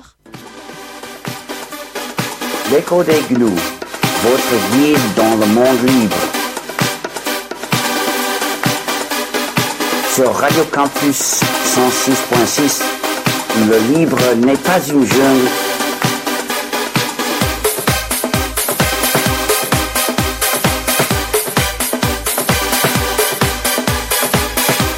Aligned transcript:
navigateur. 0.00 0.16
L'écho 2.70 3.02
des 3.02 3.22
gnous, 3.30 3.58
votre 4.22 4.54
guide 4.72 5.14
dans 5.16 5.36
le 5.36 5.46
monde 5.46 5.82
libre. 5.86 6.16
Sur 10.14 10.34
Radio 10.34 10.64
Campus 10.72 11.40
106.6, 11.76 12.82
le 13.68 13.96
libre 13.96 14.18
n'est 14.36 14.56
pas 14.56 14.78
une 14.88 15.06
jungle. 15.06 15.48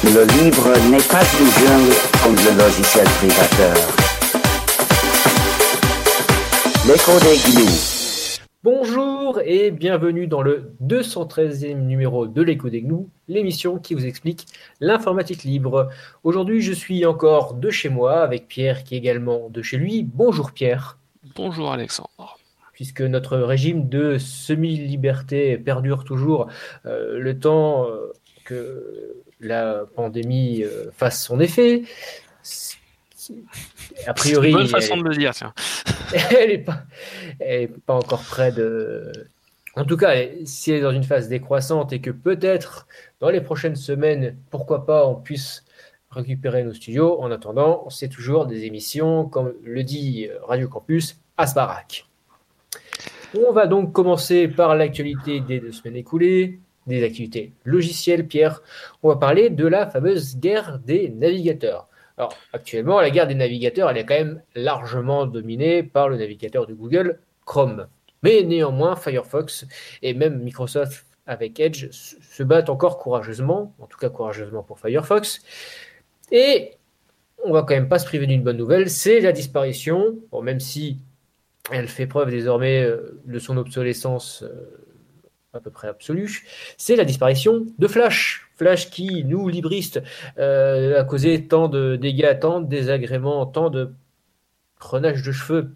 Le 0.05 0.25
livre 0.25 0.73
n'est 0.91 1.01
pas 1.01 1.23
une 1.39 1.67
jungle 1.67 1.95
comme 2.21 2.35
le 2.35 2.63
logiciel 2.63 3.07
privateur. 3.19 4.12
L'écho 6.85 7.13
des 7.21 7.37
gnous. 7.37 8.39
Bonjour 8.61 9.39
et 9.45 9.71
bienvenue 9.71 10.27
dans 10.27 10.41
le 10.41 10.73
213e 10.83 11.75
numéro 11.75 12.27
de 12.27 12.41
l'écho 12.41 12.69
des 12.69 12.81
gnous, 12.81 13.09
l'émission 13.29 13.79
qui 13.79 13.93
vous 13.93 14.05
explique 14.05 14.47
l'informatique 14.81 15.45
libre. 15.45 15.89
Aujourd'hui, 16.25 16.61
je 16.61 16.73
suis 16.73 17.05
encore 17.05 17.53
de 17.53 17.69
chez 17.69 17.87
moi 17.87 18.19
avec 18.19 18.49
Pierre 18.49 18.83
qui 18.83 18.95
est 18.95 18.97
également 18.97 19.49
de 19.49 19.61
chez 19.61 19.77
lui. 19.77 20.03
Bonjour 20.03 20.51
Pierre. 20.51 20.97
Bonjour 21.37 21.71
Alexandre. 21.71 22.37
Puisque 22.73 23.01
notre 23.01 23.37
régime 23.37 23.87
de 23.87 24.17
semi-liberté 24.17 25.57
perdure 25.57 26.03
toujours, 26.03 26.47
euh, 26.85 27.17
le 27.17 27.39
temps 27.39 27.87
euh, 27.87 28.11
que 28.43 29.15
la 29.39 29.85
pandémie 29.95 30.63
euh, 30.63 30.91
fasse 30.91 31.23
son 31.23 31.39
effet. 31.39 31.83
A 34.07 34.13
priori, 34.13 34.49
une 34.49 34.57
bonne 34.57 34.67
façon 34.67 34.97
de 34.97 35.03
le 35.03 35.15
dire, 35.15 35.33
tiens. 35.33 35.53
elle 36.31 36.49
n'est 36.49 36.57
pas, 36.57 36.83
elle 37.39 37.69
encore 37.87 38.23
près 38.23 38.51
de. 38.51 39.11
En 39.75 39.85
tout 39.85 39.97
cas, 39.97 40.13
si 40.45 40.71
elle 40.71 40.77
est 40.77 40.81
dans 40.81 40.91
une 40.91 41.03
phase 41.03 41.29
décroissante 41.29 41.93
et 41.93 42.01
que 42.01 42.11
peut-être 42.11 42.87
dans 43.19 43.29
les 43.29 43.41
prochaines 43.41 43.75
semaines, 43.75 44.37
pourquoi 44.51 44.85
pas, 44.85 45.07
on 45.07 45.15
puisse 45.15 45.63
récupérer 46.11 46.63
nos 46.63 46.73
studios. 46.73 47.19
En 47.19 47.31
attendant, 47.31 47.89
c'est 47.89 48.09
toujours 48.09 48.45
des 48.45 48.65
émissions, 48.65 49.25
comme 49.25 49.53
le 49.63 49.83
dit 49.83 50.29
Radio 50.43 50.67
Campus, 50.67 51.17
à 51.37 51.47
Sbarak. 51.47 52.05
On 53.35 53.51
va 53.51 53.65
donc 53.65 53.93
commencer 53.93 54.47
par 54.47 54.75
l'actualité 54.75 55.39
des 55.39 55.59
deux 55.59 55.71
semaines 55.71 55.95
écoulées, 55.95 56.59
des 56.85 57.03
activités 57.03 57.53
logicielles. 57.63 58.27
Pierre, 58.27 58.61
on 59.01 59.09
va 59.09 59.15
parler 59.15 59.49
de 59.49 59.65
la 59.65 59.89
fameuse 59.89 60.37
guerre 60.37 60.79
des 60.79 61.09
navigateurs. 61.09 61.87
Alors, 62.17 62.35
actuellement, 62.53 63.01
la 63.01 63.09
guerre 63.09 63.27
des 63.27 63.35
navigateurs, 63.35 63.89
elle 63.89 63.97
est 63.97 64.05
quand 64.05 64.13
même 64.13 64.41
largement 64.55 65.25
dominée 65.25 65.83
par 65.83 66.09
le 66.09 66.17
navigateur 66.17 66.67
de 66.67 66.73
Google, 66.73 67.19
Chrome. 67.45 67.87
Mais 68.21 68.43
néanmoins, 68.43 68.95
Firefox 68.95 69.65
et 70.01 70.13
même 70.13 70.41
Microsoft 70.41 71.05
avec 71.25 71.59
Edge 71.59 71.89
se 71.91 72.43
battent 72.43 72.69
encore 72.69 72.99
courageusement, 72.99 73.73
en 73.79 73.87
tout 73.87 73.97
cas 73.97 74.09
courageusement 74.09 74.63
pour 74.63 74.79
Firefox. 74.79 75.41
Et 76.31 76.73
on 77.43 77.51
va 77.51 77.61
quand 77.61 77.73
même 77.73 77.89
pas 77.89 77.99
se 77.99 78.05
priver 78.05 78.27
d'une 78.27 78.43
bonne 78.43 78.57
nouvelle, 78.57 78.89
c'est 78.89 79.19
la 79.19 79.31
disparition, 79.31 80.15
même 80.41 80.59
si 80.59 80.99
elle 81.71 81.87
fait 81.87 82.07
preuve 82.07 82.29
désormais 82.29 82.87
de 83.25 83.39
son 83.39 83.57
obsolescence 83.57 84.43
à 85.53 85.59
peu 85.59 85.69
près 85.69 85.87
absolue, 85.87 86.47
c'est 86.77 86.95
la 86.95 87.05
disparition 87.05 87.65
de 87.77 87.87
Flash. 87.87 88.49
Flash 88.55 88.89
qui, 88.89 89.23
nous, 89.23 89.47
libristes, 89.47 90.01
euh, 90.37 91.01
a 91.01 91.03
causé 91.03 91.47
tant 91.47 91.67
de 91.67 91.95
dégâts, 91.95 92.39
tant 92.39 92.59
de 92.59 92.67
désagréments, 92.67 93.45
tant 93.45 93.69
de 93.69 93.93
prenage 94.79 95.21
de 95.21 95.31
cheveux, 95.31 95.71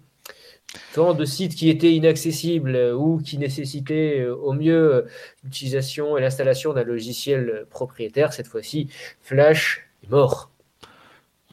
tant 0.93 1.13
de 1.13 1.25
sites 1.25 1.55
qui 1.55 1.69
étaient 1.69 1.93
inaccessibles 1.93 2.75
ou 2.95 3.19
qui 3.19 3.37
nécessitaient 3.37 4.27
au 4.27 4.53
mieux 4.53 5.05
l'utilisation 5.43 6.17
et 6.17 6.21
l'installation 6.21 6.73
d'un 6.73 6.83
logiciel 6.83 7.65
propriétaire. 7.69 8.33
Cette 8.33 8.47
fois-ci, 8.47 8.89
Flash 9.21 9.87
est 10.03 10.09
mort. 10.09 10.51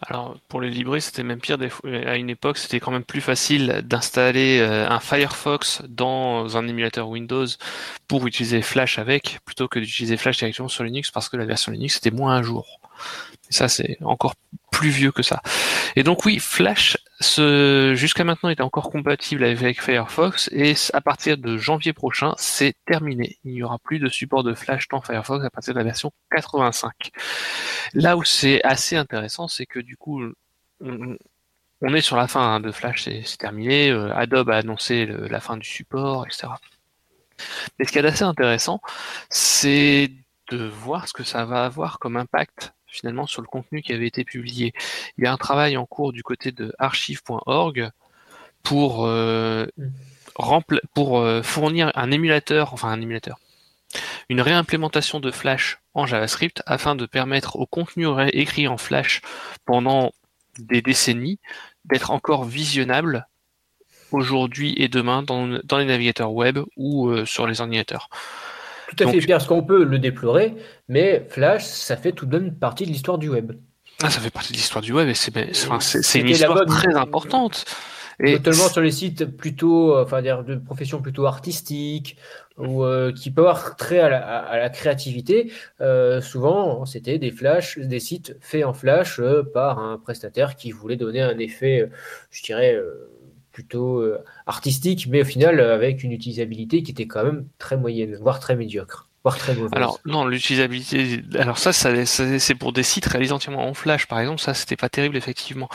Alors 0.06 0.36
pour 0.48 0.60
les 0.60 0.70
libristes, 0.70 1.08
c'était 1.08 1.22
même 1.22 1.40
pire. 1.40 1.56
À 2.06 2.16
une 2.16 2.30
époque, 2.30 2.58
c'était 2.58 2.80
quand 2.80 2.90
même 2.90 3.04
plus 3.04 3.20
facile 3.20 3.82
d'installer 3.84 4.60
un 4.60 5.00
Firefox 5.00 5.82
dans 5.88 6.56
un 6.56 6.68
émulateur 6.68 7.08
Windows 7.08 7.46
pour 8.06 8.26
utiliser 8.26 8.60
Flash 8.60 8.98
avec, 8.98 9.38
plutôt 9.44 9.66
que 9.66 9.78
d'utiliser 9.78 10.16
Flash 10.16 10.38
directement 10.38 10.68
sur 10.68 10.84
Linux, 10.84 11.10
parce 11.10 11.28
que 11.28 11.36
la 11.36 11.46
version 11.46 11.72
Linux 11.72 11.96
était 11.96 12.10
moins 12.10 12.34
un 12.34 12.42
jour. 12.42 12.80
Ça, 13.54 13.68
c'est 13.68 13.98
encore 14.02 14.34
plus 14.72 14.90
vieux 14.90 15.12
que 15.12 15.22
ça. 15.22 15.40
Et 15.94 16.02
donc 16.02 16.24
oui, 16.24 16.40
Flash, 16.40 16.98
jusqu'à 17.20 18.24
maintenant, 18.24 18.48
était 18.48 18.62
encore 18.62 18.90
compatible 18.90 19.44
avec 19.44 19.80
Firefox, 19.80 20.50
et 20.52 20.74
à 20.92 21.00
partir 21.00 21.38
de 21.38 21.56
janvier 21.56 21.92
prochain, 21.92 22.34
c'est 22.36 22.74
terminé. 22.84 23.38
Il 23.44 23.52
n'y 23.52 23.62
aura 23.62 23.78
plus 23.78 24.00
de 24.00 24.08
support 24.08 24.42
de 24.42 24.54
Flash 24.54 24.88
dans 24.88 25.00
Firefox 25.00 25.44
à 25.44 25.50
partir 25.50 25.72
de 25.72 25.78
la 25.78 25.84
version 25.84 26.12
85. 26.32 27.12
Là 27.92 28.16
où 28.16 28.24
c'est 28.24 28.60
assez 28.64 28.96
intéressant, 28.96 29.46
c'est 29.46 29.66
que 29.66 29.78
du 29.78 29.96
coup, 29.96 30.20
on, 30.80 31.94
est 31.94 32.00
sur 32.00 32.16
la 32.16 32.26
fin 32.26 32.56
hein, 32.56 32.60
de 32.60 32.72
Flash, 32.72 33.04
c'est 33.04 33.38
terminé. 33.38 33.90
Adobe 33.90 34.50
a 34.50 34.56
annoncé 34.56 35.06
la 35.06 35.38
fin 35.38 35.56
du 35.56 35.68
support, 35.68 36.26
etc. 36.26 36.48
Mais 37.78 37.84
ce 37.84 37.92
qui 37.92 37.98
est 37.98 38.04
assez 38.04 38.24
intéressant, 38.24 38.80
c'est 39.30 40.10
de 40.50 40.66
voir 40.66 41.06
ce 41.06 41.12
que 41.12 41.22
ça 41.22 41.44
va 41.44 41.64
avoir 41.64 42.00
comme 42.00 42.16
impact 42.16 42.74
finalement 42.94 43.26
sur 43.26 43.42
le 43.42 43.48
contenu 43.48 43.82
qui 43.82 43.92
avait 43.92 44.06
été 44.06 44.24
publié. 44.24 44.72
Il 45.18 45.24
y 45.24 45.26
a 45.26 45.32
un 45.32 45.36
travail 45.36 45.76
en 45.76 45.86
cours 45.86 46.12
du 46.12 46.22
côté 46.22 46.52
de 46.52 46.72
archive.org 46.78 47.90
pour, 48.62 49.06
euh, 49.06 49.66
euh, 50.40 51.42
fournir 51.42 51.92
un 51.94 52.10
émulateur, 52.10 52.72
enfin 52.72 52.88
un 52.88 53.00
émulateur, 53.00 53.38
une 54.28 54.40
réimplémentation 54.40 55.20
de 55.20 55.30
Flash 55.30 55.78
en 55.92 56.06
JavaScript 56.06 56.62
afin 56.66 56.94
de 56.96 57.06
permettre 57.06 57.56
au 57.56 57.66
contenu 57.66 58.06
écrit 58.32 58.68
en 58.68 58.78
Flash 58.78 59.20
pendant 59.64 60.12
des 60.58 60.82
décennies 60.82 61.38
d'être 61.84 62.10
encore 62.10 62.44
visionnable 62.44 63.26
aujourd'hui 64.12 64.74
et 64.76 64.88
demain 64.88 65.22
dans, 65.22 65.58
dans, 65.64 65.78
les 65.78 65.84
navigateurs 65.84 66.32
web 66.32 66.58
ou 66.76 67.08
euh, 67.08 67.24
sur 67.24 67.46
les 67.46 67.60
ordinateurs. 67.60 68.08
Tout 68.88 69.04
à 69.04 69.10
fait, 69.10 69.18
Pierre, 69.18 69.38
parce 69.38 69.48
qu'on 69.48 69.62
peut 69.62 69.84
le 69.84 69.98
déplorer, 69.98 70.54
mais 70.88 71.26
Flash, 71.28 71.64
ça 71.64 71.96
fait 71.96 72.12
tout 72.12 72.26
de 72.26 72.38
même 72.38 72.54
partie 72.54 72.84
de 72.84 72.90
l'histoire 72.90 73.18
du 73.18 73.28
web. 73.28 73.52
Ah, 74.02 74.10
ça 74.10 74.20
fait 74.20 74.30
partie 74.30 74.52
de 74.52 74.58
l'histoire 74.58 74.82
du 74.82 74.92
web 74.92 75.08
et 75.08 75.14
c'est 75.14 75.32
une 76.20 76.28
histoire 76.28 76.66
très 76.66 76.94
importante. 76.94 77.64
Et 78.20 78.34
Notamment 78.34 78.68
sur 78.68 78.80
les 78.80 78.92
sites 78.92 79.24
plutôt, 79.24 79.98
enfin, 79.98 80.22
de 80.22 80.54
professions 80.56 81.02
plutôt 81.02 81.26
artistiques 81.26 82.16
ou 82.56 82.84
euh, 82.84 83.12
qui 83.12 83.30
peuvent 83.30 83.46
avoir 83.46 83.76
trait 83.76 83.98
à 83.98 84.08
la, 84.08 84.20
à 84.20 84.58
la 84.58 84.70
créativité. 84.70 85.52
Euh, 85.80 86.20
souvent, 86.20 86.86
c'était 86.86 87.18
des 87.18 87.32
flash, 87.32 87.78
des 87.78 87.98
sites 87.98 88.36
faits 88.40 88.64
en 88.64 88.72
flash 88.72 89.18
euh, 89.18 89.42
par 89.42 89.80
un 89.80 89.98
prestataire 89.98 90.54
qui 90.54 90.70
voulait 90.70 90.96
donner 90.96 91.22
un 91.22 91.38
effet, 91.38 91.90
je 92.30 92.42
dirais 92.42 92.80
plutôt 93.54 94.00
euh, 94.00 94.22
artistique, 94.46 95.06
mais 95.08 95.22
au 95.22 95.24
final 95.24 95.60
euh, 95.60 95.74
avec 95.74 96.02
une 96.02 96.12
utilisabilité 96.12 96.82
qui 96.82 96.90
était 96.90 97.06
quand 97.06 97.24
même 97.24 97.46
très 97.58 97.78
moyenne, 97.78 98.18
voire 98.20 98.40
très 98.40 98.56
médiocre. 98.56 99.08
Voire 99.22 99.38
très 99.38 99.54
mauvaise. 99.54 99.70
Alors 99.72 100.00
non, 100.04 100.26
l'utilisabilité. 100.26 101.22
Alors 101.38 101.56
ça, 101.56 101.72
ça, 101.72 102.04
c'est 102.04 102.54
pour 102.54 102.74
des 102.74 102.82
sites 102.82 103.06
réalisés 103.06 103.32
entièrement 103.32 103.66
en 103.66 103.72
Flash, 103.72 104.06
par 104.06 104.20
exemple. 104.20 104.38
Ça, 104.38 104.52
c'était 104.52 104.76
pas 104.76 104.90
terrible 104.90 105.16
effectivement. 105.16 105.70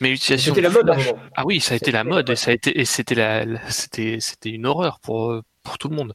Mais 0.00 0.08
l'utilisation. 0.08 0.54
C'était 0.54 0.66
la 0.66 0.70
mode. 0.70 0.90
Ah 1.36 1.42
oui, 1.44 1.60
ça 1.60 1.74
a 1.74 1.76
été 1.76 1.90
la 1.90 2.04
mode 2.04 2.30
et 2.30 2.36
ça 2.36 2.52
a 2.52 2.54
été 2.54 2.80
et 2.80 2.86
c'était 2.86 3.14
la, 3.14 3.44
c'était 3.68 4.18
c'était 4.20 4.48
une 4.48 4.64
horreur 4.64 5.00
pour 5.00 5.38
pour 5.62 5.76
tout 5.76 5.88
le 5.88 5.96
monde. 5.96 6.14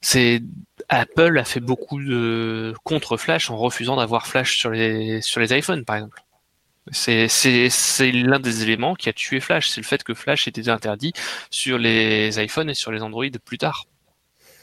C'est 0.00 0.42
Apple 0.88 1.38
a 1.38 1.44
fait 1.44 1.60
beaucoup 1.60 2.00
de 2.02 2.74
contre 2.82 3.16
Flash 3.16 3.50
en 3.50 3.56
refusant 3.56 3.94
d'avoir 3.94 4.26
Flash 4.26 4.58
sur 4.58 4.70
les 4.70 5.20
sur 5.20 5.40
les 5.40 5.56
iPhones, 5.56 5.84
par 5.84 5.96
exemple. 5.96 6.20
C'est 6.92 8.12
l'un 8.12 8.40
des 8.40 8.62
éléments 8.62 8.94
qui 8.94 9.08
a 9.08 9.12
tué 9.12 9.40
Flash, 9.40 9.68
c'est 9.68 9.80
le 9.80 9.86
fait 9.86 10.02
que 10.02 10.14
Flash 10.14 10.48
était 10.48 10.68
interdit 10.68 11.12
sur 11.50 11.78
les 11.78 12.42
iPhones 12.42 12.70
et 12.70 12.74
sur 12.74 12.92
les 12.92 13.02
Android 13.02 13.26
plus 13.44 13.58
tard. 13.58 13.84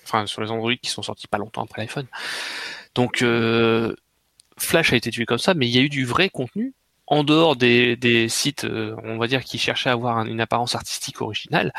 Enfin, 0.04 0.28
sur 0.28 0.42
les 0.42 0.52
Android 0.52 0.76
qui 0.76 0.90
sont 0.90 1.02
sortis 1.02 1.28
pas 1.28 1.38
longtemps 1.38 1.64
après 1.64 1.82
l'iPhone. 1.82 2.08
Donc, 2.94 3.22
euh, 3.22 3.96
Flash 4.58 4.94
a 4.94 4.96
été 4.96 5.10
tué 5.12 5.26
comme 5.26 5.40
ça, 5.40 5.54
mais 5.54 5.68
il 5.68 5.76
y 5.76 5.80
a 5.80 5.82
eu 5.82 5.90
du 5.90 6.06
vrai 6.06 6.30
contenu 6.30 6.74
en 7.08 7.24
dehors 7.24 7.56
des, 7.56 7.96
des 7.96 8.30
sites, 8.30 8.66
euh, 8.66 8.96
on 9.04 9.18
va 9.18 9.28
dire, 9.28 9.44
qui 9.44 9.58
cherchaient 9.58 9.90
à 9.90 9.94
avoir 9.94 10.26
une 10.26 10.42
apparence 10.42 10.76
artistique 10.76 11.22
originale 11.22 11.72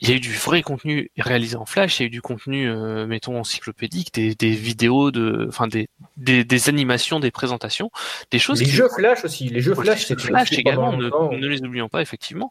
il 0.00 0.08
y 0.08 0.12
a 0.12 0.16
eu 0.16 0.20
du 0.20 0.32
vrai 0.32 0.62
contenu 0.62 1.10
réalisé 1.18 1.56
en 1.56 1.66
Flash, 1.66 1.98
il 1.98 2.02
y 2.02 2.04
a 2.04 2.06
eu 2.06 2.10
du 2.10 2.22
contenu, 2.22 2.68
euh, 2.68 3.06
mettons, 3.06 3.38
encyclopédique, 3.38 4.14
des, 4.14 4.34
des 4.34 4.50
vidéos, 4.50 5.10
de, 5.10 5.46
enfin 5.48 5.68
des, 5.68 5.88
des, 6.16 6.44
des, 6.44 6.68
animations, 6.68 7.20
des 7.20 7.30
présentations, 7.30 7.90
des 8.30 8.38
choses. 8.38 8.60
Les 8.60 8.66
jeux 8.66 8.88
Flash 8.88 9.24
aussi, 9.24 9.48
les 9.48 9.60
jeux 9.60 9.74
Flash, 9.74 10.06
c'est 10.06 10.18
Flash 10.18 10.52
également, 10.52 10.96
ne, 10.96 11.08
ne, 11.36 11.46
les 11.46 11.62
oublions 11.62 11.88
pas 11.88 12.00
effectivement. 12.00 12.50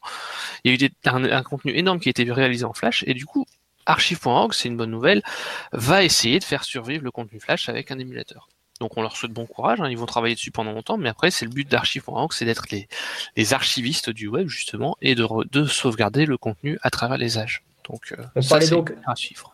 Il 0.63 0.69
y 0.69 0.71
a 0.71 0.75
eu 0.75 0.77
des, 0.77 0.91
un, 1.05 1.23
un, 1.23 1.43
contenu 1.43 1.75
énorme 1.75 1.99
qui 1.99 2.09
a 2.09 2.11
été 2.11 2.29
réalisé 2.31 2.65
en 2.65 2.73
Flash 2.73 3.03
et 3.07 3.13
du 3.13 3.25
coup, 3.25 3.45
archive.org, 3.87 4.53
c'est 4.53 4.67
une 4.67 4.77
bonne 4.77 4.91
nouvelle, 4.91 5.23
va 5.71 6.03
essayer 6.03 6.37
de 6.37 6.43
faire 6.43 6.63
survivre 6.63 7.03
le 7.03 7.11
contenu 7.11 7.39
Flash 7.39 7.69
avec 7.69 7.89
un 7.91 7.97
émulateur. 7.97 8.47
Donc 8.79 8.97
on 8.97 9.01
leur 9.01 9.15
souhaite 9.15 9.33
bon 9.33 9.45
courage, 9.45 9.81
hein, 9.81 9.89
ils 9.89 9.97
vont 9.97 10.05
travailler 10.05 10.35
dessus 10.35 10.51
pendant 10.51 10.71
longtemps, 10.71 10.97
mais 10.97 11.09
après 11.09 11.31
c'est 11.31 11.45
le 11.45 11.51
but 11.51 11.69
d'archive.org, 11.69 12.31
c'est 12.31 12.45
d'être 12.45 12.65
les, 12.71 12.87
les, 13.35 13.53
archivistes 13.53 14.09
du 14.09 14.27
web 14.27 14.47
justement 14.47 14.95
et 15.01 15.15
de, 15.15 15.27
de, 15.51 15.65
sauvegarder 15.65 16.25
le 16.25 16.37
contenu 16.37 16.79
à 16.81 16.89
travers 16.89 17.17
les 17.17 17.37
âges. 17.37 17.63
Donc 17.89 18.13
euh, 18.17 18.23
on 18.35 18.41
parlait 18.41 18.69
donc 18.69 18.93
à 19.05 19.15
suivre. 19.15 19.53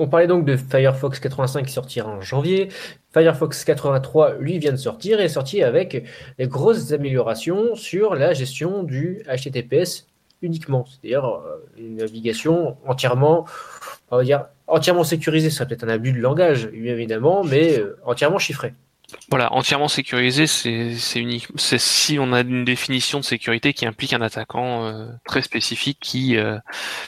On 0.00 0.08
parlait 0.08 0.26
donc 0.26 0.44
de 0.44 0.56
Firefox 0.56 1.18
85 1.20 1.66
qui 1.66 1.72
sortira 1.72 2.10
en 2.10 2.20
janvier. 2.20 2.68
Firefox 3.12 3.64
83, 3.64 4.34
lui, 4.38 4.58
vient 4.58 4.72
de 4.72 4.76
sortir 4.76 5.20
et 5.20 5.24
est 5.24 5.28
sorti 5.28 5.62
avec 5.62 6.06
des 6.38 6.46
grosses 6.46 6.92
améliorations 6.92 7.74
sur 7.74 8.14
la 8.14 8.32
gestion 8.32 8.84
du 8.84 9.22
HTTPS 9.26 10.06
uniquement. 10.40 10.86
C'est-à-dire 10.86 11.26
euh, 11.26 11.64
une 11.76 11.96
navigation 11.96 12.76
entièrement, 12.86 13.46
on 14.10 14.16
va 14.16 14.24
dire, 14.24 14.46
entièrement 14.72 15.04
sécurisée. 15.04 15.50
Ça 15.50 15.66
peut 15.66 15.74
être 15.74 15.84
un 15.84 15.88
abus 15.88 16.12
de 16.12 16.18
langage, 16.18 16.68
évidemment, 16.72 17.44
mais 17.44 17.78
euh, 17.78 17.98
entièrement 18.04 18.38
chiffré. 18.38 18.74
Voilà, 19.28 19.52
entièrement 19.52 19.88
sécurisé, 19.88 20.46
c'est 20.46 21.20
unique. 21.20 21.46
Si 21.56 22.18
on 22.18 22.32
a 22.32 22.40
une 22.40 22.64
définition 22.64 23.20
de 23.20 23.24
sécurité 23.24 23.74
qui 23.74 23.84
implique 23.84 24.14
un 24.14 24.22
attaquant 24.22 24.86
euh, 24.86 25.06
très 25.26 25.42
spécifique 25.42 25.98
qui 26.00 26.36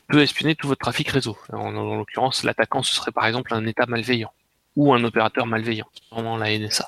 peut 0.08 0.20
espionner 0.20 0.54
tout 0.54 0.68
votre 0.68 0.82
trafic 0.82 1.08
réseau. 1.08 1.38
En, 1.50 1.70
l'occurrence, 1.70 2.44
l'attaquant 2.44 2.82
ce 2.82 2.94
serait 2.94 3.10
par 3.10 3.26
exemple 3.26 3.54
un 3.54 3.64
État 3.64 3.86
malveillant 3.86 4.32
ou 4.76 4.92
un 4.92 5.02
opérateur 5.02 5.46
malveillant, 5.46 5.86
vraiment 6.10 6.36
la 6.36 6.58
NSA. 6.58 6.86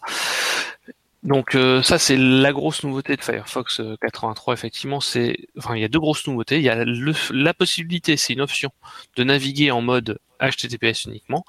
Donc 1.27 1.57
euh, 1.57 1.83
ça 1.83 1.99
c'est 1.99 2.17
la 2.17 2.53
grosse 2.53 2.85
nouveauté 2.85 3.17
de 3.17 3.21
Firefox 3.21 3.83
83 4.01 4.53
euh, 4.53 4.57
effectivement. 4.57 5.01
C'est 5.01 5.37
enfin 5.59 5.75
il 5.75 5.83
y 5.83 5.85
a 5.85 5.89
deux 5.89 5.99
grosses 5.99 6.25
nouveautés. 6.29 6.59
Il 6.59 6.63
y 6.63 6.69
a 6.69 6.85
la 6.85 7.55
possibilité 7.55 8.17
c'est 8.17 8.33
une 8.33 8.41
option 8.41 8.71
de 9.17 9.25
naviguer 9.25 9.73
en 9.73 9.83
mode 9.83 10.21
HTTPS 10.41 11.07
uniquement 11.07 11.45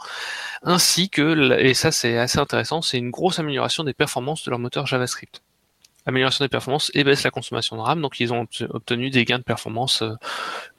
ainsi 0.64 1.10
que 1.10 1.60
et 1.60 1.76
ça 1.76 1.92
c'est 1.92 2.18
assez 2.18 2.40
intéressant 2.40 2.82
c'est 2.82 2.98
une 2.98 3.12
grosse 3.12 3.38
amélioration 3.38 3.84
des 3.84 3.94
performances 3.94 4.44
de 4.46 4.50
leur 4.50 4.60
moteur 4.60 4.88
JavaScript. 4.88 5.44
Amélioration 6.08 6.44
des 6.44 6.50
performances 6.50 6.90
et 6.96 7.04
baisse 7.04 7.24
la 7.24 7.32
consommation 7.32 7.76
de 7.76 7.82
RAM. 7.82 8.02
Donc 8.02 8.20
ils 8.20 8.34
ont 8.34 8.48
obtenu 8.70 9.12
des 9.12 9.26
gains 9.26 9.40
de 9.40 9.44
performance 9.44 10.02
euh, 10.02 10.14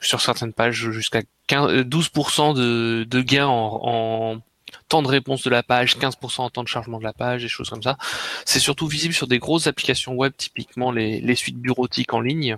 sur 0.01 0.21
certaines 0.21 0.55
pages 0.55 0.91
jusqu'à 0.91 1.23
12% 1.49 2.55
de, 2.55 3.05
de 3.05 3.21
gains 3.21 3.47
en 3.47 4.41
temps 4.89 5.03
de 5.03 5.09
réponse 5.09 5.43
de 5.43 5.51
la 5.51 5.63
page, 5.63 5.99
15% 5.99 6.41
en 6.41 6.51
temps 6.51 6.63
de 6.63 6.69
chargement 6.69 6.99
de 6.99 7.05
la 7.05 7.13
page, 7.13 7.43
des 7.43 7.49
choses 7.49 7.71
comme 7.71 7.83
ça. 7.83 7.97
C'est 8.45 8.61
surtout 8.61 8.87
visible 8.87 9.15
sur 9.15 9.27
des 9.27 9.39
grosses 9.39 9.67
applications 9.67 10.15
web, 10.15 10.33
typiquement 10.37 10.91
les, 10.91 11.35
suites 11.35 11.59
bureautiques 11.59 12.15
en 12.15 12.21
ligne. 12.21 12.57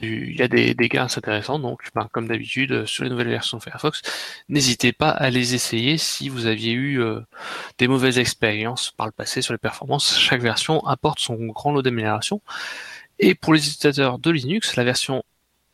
Il 0.00 0.34
y 0.34 0.42
a 0.42 0.48
des, 0.48 0.74
gains 0.88 1.08
intéressants, 1.14 1.58
donc 1.58 1.82
ben, 1.94 2.08
comme 2.12 2.26
d'habitude 2.26 2.86
sur 2.86 3.04
les 3.04 3.10
nouvelles 3.10 3.28
versions 3.28 3.58
de 3.58 3.62
Firefox, 3.62 4.00
n'hésitez 4.48 4.92
pas 4.92 5.10
à 5.10 5.28
les 5.28 5.54
essayer 5.54 5.98
si 5.98 6.30
vous 6.30 6.46
aviez 6.46 6.72
eu 6.72 7.02
euh, 7.02 7.20
des 7.76 7.88
mauvaises 7.88 8.18
expériences 8.18 8.90
par 8.90 9.06
le 9.06 9.12
passé 9.12 9.42
sur 9.42 9.52
les 9.52 9.58
performances. 9.58 10.16
Chaque 10.18 10.40
version 10.40 10.80
apporte 10.86 11.18
son 11.18 11.34
grand 11.46 11.72
lot 11.72 11.82
d'améliorations. 11.82 12.40
Et 13.18 13.34
pour 13.34 13.52
les 13.52 13.60
utilisateurs 13.60 14.18
de 14.18 14.30
Linux, 14.30 14.76
la 14.76 14.84
version 14.84 15.22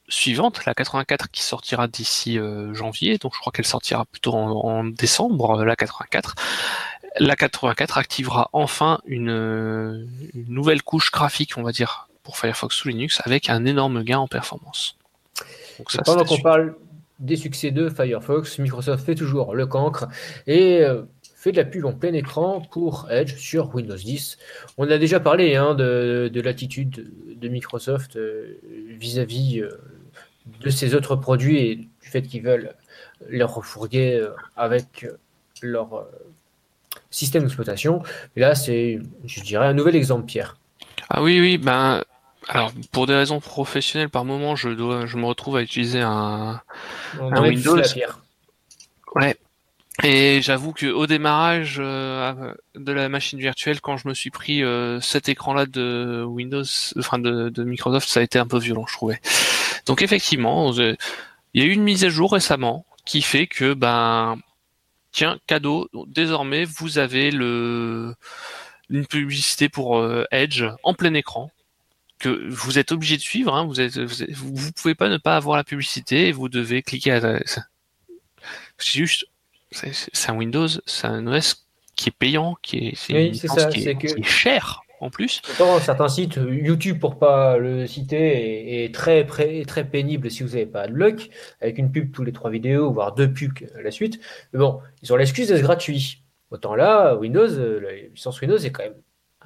suivante, 0.08 0.64
la 0.64 0.74
84 0.74 1.30
qui 1.30 1.42
sortira 1.42 1.86
d'ici 1.86 2.38
euh, 2.38 2.72
janvier, 2.74 3.18
donc 3.18 3.34
je 3.34 3.40
crois 3.40 3.52
qu'elle 3.52 3.66
sortira 3.66 4.04
plutôt 4.06 4.34
en, 4.34 4.84
décembre, 4.84 5.60
euh, 5.60 5.64
la 5.64 5.76
84. 5.76 6.34
La 7.20 7.36
84 7.36 7.98
activera 7.98 8.48
enfin 8.52 9.00
une, 9.06 10.08
nouvelle 10.48 10.82
couche 10.82 11.10
graphique, 11.10 11.56
on 11.56 11.62
va 11.62 11.72
dire, 11.72 12.08
pour 12.22 12.38
Firefox 12.38 12.74
sous 12.74 12.88
Linux, 12.88 13.20
avec 13.24 13.50
un 13.50 13.64
énorme 13.64 14.02
gain 14.02 14.18
en 14.18 14.28
performance. 14.28 14.96
Donc 15.78 15.94
pendant 16.04 16.24
qu'on 16.24 16.38
parle 16.38 16.74
des 17.18 17.36
succès 17.36 17.70
de 17.70 17.88
Firefox, 17.88 18.58
Microsoft 18.58 19.04
fait 19.04 19.14
toujours 19.14 19.54
le 19.54 19.66
cancre 19.66 20.06
et 20.46 20.82
euh, 20.82 21.02
fait 21.34 21.50
de 21.52 21.56
la 21.56 21.64
pub 21.64 21.84
en 21.84 21.92
plein 21.92 22.12
écran 22.12 22.60
pour 22.60 23.10
Edge 23.10 23.34
sur 23.36 23.74
Windows 23.74 23.96
10. 23.96 24.38
On 24.76 24.88
a 24.88 24.98
déjà 24.98 25.18
parlé 25.18 25.56
hein, 25.56 25.74
de, 25.74 26.40
l'attitude 26.40 27.12
de 27.36 27.48
Microsoft 27.48 28.18
vis-à-vis 28.98 29.62
de 30.60 30.70
ces 30.70 30.94
autres 30.94 31.16
produits 31.16 31.58
et 31.58 31.76
du 31.76 31.88
fait 32.08 32.22
qu'ils 32.22 32.42
veulent 32.42 32.74
les 33.28 33.42
refourguer 33.42 34.14
euh, 34.14 34.30
avec 34.56 35.06
leur 35.62 35.94
euh, 35.94 36.04
système 37.10 37.42
d'exploitation. 37.42 38.02
Et 38.36 38.40
là, 38.40 38.54
c'est, 38.54 39.00
je 39.24 39.40
dirais, 39.42 39.66
un 39.66 39.74
nouvel 39.74 39.96
exemple, 39.96 40.26
Pierre. 40.26 40.56
Ah 41.08 41.22
oui, 41.22 41.40
oui, 41.40 41.58
ben, 41.58 42.04
alors 42.48 42.72
pour 42.92 43.06
des 43.06 43.14
raisons 43.14 43.40
professionnelles, 43.40 44.10
par 44.10 44.24
moment, 44.24 44.56
je 44.56 44.70
dois, 44.70 45.06
je 45.06 45.16
me 45.16 45.26
retrouve 45.26 45.56
à 45.56 45.62
utiliser 45.62 46.00
un, 46.00 46.60
Windows. 47.18 47.80
Ouais. 49.14 49.36
Et 50.04 50.40
j'avoue 50.42 50.72
que 50.72 50.86
au 50.86 51.08
démarrage 51.08 51.78
euh, 51.80 52.54
de 52.76 52.92
la 52.92 53.08
machine 53.08 53.40
virtuelle, 53.40 53.80
quand 53.80 53.96
je 53.96 54.06
me 54.06 54.14
suis 54.14 54.30
pris 54.30 54.62
cet 55.00 55.28
écran-là 55.28 55.66
de 55.66 56.22
Windows, 56.24 56.62
enfin 56.96 57.18
de, 57.18 57.48
de, 57.48 57.64
Microsoft, 57.64 58.08
ça 58.08 58.20
a 58.20 58.22
été 58.22 58.38
un 58.38 58.46
peu 58.46 58.58
violent, 58.58 58.84
je 58.86 58.92
trouvais. 58.92 59.20
Donc 59.88 60.02
effectivement, 60.02 60.70
il 60.72 60.96
y 61.54 61.62
a 61.62 61.64
eu 61.64 61.72
une 61.72 61.82
mise 61.82 62.04
à 62.04 62.10
jour 62.10 62.32
récemment 62.32 62.84
qui 63.04 63.22
fait 63.22 63.46
que 63.46 63.72
ben 63.72 64.38
tiens 65.12 65.38
cadeau 65.46 65.88
désormais 66.06 66.66
vous 66.66 66.98
avez 66.98 67.30
le 67.30 68.14
une 68.90 69.06
publicité 69.06 69.70
pour 69.70 69.98
euh, 69.98 70.24
Edge 70.30 70.62
en 70.82 70.92
plein 70.92 71.14
écran 71.14 71.50
que 72.18 72.48
vous 72.50 72.78
êtes 72.78 72.92
obligé 72.92 73.16
de 73.16 73.22
suivre. 73.22 73.54
Hein, 73.54 73.64
vous, 73.64 73.80
êtes, 73.80 73.98
vous, 73.98 74.72
pouvez 74.72 74.94
pas 74.94 75.08
ne 75.08 75.18
pas 75.18 75.36
avoir 75.36 75.56
la 75.56 75.64
publicité 75.64 76.28
et 76.28 76.32
vous 76.32 76.48
devez 76.48 76.82
cliquer. 76.82 77.12
À... 77.12 77.38
C'est 78.76 78.98
juste, 78.98 79.26
c'est 79.70 80.30
un 80.30 80.34
Windows, 80.34 80.68
c'est 80.86 81.06
un 81.06 81.26
OS 81.26 81.66
qui 81.96 82.08
est 82.08 82.16
payant, 82.18 82.56
qui 82.60 82.88
est, 82.88 82.94
ça, 83.46 83.66
qui, 83.66 83.84
qui 83.96 84.06
est 84.06 84.22
cher 84.22 84.82
en 85.00 85.10
plus. 85.10 85.40
certains 85.80 86.08
sites, 86.08 86.36
YouTube 86.36 86.98
pour 86.98 87.18
pas 87.18 87.58
le 87.58 87.86
citer, 87.86 88.84
est, 88.84 88.94
très, 88.94 89.24
très 89.24 89.84
pénible 89.84 90.30
si 90.30 90.42
vous 90.42 90.50
n'avez 90.50 90.66
pas 90.66 90.86
de 90.86 90.94
luck, 90.94 91.30
avec 91.60 91.78
une 91.78 91.90
pub 91.90 92.12
tous 92.12 92.24
les 92.24 92.32
trois 92.32 92.50
vidéos, 92.50 92.92
voire 92.92 93.14
deux 93.14 93.32
pubs 93.32 93.52
à 93.76 93.82
la 93.82 93.90
suite. 93.90 94.20
Mais 94.52 94.58
bon, 94.58 94.80
ils 95.02 95.12
ont 95.12 95.16
l'excuse 95.16 95.48
d'être 95.48 95.62
gratuit. 95.62 96.22
Autant 96.50 96.74
là, 96.74 97.14
Windows, 97.14 97.48
euh, 97.48 97.80
la 97.80 97.92
licence 98.08 98.40
Windows 98.40 98.56
est 98.56 98.70
quand 98.70 98.82
même 98.82 98.96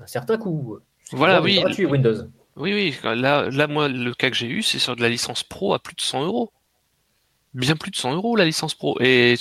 un 0.00 0.06
certain 0.06 0.38
coût. 0.38 0.78
Voilà, 1.10 1.42
oui. 1.42 1.60
Gratuit 1.60 1.86
Windows. 1.86 2.14
Oui, 2.56 2.72
oui. 2.72 2.96
Là, 3.02 3.50
là, 3.50 3.66
moi, 3.66 3.88
le 3.88 4.14
cas 4.14 4.30
que 4.30 4.36
j'ai 4.36 4.46
eu, 4.46 4.62
c'est 4.62 4.78
sur 4.78 4.94
de 4.94 5.02
la 5.02 5.08
licence 5.08 5.42
pro 5.42 5.74
à 5.74 5.78
plus 5.78 5.94
de 5.94 6.00
100 6.00 6.24
euros. 6.24 6.52
Bien 7.54 7.76
plus 7.76 7.90
de 7.90 7.96
100 7.96 8.14
euros 8.14 8.36
la 8.36 8.44
licence 8.44 8.74
pro. 8.74 8.98
Et 9.00 9.34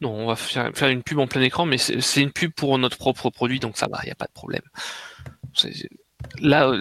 non, 0.00 0.10
on 0.10 0.26
va 0.26 0.36
faire 0.36 0.88
une 0.88 1.02
pub 1.02 1.18
en 1.18 1.26
plein 1.26 1.42
écran, 1.42 1.66
mais 1.66 1.78
c'est 1.78 2.22
une 2.22 2.32
pub 2.32 2.52
pour 2.52 2.78
notre 2.78 2.96
propre 2.98 3.30
produit, 3.30 3.58
donc 3.58 3.76
ça 3.76 3.88
va, 3.90 3.98
il 4.04 4.06
n'y 4.06 4.12
a 4.12 4.16
pas 4.16 4.26
de 4.26 4.32
problème 4.32 4.62
là, 6.40 6.72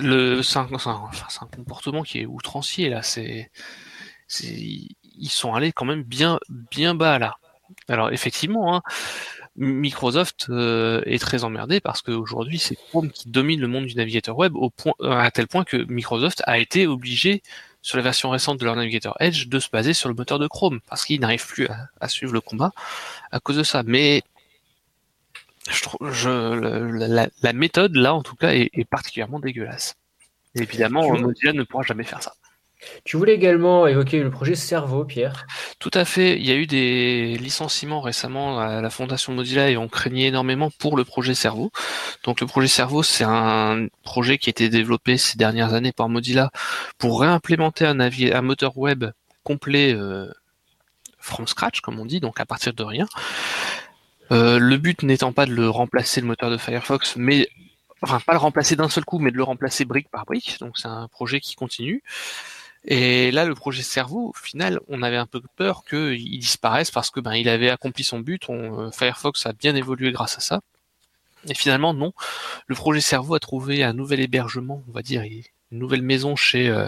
c'est 0.43 0.57
un, 0.57 1.47
comportement 1.55 2.03
qui 2.03 2.19
est 2.19 2.25
outrancier 2.25 2.89
là. 2.89 3.01
Ils 4.39 5.29
sont 5.29 5.53
allés 5.53 5.71
quand 5.71 5.85
même 5.85 6.03
bien, 6.03 6.39
bas 6.95 7.19
là. 7.19 7.35
Alors 7.87 8.11
effectivement, 8.11 8.75
hein, 8.75 8.81
Microsoft 9.55 10.47
euh, 10.49 11.01
est 11.05 11.19
très 11.19 11.43
emmerdé 11.43 11.79
parce 11.79 12.01
qu'aujourd'hui 12.01 12.59
c'est 12.59 12.75
Chrome 12.75 13.09
qui 13.09 13.29
domine 13.29 13.59
le 13.59 13.67
monde 13.67 13.85
du 13.85 13.95
navigateur 13.95 14.37
web 14.37 14.53
point, 14.75 14.93
à 15.01 15.31
tel 15.31 15.47
point 15.47 15.63
que 15.63 15.77
Microsoft 15.77 16.43
a 16.45 16.59
été 16.59 16.85
obligé 16.85 17.41
sur 17.81 17.97
la 17.97 18.03
version 18.03 18.29
récente 18.29 18.59
de 18.59 18.65
leur 18.65 18.75
navigateur 18.75 19.15
Edge 19.19 19.47
de 19.47 19.59
se 19.59 19.69
baser 19.69 19.93
sur 19.93 20.09
le 20.09 20.15
moteur 20.15 20.39
de 20.39 20.47
Chrome 20.47 20.79
parce 20.87 21.05
qu'ils 21.05 21.19
n'arrivent 21.19 21.47
plus 21.47 21.67
à, 21.67 21.89
à, 22.01 22.09
suivre 22.09 22.33
le 22.33 22.41
combat 22.41 22.71
à 23.31 23.39
cause 23.39 23.57
de 23.57 23.63
ça. 23.63 23.83
Mais 23.83 24.23
je 25.69 25.81
trouve, 25.81 26.11
je, 26.11 26.29
la, 27.41 27.53
méthode 27.53 27.95
là 27.95 28.13
en 28.13 28.21
tout 28.21 28.35
cas 28.35 28.51
est, 28.53 28.89
particulièrement 28.89 29.39
dégueulasse. 29.39 29.95
évidemment, 30.55 31.17
Mozilla 31.17 31.53
ne 31.53 31.63
pourra 31.63 31.83
jamais 31.83 32.03
faire 32.03 32.21
ça. 32.21 32.33
Tu 33.03 33.17
voulais 33.17 33.33
également 33.33 33.87
évoquer 33.87 34.21
le 34.21 34.29
projet 34.29 34.55
Cerveau, 34.55 35.05
Pierre? 35.05 35.47
Tout 35.79 35.91
à 35.93 36.05
fait. 36.05 36.37
Il 36.37 36.45
y 36.45 36.51
a 36.51 36.55
eu 36.55 36.67
des 36.67 37.37
licenciements 37.39 38.01
récemment 38.01 38.59
à 38.59 38.81
la 38.81 38.89
fondation 38.89 39.33
Mozilla 39.33 39.69
et 39.69 39.77
on 39.77 39.87
craignait 39.87 40.27
énormément 40.27 40.69
pour 40.77 40.97
le 40.97 41.03
projet 41.03 41.33
Cerveau. 41.33 41.71
Donc 42.23 42.41
le 42.41 42.47
projet 42.47 42.67
Cerveau, 42.67 43.01
c'est 43.01 43.23
un 43.23 43.87
projet 44.03 44.37
qui 44.37 44.49
a 44.49 44.51
été 44.51 44.69
développé 44.69 45.17
ces 45.17 45.37
dernières 45.37 45.73
années 45.73 45.93
par 45.93 46.09
Mozilla 46.09 46.51
pour 46.97 47.21
réimplémenter 47.21 47.85
un, 47.85 47.99
un 47.99 48.41
moteur 48.41 48.77
web 48.77 49.05
complet 49.43 49.93
euh, 49.93 50.31
from 51.17 51.47
scratch, 51.47 51.81
comme 51.81 51.99
on 51.99 52.05
dit, 52.05 52.19
donc 52.19 52.39
à 52.39 52.45
partir 52.45 52.73
de 52.73 52.83
rien. 52.83 53.07
Euh, 54.31 54.59
le 54.59 54.77
but 54.77 55.03
n'étant 55.03 55.33
pas 55.33 55.45
de 55.45 55.53
le 55.53 55.69
remplacer 55.69 56.21
le 56.21 56.27
moteur 56.27 56.49
de 56.49 56.57
Firefox, 56.57 57.15
mais 57.15 57.47
enfin 58.01 58.19
pas 58.19 58.33
le 58.33 58.39
remplacer 58.39 58.75
d'un 58.75 58.89
seul 58.89 59.05
coup, 59.05 59.19
mais 59.19 59.31
de 59.31 59.37
le 59.37 59.43
remplacer 59.43 59.85
brique 59.85 60.09
par 60.09 60.25
brique. 60.25 60.57
Donc 60.59 60.77
c'est 60.77 60.87
un 60.87 61.07
projet 61.07 61.39
qui 61.39 61.55
continue. 61.55 62.03
Et 62.87 63.31
là, 63.31 63.45
le 63.45 63.55
projet 63.55 63.81
cerveau, 63.81 64.29
au 64.29 64.33
final, 64.33 64.79
on 64.87 65.01
avait 65.01 65.17
un 65.17 65.25
peu 65.25 65.41
peur 65.55 65.83
qu'il 65.85 66.39
disparaisse 66.39 66.91
parce 66.91 67.09
que 67.09 67.19
ben 67.19 67.33
il 67.33 67.49
avait 67.49 67.69
accompli 67.69 68.03
son 68.03 68.19
but. 68.19 68.43
Euh, 68.49 68.91
Firefox 68.91 69.45
a 69.45 69.53
bien 69.53 69.75
évolué 69.75 70.11
grâce 70.11 70.37
à 70.37 70.41
ça. 70.41 70.61
Et 71.47 71.53
finalement, 71.55 71.93
non. 71.93 72.13
Le 72.67 72.75
projet 72.75 73.01
cerveau 73.01 73.35
a 73.35 73.39
trouvé 73.39 73.83
un 73.83 73.93
nouvel 73.93 74.19
hébergement, 74.19 74.83
on 74.87 74.91
va 74.91 75.01
dire, 75.01 75.23
une 75.23 75.43
nouvelle 75.71 76.01
maison 76.01 76.35
chez 76.35 76.69
euh, 76.69 76.87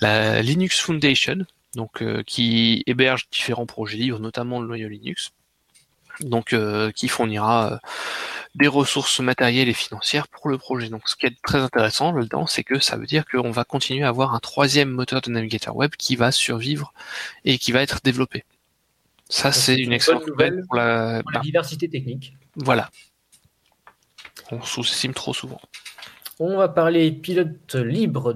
la 0.00 0.42
Linux 0.42 0.80
Foundation, 0.80 1.44
donc 1.74 2.02
qui 2.24 2.82
héberge 2.86 3.28
différents 3.30 3.66
projets 3.66 3.98
libres, 3.98 4.20
notamment 4.20 4.60
le 4.60 4.66
noyau 4.66 4.88
Linux. 4.88 5.32
Donc 6.20 6.54
qui 6.94 7.08
fournira 7.08 7.80
des 8.54 8.68
ressources 8.68 9.20
matérielles 9.20 9.68
et 9.68 9.74
financières 9.74 10.28
pour 10.28 10.48
le 10.48 10.58
projet. 10.58 10.88
Donc 10.88 11.08
ce 11.08 11.16
qui 11.16 11.26
est 11.26 11.36
très 11.42 11.58
intéressant 11.58 12.12
là-dedans, 12.12 12.46
c'est 12.46 12.64
que 12.64 12.78
ça 12.78 12.96
veut 12.96 13.06
dire 13.06 13.24
qu'on 13.26 13.50
va 13.50 13.64
continuer 13.64 14.04
à 14.04 14.08
avoir 14.08 14.34
un 14.34 14.40
troisième 14.40 14.90
moteur 14.90 15.20
de 15.20 15.30
navigateur 15.30 15.76
web 15.76 15.92
qui 15.96 16.16
va 16.16 16.32
survivre 16.32 16.92
et 17.44 17.58
qui 17.58 17.72
va 17.72 17.82
être 17.82 18.00
développé. 18.02 18.44
Ça, 19.28 19.52
c'est 19.52 19.76
une 19.76 19.92
excellente 19.92 20.26
nouvelle 20.26 20.64
pour 20.66 20.74
la, 20.76 21.22
pour 21.22 21.30
la 21.30 21.40
diversité 21.40 21.88
technique. 21.88 22.34
Voilà. 22.56 22.90
On 24.50 24.60
sous-estime 24.60 25.14
trop 25.14 25.32
souvent. 25.32 25.60
On 26.42 26.56
va 26.56 26.68
parler 26.68 27.12
pilote 27.12 27.74
libre, 27.74 28.34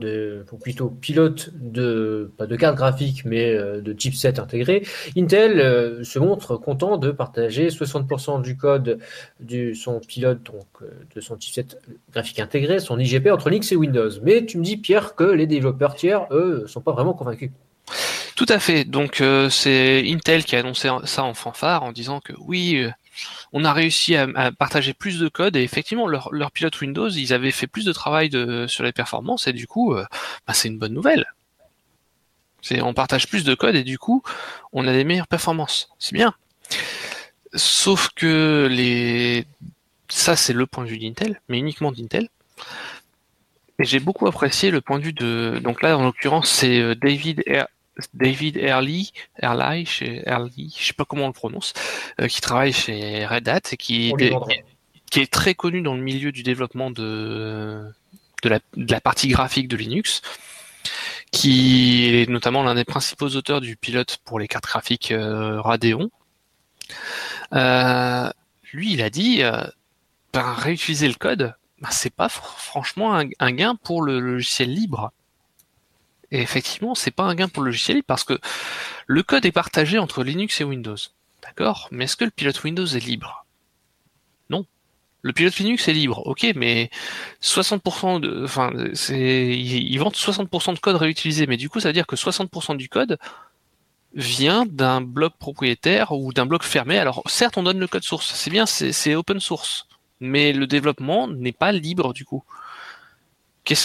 ou 0.53 0.59
plutôt 0.59 0.91
pilote 0.91 1.49
de, 1.55 2.31
pas 2.37 2.45
de 2.45 2.55
carte 2.55 2.77
graphique, 2.77 3.25
mais 3.25 3.49
euh, 3.49 3.81
de 3.81 3.99
chipset 3.99 4.39
intégré. 4.39 4.87
Intel 5.17 5.59
euh, 5.59 6.05
se 6.05 6.19
montre 6.19 6.59
content 6.59 6.99
de 6.99 7.13
partager 7.13 7.69
60% 7.69 8.43
du 8.43 8.59
code 8.59 8.99
de 9.41 9.73
son 9.73 10.01
pilote, 10.01 10.51
euh, 10.83 10.87
de 11.17 11.21
son 11.23 11.41
chipset 11.41 11.65
graphique 12.13 12.41
intégré, 12.41 12.79
son 12.79 12.99
IGP 12.99 13.29
entre 13.29 13.49
Linux 13.49 13.73
et 13.73 13.77
Windows. 13.77 14.11
Mais 14.23 14.45
tu 14.45 14.59
me 14.59 14.65
dis, 14.65 14.77
Pierre, 14.77 15.15
que 15.15 15.25
les 15.25 15.47
développeurs 15.47 15.95
tiers, 15.95 16.27
eux, 16.31 16.67
sont 16.67 16.83
pas 16.83 16.93
vraiment 16.93 17.15
convaincus. 17.15 17.53
Tout 18.37 18.47
à 18.51 18.59
fait. 18.59 18.85
Donc 18.85 19.23
c'est 19.49 20.03
Intel 20.07 20.45
qui 20.45 20.57
a 20.57 20.59
annoncé 20.59 20.91
ça 21.05 21.25
en 21.25 21.33
fanfare 21.33 21.85
en 21.85 21.93
disant 21.93 22.21
que 22.21 22.35
oui, 22.39 22.85
on 23.53 23.65
a 23.65 23.73
réussi 23.73 24.17
à, 24.17 24.53
partager 24.53 24.95
plus 24.95 25.19
de 25.19 25.29
code 25.29 25.57
et 25.57 25.63
effectivement 25.63 26.07
leur, 26.09 26.51
pilote 26.53 26.81
Windows, 26.81 27.09
ils 27.09 27.33
avaient 27.33 27.51
fait 27.51 27.67
plus 27.67 27.85
de 27.85 27.93
travail 27.93 28.31
sur 28.69 28.85
les 28.85 28.93
performances 28.93 29.47
et 29.47 29.53
du 29.53 29.67
coup, 29.67 29.95
euh, 29.95 30.05
bah, 30.47 30.55
c'est 30.55 30.69
une 30.69 30.79
bonne 30.79 30.95
nouvelle. 30.95 31.27
On 32.81 32.95
partage 32.95 33.29
plus 33.29 33.45
de 33.45 33.55
code 33.55 33.75
et 33.75 33.85
du 33.85 33.99
coup, 33.99 34.23
on 34.73 34.89
a 34.89 34.93
des 34.93 35.05
meilleures 35.05 35.29
performances. 35.29 35.91
C'est 35.99 36.15
bien. 36.15 36.35
Sauf 37.55 38.09
que 38.17 39.45
ça 40.09 40.35
c'est 40.37 40.55
le 40.55 40.67
point 40.67 40.85
de 40.85 40.89
vue 40.89 40.99
d'Intel, 40.99 41.41
mais 41.49 41.59
uniquement 41.59 41.93
d'Intel. 41.93 42.29
Et 43.79 43.85
j'ai 43.85 44.01
beaucoup 44.01 44.27
apprécié 44.27 44.71
le 44.71 44.81
point 44.81 44.99
de 44.99 45.05
vue 45.05 45.13
de 45.13 45.61
donc 45.63 45.83
là 45.83 45.99
en 45.99 46.05
l'occurrence 46.05 46.49
c'est 46.49 46.81
euh, 46.81 46.95
David 46.95 47.43
David 48.13 48.57
Early, 48.57 49.13
Early, 49.43 49.87
chez 49.87 50.23
Early, 50.27 50.75
je 50.77 50.87
sais 50.87 50.93
pas 50.93 51.05
comment 51.05 51.25
on 51.25 51.29
le 51.29 51.33
prononce, 51.33 51.73
euh, 52.21 52.27
qui 52.27 52.41
travaille 52.41 52.73
chez 52.73 53.25
Red 53.27 53.49
Hat 53.49 53.61
et 53.73 53.77
qui, 53.77 54.13
qui, 55.11 55.21
est 55.21 55.33
très 55.33 55.55
connu 55.55 55.81
dans 55.81 55.95
le 55.95 56.03
milieu 56.03 56.33
du 56.33 56.43
développement 56.43 56.91
de, 56.91 57.85
de, 58.43 58.49
la, 58.49 58.59
de 58.77 58.91
la 58.91 59.01
partie 59.01 59.29
graphique 59.29 59.69
de 59.69 59.77
Linux, 59.77 60.23
qui 61.31 62.07
est 62.15 62.29
notamment 62.29 62.63
l'un 62.63 62.75
des 62.75 62.85
principaux 62.85 63.29
auteurs 63.29 63.61
du 63.61 63.77
pilote 63.77 64.19
pour 64.25 64.39
les 64.39 64.49
cartes 64.49 64.67
graphiques 64.67 65.13
euh, 65.13 65.61
Radeon. 65.61 66.11
Euh, 67.53 68.31
lui, 68.73 68.93
il 68.93 69.03
a 69.03 69.11
dit, 69.11 69.43
ben, 70.33 70.53
réutiliser 70.53 71.07
le 71.07 71.15
code, 71.15 71.55
ben, 71.81 71.89
c'est 71.93 72.13
pas 72.13 72.29
franchement 72.29 73.17
un, 73.17 73.29
un, 73.39 73.53
gain 73.53 73.77
pour 73.77 74.03
le 74.03 74.19
logiciel 74.19 74.73
libre. 74.73 75.13
Et 76.35 76.41
effectivement, 76.41 76.97
c'est 76.97 77.13
pas 77.13 77.23
un 77.23 77.37
gain 77.37 77.47
pour 77.47 77.63
le 77.63 77.69
logiciel 77.69 78.03
parce 78.03 78.25
que 78.25 78.41
le 79.07 79.23
code 79.23 79.47
est 79.47 79.53
partagé 79.53 79.99
entre 79.99 80.25
Linux 80.25 80.61
et 80.61 80.65
Windows. 80.65 80.97
D'accord? 81.43 81.87
Mais 81.93 82.05
est-ce 82.05 82.17
que 82.17 82.25
le 82.25 82.33
pilote 82.33 82.65
Windows 82.65 82.87
est 82.87 83.07
libre? 83.07 83.47
Non. 84.51 84.67
Le 85.23 85.33
pilote 85.33 85.57
Linux 85.59 85.87
est 85.87 85.93
libre, 85.93 86.27
ok, 86.27 86.45
mais 86.57 86.91
60% 87.41 88.19
de, 88.19 88.43
enfin, 88.43 88.73
ils 89.11 89.97
vendent 89.99 90.17
60% 90.17 90.75
de 90.75 90.81
code 90.81 90.97
réutilisé, 90.97 91.47
mais 91.47 91.57
du 91.57 91.69
coup, 91.69 91.79
ça 91.79 91.91
veut 91.91 91.93
dire 91.93 92.09
que 92.09 92.17
60% 92.17 92.77
du 92.77 92.89
code 92.89 93.17
vient 94.15 94.67
d'un 94.67 95.01
bloc 95.01 95.35
propriétaire 95.39 96.11
ou 96.11 96.33
d'un 96.33 96.47
bloc 96.47 96.65
fermé. 96.65 96.99
Alors, 96.99 97.23
certes, 97.27 97.59
on 97.59 97.63
donne 97.63 97.79
le 97.79 97.87
code 97.87 98.03
source, 98.03 98.35
c'est 98.35 98.51
bien, 98.51 98.67
c'est 98.67 99.15
open 99.15 99.39
source, 99.39 99.87
mais 100.19 100.53
le 100.53 100.67
développement 100.67 101.29
n'est 101.29 101.53
pas 101.53 101.71
libre 101.71 102.13
du 102.13 102.25
coup. 102.25 102.43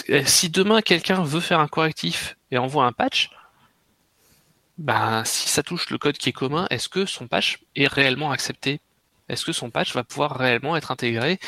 Euh, 0.09 0.23
si 0.25 0.49
demain 0.49 0.81
quelqu'un 0.81 1.23
veut 1.23 1.39
faire 1.39 1.59
un 1.59 1.67
correctif 1.67 2.35
et 2.51 2.57
envoie 2.57 2.85
un 2.85 2.91
patch, 2.91 3.29
ben, 4.77 5.23
si 5.25 5.49
ça 5.49 5.61
touche 5.61 5.89
le 5.89 5.97
code 5.97 6.17
qui 6.17 6.29
est 6.29 6.33
commun, 6.33 6.65
est-ce 6.69 6.87
que 6.89 7.05
son 7.05 7.27
patch 7.27 7.59
est 7.75 7.87
réellement 7.87 8.31
accepté? 8.31 8.79
Est-ce 9.27 9.45
que 9.45 9.51
son 9.51 9.69
patch 9.69 9.93
va 9.93 10.03
pouvoir 10.03 10.37
réellement 10.37 10.75
être 10.75 10.91
intégré? 10.91 11.39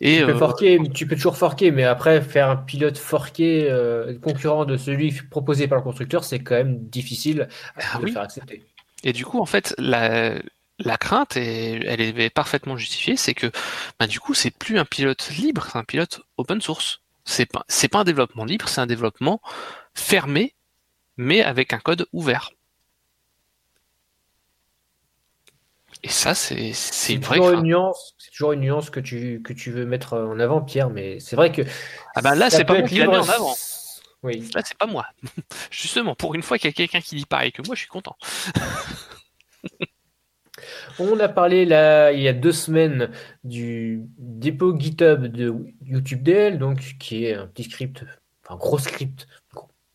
Et, 0.00 0.18
tu, 0.18 0.26
peux 0.26 0.32
euh, 0.32 0.38
forquer, 0.38 0.78
tu 0.92 1.06
peux 1.06 1.16
toujours 1.16 1.38
forquer, 1.38 1.70
mais 1.70 1.84
après 1.84 2.20
faire 2.20 2.50
un 2.50 2.56
pilote 2.56 2.98
forqué 2.98 3.66
euh, 3.70 4.18
concurrent 4.18 4.66
de 4.66 4.76
celui 4.76 5.12
proposé 5.30 5.66
par 5.66 5.78
le 5.78 5.84
constructeur, 5.84 6.24
c'est 6.24 6.40
quand 6.40 6.56
même 6.56 6.78
difficile 6.78 7.48
à 7.76 7.82
ah 7.94 8.06
faire 8.06 8.22
accepter. 8.22 8.66
Et 9.04 9.14
du 9.14 9.24
coup, 9.24 9.40
en 9.40 9.46
fait, 9.46 9.74
la, 9.78 10.34
la 10.78 10.96
crainte, 10.98 11.36
et 11.36 11.80
elle 11.86 12.00
est 12.00 12.30
parfaitement 12.30 12.76
justifiée, 12.76 13.16
c'est 13.16 13.34
que 13.34 13.50
ben, 13.98 14.06
du 14.06 14.20
coup, 14.20 14.34
c'est 14.34 14.50
plus 14.50 14.78
un 14.78 14.84
pilote 14.84 15.30
libre, 15.38 15.66
c'est 15.70 15.78
un 15.78 15.84
pilote 15.84 16.20
open 16.36 16.60
source. 16.60 17.00
C'est 17.24 17.46
pas, 17.46 17.64
pas 17.90 17.98
un 18.00 18.04
développement 18.04 18.44
libre, 18.44 18.68
c'est 18.68 18.80
un 18.80 18.86
développement 18.86 19.40
fermé, 20.00 20.54
mais 21.16 21.42
avec 21.42 21.72
un 21.72 21.78
code 21.78 22.06
ouvert. 22.12 22.50
Et 26.02 26.08
ça, 26.08 26.34
c'est, 26.34 26.72
c'est 26.72 27.14
une 27.14 27.20
vraie 27.20 27.38
une 27.38 27.62
nuance. 27.62 28.14
C'est 28.18 28.30
toujours 28.30 28.52
une 28.52 28.60
nuance 28.60 28.88
que 28.88 29.00
tu, 29.00 29.42
que 29.42 29.52
tu 29.52 29.70
veux 29.70 29.84
mettre 29.84 30.14
en 30.14 30.40
avant, 30.40 30.62
Pierre, 30.62 30.88
mais 30.88 31.20
c'est 31.20 31.36
vrai 31.36 31.52
que. 31.52 31.62
Ah 32.14 32.22
ben 32.22 32.34
là, 32.34 32.48
c'est 32.48 32.64
pas 32.64 32.78
moi 32.78 32.88
qui 32.88 32.96
l'a 32.96 33.06
mis 33.06 33.16
en 33.16 33.28
avant. 33.28 33.54
Oui. 34.22 34.50
Là, 34.54 34.62
c'est 34.64 34.76
pas 34.76 34.86
moi. 34.86 35.06
Justement, 35.70 36.14
pour 36.14 36.34
une 36.34 36.42
fois 36.42 36.58
qu'il 36.58 36.68
y 36.68 36.72
a 36.72 36.74
quelqu'un 36.74 37.00
qui 37.00 37.16
dit 37.16 37.26
pareil 37.26 37.52
que 37.52 37.62
moi, 37.66 37.74
je 37.74 37.80
suis 37.80 37.88
content. 37.88 38.16
On 40.98 41.18
a 41.20 41.28
parlé 41.28 41.64
là, 41.64 42.12
il 42.12 42.20
y 42.20 42.28
a 42.28 42.32
deux 42.32 42.52
semaines 42.52 43.10
du 43.44 44.02
dépôt 44.18 44.78
GitHub 44.78 45.26
de 45.26 45.54
YouTube 45.82 46.22
DL, 46.22 46.58
donc, 46.58 46.96
qui 46.98 47.24
est 47.24 47.34
un 47.34 47.46
petit 47.46 47.64
script, 47.64 48.04
un 48.48 48.56
gros 48.56 48.78
script, 48.78 49.26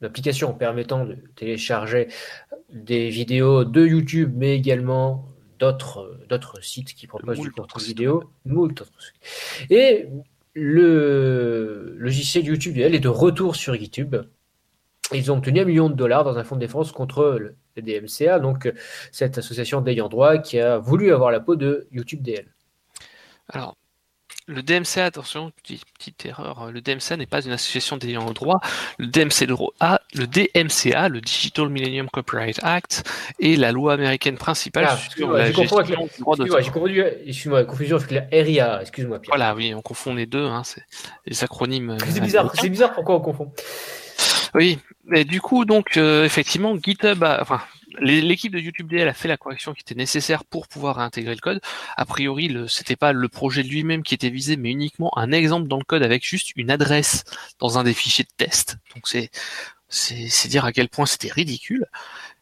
une 0.01 0.07
application 0.07 0.53
permettant 0.53 1.05
de 1.05 1.17
télécharger 1.35 2.07
des 2.71 3.09
vidéos 3.09 3.63
de 3.63 3.85
YouTube, 3.85 4.33
mais 4.35 4.55
également 4.55 5.25
d'autres, 5.59 6.19
d'autres 6.29 6.61
sites 6.63 6.93
qui 6.93 7.07
proposent 7.07 7.39
du 7.39 7.51
contenu 7.51 7.83
vidéo. 7.83 8.23
Et 9.69 10.07
le 10.53 11.95
logiciel 11.97 12.45
YouTube 12.45 12.75
DL 12.75 12.95
est 12.95 12.99
de 12.99 13.09
retour 13.09 13.55
sur 13.55 13.75
YouTube. 13.75 14.15
Ils 15.13 15.31
ont 15.31 15.37
obtenu 15.37 15.59
un 15.59 15.65
million 15.65 15.89
de 15.89 15.95
dollars 15.95 16.23
dans 16.23 16.37
un 16.37 16.43
fonds 16.43 16.55
de 16.55 16.61
défense 16.61 16.91
contre 16.91 17.37
le 17.39 17.55
le 17.75 17.81
DMCA, 17.81 18.39
donc 18.39 18.71
cette 19.11 19.37
association 19.37 19.81
d'ayants 19.81 20.09
droit 20.09 20.37
qui 20.37 20.59
a 20.59 20.77
voulu 20.77 21.13
avoir 21.13 21.31
la 21.31 21.39
peau 21.39 21.55
de 21.55 21.87
YouTube 21.91 22.21
DL. 22.21 22.47
Alors, 23.49 23.75
le 24.47 24.61
DMCA, 24.61 25.05
attention, 25.05 25.51
petite, 25.63 26.25
erreur, 26.25 26.69
le 26.71 26.81
DMCA 26.81 27.17
n'est 27.17 27.25
pas 27.25 27.41
une 27.41 27.51
association 27.51 27.97
d'ayants 27.97 28.31
droit. 28.31 28.59
Le 28.99 29.07
DMCA, 29.07 30.01
le 30.13 30.27
DMCA, 30.27 31.09
le 31.09 31.21
Digital 31.21 31.69
Millennium 31.69 32.09
Copyright 32.09 32.59
Act, 32.61 33.09
est 33.39 33.57
la 33.57 33.71
loi 33.71 33.93
américaine 33.93 34.37
principale 34.37 34.87
ah, 34.87 34.97
sur 34.97 35.31
la 35.31 35.51
gestion 35.51 35.81
du 35.81 35.93
droit 36.19 36.35
d'auteur. 36.35 36.61
J'ai 36.61 36.71
confondu, 36.71 37.03
excuse-moi, 37.25 37.63
confusion 37.63 37.97
avec 37.97 38.11
la 38.11 38.21
RIA, 38.31 38.81
excuse-moi. 38.81 39.19
Voilà, 39.27 39.55
oui, 39.55 39.73
on 39.73 39.81
confond 39.81 40.13
les 40.13 40.27
deux, 40.27 40.45
hein, 40.45 40.61
c'est 40.63 40.83
les 41.25 41.43
acronymes. 41.43 41.97
C'est 42.07 42.21
bizarre, 42.21 42.51
c'est 42.53 42.69
bizarre 42.69 42.93
pourquoi 42.93 43.15
on 43.15 43.21
confond? 43.21 43.51
Oui, 44.53 44.79
mais 45.05 45.25
du 45.25 45.41
coup, 45.41 45.65
donc, 45.65 45.97
euh, 45.97 46.23
effectivement, 46.23 46.75
GitHub 46.77 47.23
a, 47.23 47.41
enfin, 47.41 47.61
l'équipe 47.99 48.51
de 48.51 48.59
YouTube 48.59 48.87
DL 48.87 49.07
a 49.07 49.13
fait 49.13 49.27
la 49.27 49.37
correction 49.37 49.73
qui 49.73 49.81
était 49.81 49.95
nécessaire 49.95 50.45
pour 50.45 50.67
pouvoir 50.67 50.97
réintégrer 50.97 51.33
le 51.33 51.41
code. 51.41 51.61
A 51.97 52.05
priori, 52.05 52.49
ce 52.49 52.67
c'était 52.67 52.95
pas 52.95 53.13
le 53.13 53.27
projet 53.27 53.63
lui-même 53.63 54.03
qui 54.03 54.13
était 54.13 54.29
visé, 54.29 54.57
mais 54.57 54.71
uniquement 54.71 55.17
un 55.17 55.31
exemple 55.31 55.67
dans 55.67 55.77
le 55.77 55.83
code 55.83 56.03
avec 56.03 56.25
juste 56.25 56.51
une 56.55 56.71
adresse 56.71 57.23
dans 57.59 57.77
un 57.77 57.83
des 57.83 57.93
fichiers 57.93 58.25
de 58.25 58.29
test. 58.37 58.77
Donc 58.93 59.07
c'est, 59.07 59.29
dire 60.47 60.65
à 60.65 60.71
quel 60.71 60.89
point 60.89 61.05
c'était 61.05 61.31
ridicule. 61.31 61.85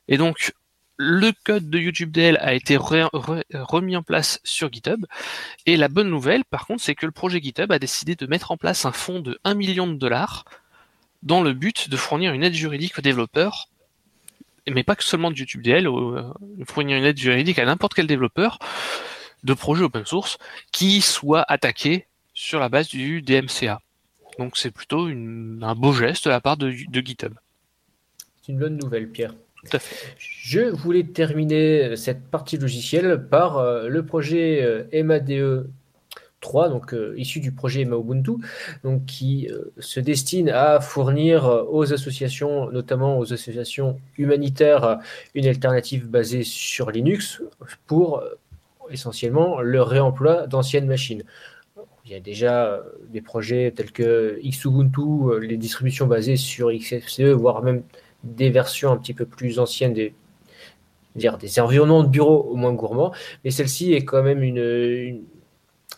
Et 0.07 0.17
donc, 0.17 0.53
le 0.97 1.31
code 1.43 1.69
de 1.69 1.79
YouTube 1.79 2.11
DL 2.11 2.37
a 2.37 2.53
été 2.53 2.77
remis 2.77 3.95
en 3.95 4.03
place 4.03 4.39
sur 4.43 4.71
GitHub. 4.71 5.05
Et 5.65 5.77
la 5.77 5.87
bonne 5.87 6.09
nouvelle, 6.09 6.45
par 6.45 6.67
contre, 6.67 6.83
c'est 6.83 6.95
que 6.95 7.05
le 7.05 7.11
projet 7.11 7.41
GitHub 7.41 7.71
a 7.71 7.79
décidé 7.79 8.15
de 8.15 8.25
mettre 8.27 8.51
en 8.51 8.57
place 8.57 8.85
un 8.85 8.91
fonds 8.91 9.19
de 9.19 9.39
1 9.43 9.53
million 9.55 9.87
de 9.87 9.95
dollars 9.95 10.45
dans 11.23 11.41
le 11.41 11.53
but 11.53 11.89
de 11.89 11.97
fournir 11.97 12.33
une 12.33 12.43
aide 12.43 12.53
juridique 12.53 12.99
aux 12.99 13.01
développeurs, 13.01 13.69
mais 14.71 14.83
pas 14.83 14.95
que 14.95 15.03
seulement 15.03 15.31
de 15.31 15.37
YouTube 15.37 15.61
DL, 15.61 15.87
euh, 15.87 16.23
fournir 16.65 16.97
une 16.97 17.03
aide 17.03 17.17
juridique 17.17 17.59
à 17.59 17.65
n'importe 17.65 17.93
quel 17.93 18.07
développeur 18.07 18.59
de 19.43 19.53
projet 19.53 19.83
open 19.83 20.05
source 20.05 20.37
qui 20.71 21.01
soit 21.01 21.43
attaqué 21.47 22.07
sur 22.33 22.59
la 22.59 22.69
base 22.69 22.87
du 22.87 23.21
DMCA. 23.21 23.81
Donc 24.39 24.57
c'est 24.57 24.71
plutôt 24.71 25.07
un 25.07 25.75
beau 25.75 25.93
geste 25.93 26.25
de 26.25 26.29
la 26.29 26.41
part 26.41 26.57
de, 26.57 26.71
GitHub. 26.71 27.33
C'est 28.41 28.51
une 28.51 28.59
bonne 28.59 28.77
nouvelle, 28.77 29.09
Pierre. 29.09 29.35
Je 30.17 30.59
voulais 30.71 31.03
terminer 31.03 31.95
cette 31.95 32.25
partie 32.25 32.57
logicielle 32.57 33.27
par 33.29 33.57
euh, 33.57 33.87
le 33.87 34.05
projet 34.05 34.61
euh, 34.61 35.03
MADE 35.03 35.69
3, 36.43 36.69
donc 36.69 36.93
euh, 36.93 37.15
issu 37.17 37.39
du 37.39 37.51
projet 37.51 37.81
Ubuntu, 37.81 38.33
donc 38.83 39.05
qui 39.05 39.47
euh, 39.49 39.73
se 39.79 39.99
destine 39.99 40.49
à 40.49 40.79
fournir 40.79 41.45
euh, 41.47 41.63
aux 41.67 41.93
associations, 41.93 42.69
notamment 42.69 43.17
aux 43.17 43.33
associations 43.33 43.97
humanitaires, 44.17 44.99
une 45.33 45.47
alternative 45.47 46.07
basée 46.07 46.43
sur 46.43 46.91
Linux 46.91 47.41
pour 47.87 48.23
essentiellement 48.91 49.61
le 49.61 49.81
réemploi 49.81 50.45
d'anciennes 50.45 50.85
machines. 50.85 51.23
Il 52.05 52.11
y 52.11 52.15
a 52.15 52.19
déjà 52.19 52.83
des 53.09 53.21
projets 53.21 53.71
tels 53.71 53.93
que 53.93 54.37
Xubuntu, 54.43 55.39
les 55.41 55.55
distributions 55.55 56.05
basées 56.05 56.35
sur 56.35 56.69
XFCE, 56.71 57.31
voire 57.31 57.63
même 57.63 57.81
des 58.25 58.49
versions 58.49 58.91
un 58.91 58.97
petit 58.97 59.13
peu 59.13 59.25
plus 59.25 59.57
anciennes 59.57 59.93
des, 59.93 60.13
dire 61.15 61.37
des 61.37 61.59
environnements 61.61 62.03
de 62.03 62.09
bureau 62.09 62.41
au 62.51 62.55
moins 62.55 62.73
gourmands, 62.73 63.13
mais 63.43 63.51
celle-ci 63.51 63.93
est 63.93 64.03
quand 64.03 64.21
même 64.21 64.43
une, 64.43 65.23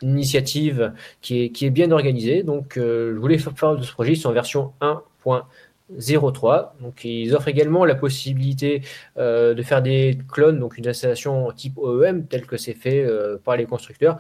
initiative 0.06 0.94
qui 1.22 1.52
est, 1.62 1.70
bien 1.70 1.92
organisée. 1.92 2.44
Donc, 2.44 2.78
euh, 2.78 3.14
je 3.14 3.20
voulais 3.20 3.38
faire 3.38 3.54
part 3.54 3.78
de 3.78 3.84
ce 3.84 3.92
projet. 3.92 4.14
Ils 4.14 4.18
sont 4.18 4.30
en 4.30 4.34
version 4.34 4.74
1.0 4.82 6.32
03. 6.34 6.76
Donc, 6.82 7.04
ils 7.04 7.36
offrent 7.36 7.48
également 7.48 7.86
la 7.86 7.96
possibilité 7.96 8.82
euh, 9.18 9.54
de 9.54 9.62
faire 9.64 9.82
des 9.82 10.18
clones, 10.32 10.60
donc 10.60 10.78
une 10.78 10.88
installation 10.88 11.52
type 11.52 11.78
OEM, 11.78 12.28
tel 12.28 12.46
que 12.46 12.58
c'est 12.58 12.74
fait 12.74 13.04
euh, 13.04 13.38
par 13.44 13.58
les 13.58 13.66
constructeurs, 13.66 14.18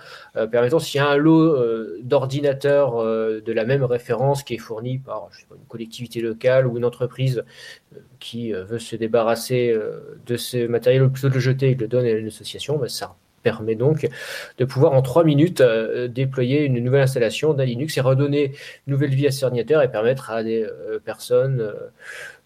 permettant 0.52 0.80
s'il 0.80 1.00
y 1.00 1.04
a 1.04 1.08
un 1.08 1.18
lot 1.18 1.58
d'ordinateurs 2.02 3.04
de 3.04 3.52
la 3.52 3.66
même 3.66 3.84
référence 3.84 4.44
qui 4.44 4.56
est 4.56 4.60
fourni 4.60 4.98
par 5.00 5.30
une 5.52 5.66
collectivité 5.68 6.22
locale 6.22 6.68
ou 6.68 6.78
une 6.78 6.86
entreprise 6.86 7.44
qui 8.20 8.52
veut 8.52 8.80
se 8.80 8.96
débarrasser 8.96 9.76
de 10.26 10.38
ce 10.38 10.68
matériel 10.68 11.04
ou 11.04 11.10
plutôt 11.10 11.30
de 11.30 11.36
le 11.36 11.40
jeter 11.40 11.72
et 11.72 11.76
de 11.76 11.82
le 11.82 11.88
donner 11.88 12.12
à 12.12 12.18
une 12.18 12.28
association, 12.28 12.78
ben, 12.78 12.90
ça 12.90 13.16
permet 13.46 13.76
donc 13.76 14.10
de 14.58 14.66
pouvoir 14.66 14.94
en 14.94 15.04
trois 15.04 15.24
minutes 15.24 15.62
euh, 15.62 16.08
déployer 16.08 16.66
une 16.66 16.84
nouvelle 16.84 17.04
installation 17.04 17.54
d'un 17.54 17.64
Linux 17.64 17.96
et 17.96 18.02
redonner 18.02 18.54
une 18.88 18.94
nouvelle 18.94 19.14
vie 19.14 19.28
à 19.28 19.32
cet 19.32 19.44
ordinateur 19.44 19.84
et 19.84 19.92
permettre 19.92 20.32
à 20.32 20.44
des 20.44 20.64
euh, 20.64 21.00
personnes 21.00 21.62
euh, 21.62 21.74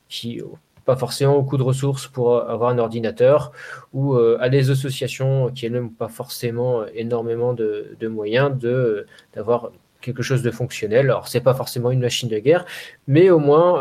qui 0.09 0.41
pas 0.83 0.97
forcément 0.97 1.35
beaucoup 1.39 1.57
de 1.57 1.63
ressources 1.63 2.07
pour 2.07 2.35
avoir 2.49 2.71
un 2.71 2.79
ordinateur 2.79 3.51
ou 3.93 4.15
à 4.15 4.49
des 4.49 4.71
associations 4.71 5.51
qui 5.51 5.69
n'ont 5.69 5.89
pas 5.89 6.07
forcément 6.07 6.83
énormément 6.95 7.53
de, 7.53 8.07
moyens 8.07 8.57
de 8.57 9.05
d'avoir 9.35 9.71
quelque 10.01 10.23
chose 10.23 10.41
de 10.41 10.49
fonctionnel. 10.49 11.05
Alors 11.11 11.27
c'est 11.27 11.41
pas 11.41 11.53
forcément 11.53 11.91
une 11.91 11.99
machine 11.99 12.27
de 12.27 12.39
guerre, 12.39 12.65
mais 13.05 13.29
au 13.29 13.37
moins 13.37 13.71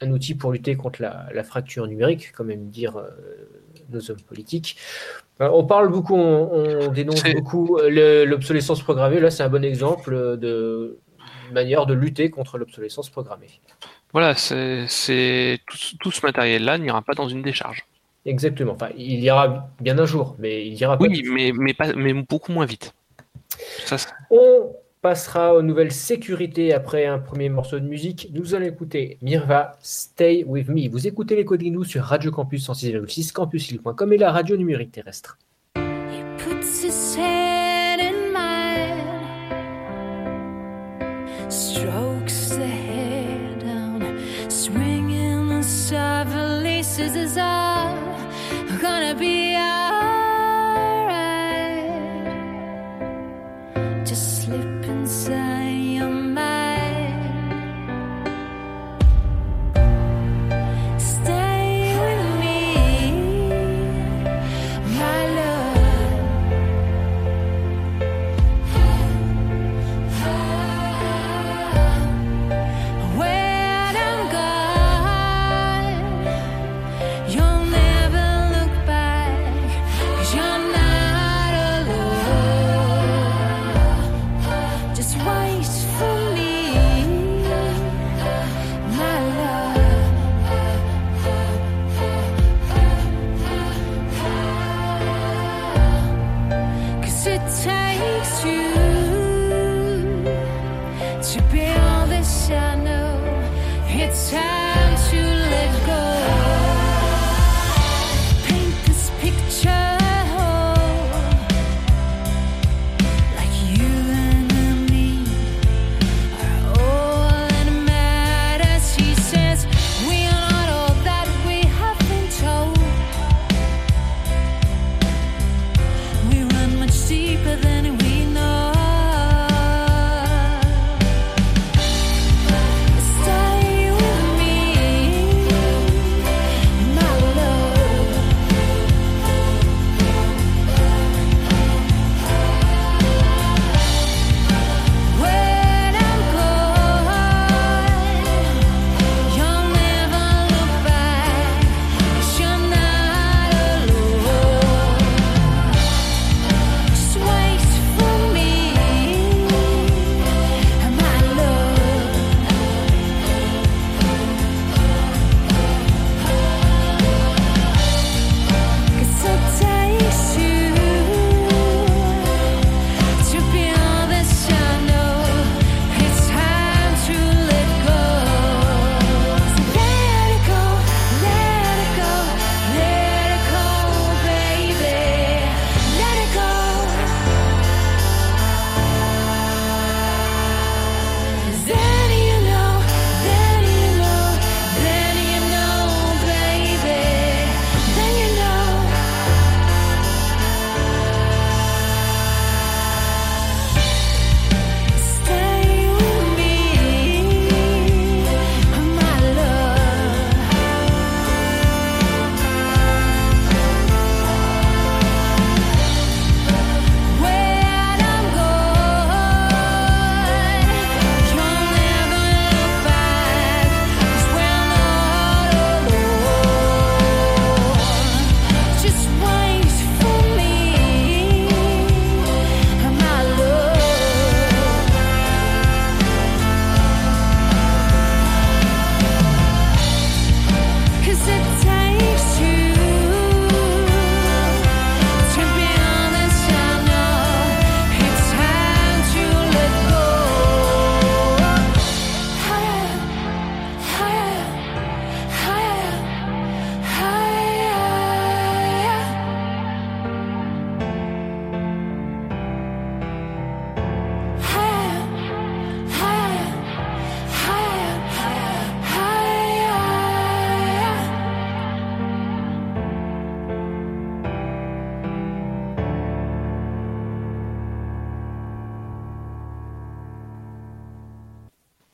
un 0.00 0.10
outil 0.10 0.34
pour 0.34 0.50
lutter 0.52 0.76
contre 0.76 1.02
la, 1.02 1.44
fracture 1.44 1.86
numérique, 1.86 2.32
comme 2.32 2.50
aiment 2.50 2.70
dire 2.70 2.94
nos 3.92 4.10
hommes 4.10 4.20
politiques, 4.20 4.76
euh, 5.40 5.48
on 5.52 5.64
parle 5.64 5.88
beaucoup, 5.88 6.16
on, 6.16 6.88
dénonce 6.94 7.22
beaucoup 7.34 7.78
euh, 7.78 8.24
l'obsolescence 8.24 8.82
programmée. 8.82 9.20
Là, 9.20 9.30
c'est 9.30 9.42
un 9.42 9.48
bon 9.48 9.64
exemple 9.64 10.36
de 10.38 10.98
manière 11.52 11.86
de 11.86 11.94
lutter 11.94 12.30
contre 12.30 12.58
l'obsolescence 12.58 13.10
programmée. 13.10 13.60
Voilà, 14.12 14.34
c'est 14.34 15.58
tout, 16.00 16.10
ce 16.10 16.26
matériel-là 16.26 16.78
n'ira 16.78 17.02
pas 17.02 17.14
dans 17.14 17.28
une 17.28 17.42
décharge. 17.42 17.84
Exactement. 18.24 18.72
Enfin, 18.72 18.90
il 18.96 19.20
y 19.20 19.30
aura 19.30 19.70
bien 19.80 19.98
un 19.98 20.04
jour, 20.04 20.36
mais 20.38 20.66
il 20.66 20.74
ira 20.74 20.96
pas. 20.96 21.04
Oui, 21.04 21.22
mais, 21.28 21.52
mais, 21.52 21.74
pas, 21.74 21.92
mais 21.94 22.12
beaucoup 22.12 22.52
moins 22.52 22.66
vite. 22.66 22.94
Ça, 23.84 23.96
on 24.30 24.72
passera 25.02 25.54
aux 25.54 25.62
nouvelles 25.62 25.92
sécurités 25.92 26.72
après 26.72 27.06
un 27.06 27.18
premier 27.18 27.48
morceau 27.48 27.80
de 27.80 27.84
musique. 27.84 28.30
Nous 28.32 28.54
allons 28.54 28.66
écouter 28.66 29.18
Mirva, 29.20 29.76
Stay 29.82 30.44
With 30.46 30.68
Me. 30.68 30.88
Vous 30.88 31.08
écoutez 31.08 31.34
les 31.34 31.44
codes 31.44 31.62
nous 31.62 31.84
sur 31.84 32.04
Radio 32.04 32.30
Campus 32.30 32.68
106,6 32.68 33.32
campusile.com 33.32 34.12
et 34.12 34.18
la 34.18 34.30
radio 34.30 34.56
numérique 34.56 34.92
terrestre. 34.92 35.38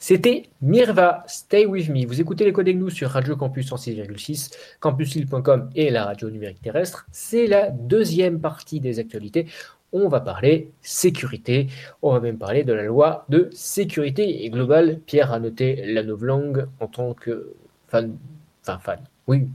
C'était 0.08 0.48
Mirva, 0.62 1.22
Stay 1.26 1.66
With 1.66 1.90
Me. 1.90 2.06
Vous 2.06 2.18
écoutez 2.18 2.46
les 2.46 2.52
codes 2.54 2.66
nous 2.68 2.88
sur 2.88 3.10
Radio 3.10 3.36
Campus 3.36 3.70
106,6, 3.70 4.52
campusil.com 4.80 5.68
et 5.74 5.90
la 5.90 6.06
radio 6.06 6.30
numérique 6.30 6.62
terrestre. 6.62 7.06
C'est 7.12 7.46
la 7.46 7.68
deuxième 7.68 8.40
partie 8.40 8.80
des 8.80 9.00
actualités. 9.00 9.48
On 9.92 10.08
va 10.08 10.20
parler 10.20 10.70
sécurité. 10.80 11.66
On 12.00 12.14
va 12.14 12.20
même 12.20 12.38
parler 12.38 12.64
de 12.64 12.72
la 12.72 12.84
loi 12.84 13.26
de 13.28 13.50
sécurité 13.52 14.48
globale. 14.48 14.98
Pierre 15.04 15.30
a 15.30 15.40
noté 15.40 15.84
la 15.84 16.02
novlangue 16.02 16.68
en 16.80 16.86
tant 16.86 17.12
que 17.12 17.52
fan, 17.88 18.16
enfin 18.62 18.78
fan, 18.78 19.00
oui, 19.26 19.46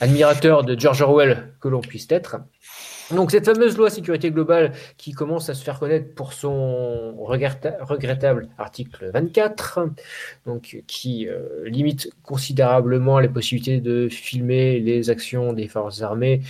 admirateur 0.00 0.64
de 0.64 0.80
George 0.80 1.02
Orwell 1.02 1.52
que 1.60 1.68
l'on 1.68 1.82
puisse 1.82 2.06
être. 2.08 2.38
Donc 3.14 3.30
cette 3.30 3.44
fameuse 3.44 3.76
loi 3.76 3.90
sécurité 3.90 4.30
globale 4.30 4.72
qui 4.96 5.12
commence 5.12 5.48
à 5.48 5.54
se 5.54 5.62
faire 5.62 5.78
connaître 5.78 6.14
pour 6.14 6.32
son 6.32 7.14
regrettable 7.18 8.48
article 8.58 9.10
24, 9.12 9.80
donc 10.46 10.82
qui 10.86 11.28
euh, 11.28 11.68
limite 11.68 12.10
considérablement 12.22 13.18
les 13.18 13.28
possibilités 13.28 13.80
de 13.80 14.08
filmer 14.08 14.80
les 14.80 15.10
actions 15.10 15.52
des 15.52 15.68
forces 15.68 16.00
armées 16.02 16.42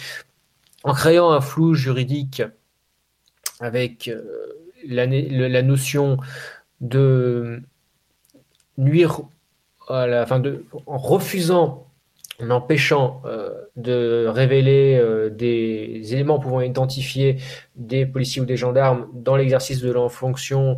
en 0.85 0.93
créant 0.93 1.33
un 1.33 1.41
flou 1.41 1.75
juridique 1.75 2.43
avec 3.61 4.09
euh, 4.09 4.23
la, 4.87 5.63
notion 5.63 6.19
de 6.81 7.61
nuire 8.79 9.21
à 9.89 10.07
la 10.07 10.27
fin 10.27 10.41
de 10.41 10.65
en 10.87 10.99
refusant 10.99 11.92
en 12.43 12.51
empêchant 12.51 13.23
euh, 13.25 13.51
de 13.77 14.27
révéler 14.27 14.99
euh, 15.01 15.31
des 15.31 16.13
éléments 16.13 16.39
pouvant 16.39 16.61
identifier 16.61 17.39
des 17.77 18.05
policiers 18.07 18.43
ou 18.43 18.45
des 18.45 18.57
gendarmes 18.57 19.09
dans 19.15 19.37
l'exercice 19.37 19.81
de 19.81 19.91
leur 19.91 20.11
fonction 20.11 20.77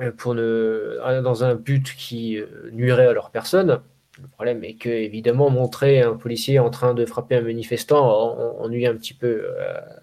euh, 0.00 0.12
pour 0.12 0.34
ne, 0.34 1.20
dans 1.22 1.44
un 1.44 1.54
but 1.54 1.94
qui 1.94 2.38
nuirait 2.72 3.06
à 3.06 3.12
leur 3.12 3.30
personne. 3.30 3.80
Le 4.20 4.28
problème 4.28 4.64
est 4.64 4.74
que, 4.74 4.88
évidemment, 4.88 5.50
montrer 5.50 6.02
un 6.02 6.14
policier 6.14 6.58
en 6.58 6.70
train 6.70 6.94
de 6.94 7.06
frapper 7.06 7.36
un 7.36 7.42
manifestant 7.42 8.58
ennuie 8.60 8.86
un 8.86 8.94
petit 8.94 9.14
peu 9.14 9.46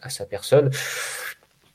à 0.01 0.09
sa 0.09 0.25
personne. 0.25 0.71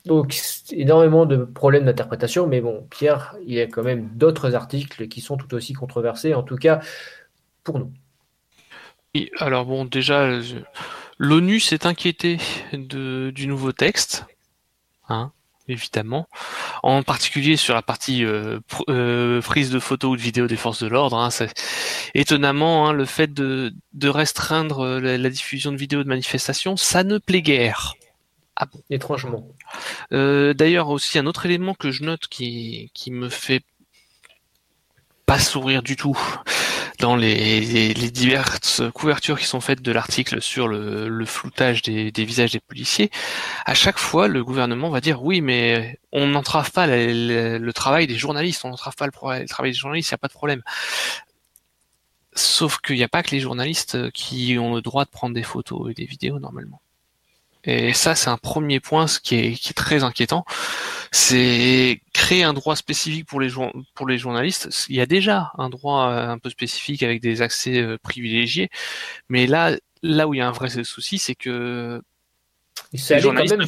Donc, 0.05 0.35
énormément 0.71 1.25
de 1.25 1.37
problèmes 1.37 1.85
d'interprétation, 1.85 2.45
mais 2.45 2.59
bon, 2.59 2.85
Pierre, 2.89 3.37
il 3.45 3.53
y 3.53 3.61
a 3.61 3.67
quand 3.67 3.83
même 3.83 4.09
d'autres 4.15 4.55
articles 4.55 5.07
qui 5.07 5.21
sont 5.21 5.37
tout 5.37 5.53
aussi 5.53 5.71
controversés, 5.71 6.33
en 6.33 6.43
tout 6.43 6.57
cas 6.57 6.81
pour 7.63 7.79
nous 7.79 7.93
alors 9.39 9.65
bon, 9.65 9.85
déjà, 9.85 10.39
l'ONU 11.17 11.59
s'est 11.59 11.85
inquiétée 11.85 12.39
de, 12.73 13.31
du 13.33 13.47
nouveau 13.47 13.71
texte, 13.71 14.25
hein, 15.07 15.31
évidemment, 15.67 16.27
en 16.81 17.03
particulier 17.03 17.55
sur 17.55 17.75
la 17.75 17.81
partie 17.81 18.25
euh, 18.25 18.59
euh, 18.89 19.41
prise 19.41 19.69
de 19.69 19.79
photos 19.79 20.13
ou 20.13 20.15
de 20.15 20.21
vidéos 20.21 20.47
des 20.47 20.55
forces 20.55 20.81
de 20.81 20.87
l'ordre. 20.87 21.17
Hein, 21.17 21.29
étonnamment, 22.15 22.87
hein, 22.87 22.93
le 22.93 23.05
fait 23.05 23.33
de, 23.33 23.73
restreindre 24.03 24.99
la, 24.99 25.29
diffusion 25.29 25.71
de 25.71 25.77
vidéos 25.77 26.03
de 26.03 26.09
manifestations, 26.09 26.75
ça 26.75 27.03
ne 27.03 27.19
plaît 27.19 27.43
guère. 27.43 27.93
Ah 28.55 28.65
bon 28.65 28.81
Étrangement. 28.89 29.47
Euh, 30.11 30.53
d'ailleurs, 30.53 30.89
aussi 30.89 31.17
un 31.17 31.25
autre 31.25 31.45
élément 31.45 31.73
que 31.73 31.91
je 31.91 32.03
note 32.03 32.27
qui, 32.27 32.91
qui 32.93 33.11
me 33.11 33.29
fait 33.29 33.63
pas 35.25 35.39
sourire 35.39 35.81
du 35.83 35.95
tout, 35.95 36.17
dans 37.03 37.17
les, 37.17 37.93
diverses 38.11 38.81
couvertures 38.93 39.37
qui 39.37 39.45
sont 39.45 39.59
faites 39.59 39.81
de 39.81 39.91
l'article 39.91 40.41
sur 40.41 40.69
le, 40.69 41.25
floutage 41.25 41.81
des, 41.81 42.11
visages 42.23 42.53
des 42.53 42.61
policiers, 42.61 43.11
à 43.65 43.73
chaque 43.73 43.97
fois, 43.97 44.29
le 44.29 44.41
gouvernement 44.41 44.89
va 44.89 45.01
dire 45.01 45.21
oui, 45.21 45.41
mais 45.41 45.99
on 46.13 46.27
n'entrave 46.27 46.71
pas 46.71 46.87
le, 46.87 47.71
travail 47.71 48.07
des 48.07 48.15
journalistes, 48.15 48.63
on 48.63 48.69
n'entrave 48.69 48.95
pas 48.95 49.05
le, 49.05 49.11
travail 49.47 49.71
des 49.71 49.77
journalistes, 49.77 50.11
il 50.11 50.13
n'y 50.13 50.15
a 50.15 50.17
pas 50.19 50.29
de 50.29 50.33
problème. 50.33 50.61
Sauf 52.35 52.79
qu'il 52.79 52.95
n'y 52.95 53.03
a 53.03 53.09
pas 53.09 53.21
que 53.21 53.31
les 53.31 53.41
journalistes 53.41 54.09
qui 54.11 54.57
ont 54.57 54.73
le 54.73 54.81
droit 54.81 55.03
de 55.03 55.09
prendre 55.09 55.35
des 55.35 55.43
photos 55.43 55.91
et 55.91 55.93
des 55.93 56.05
vidéos 56.05 56.39
normalement. 56.39 56.79
Et 57.65 57.93
ça, 57.93 58.13
c'est 58.15 58.29
un 58.29 58.37
premier 58.37 58.79
point 58.79 59.05
qui 59.23 59.35
est, 59.35 59.53
qui 59.53 59.69
est 59.69 59.73
très 59.73 60.03
inquiétant. 60.03 60.43
C'est 61.11 62.01
créer 62.13 62.43
un 62.43 62.53
droit 62.53 62.75
spécifique 62.75 63.25
pour 63.25 63.39
les, 63.39 63.51
pour 63.95 64.07
les 64.07 64.17
journalistes. 64.17 64.85
Il 64.89 64.95
y 64.95 65.01
a 65.01 65.05
déjà 65.05 65.51
un 65.57 65.69
droit 65.69 66.09
euh, 66.09 66.27
un 66.29 66.39
peu 66.39 66.49
spécifique 66.49 67.03
avec 67.03 67.21
des 67.21 67.41
accès 67.41 67.81
euh, 67.81 67.97
privilégiés. 67.97 68.69
Mais 69.29 69.47
là, 69.47 69.77
là 70.01 70.27
où 70.27 70.33
il 70.33 70.39
y 70.39 70.41
a 70.41 70.47
un 70.47 70.51
vrai 70.51 70.69
souci, 70.83 71.19
c'est 71.19 71.35
que 71.35 72.01
c'est 72.93 73.21
quand 73.21 73.33
même 73.33 73.61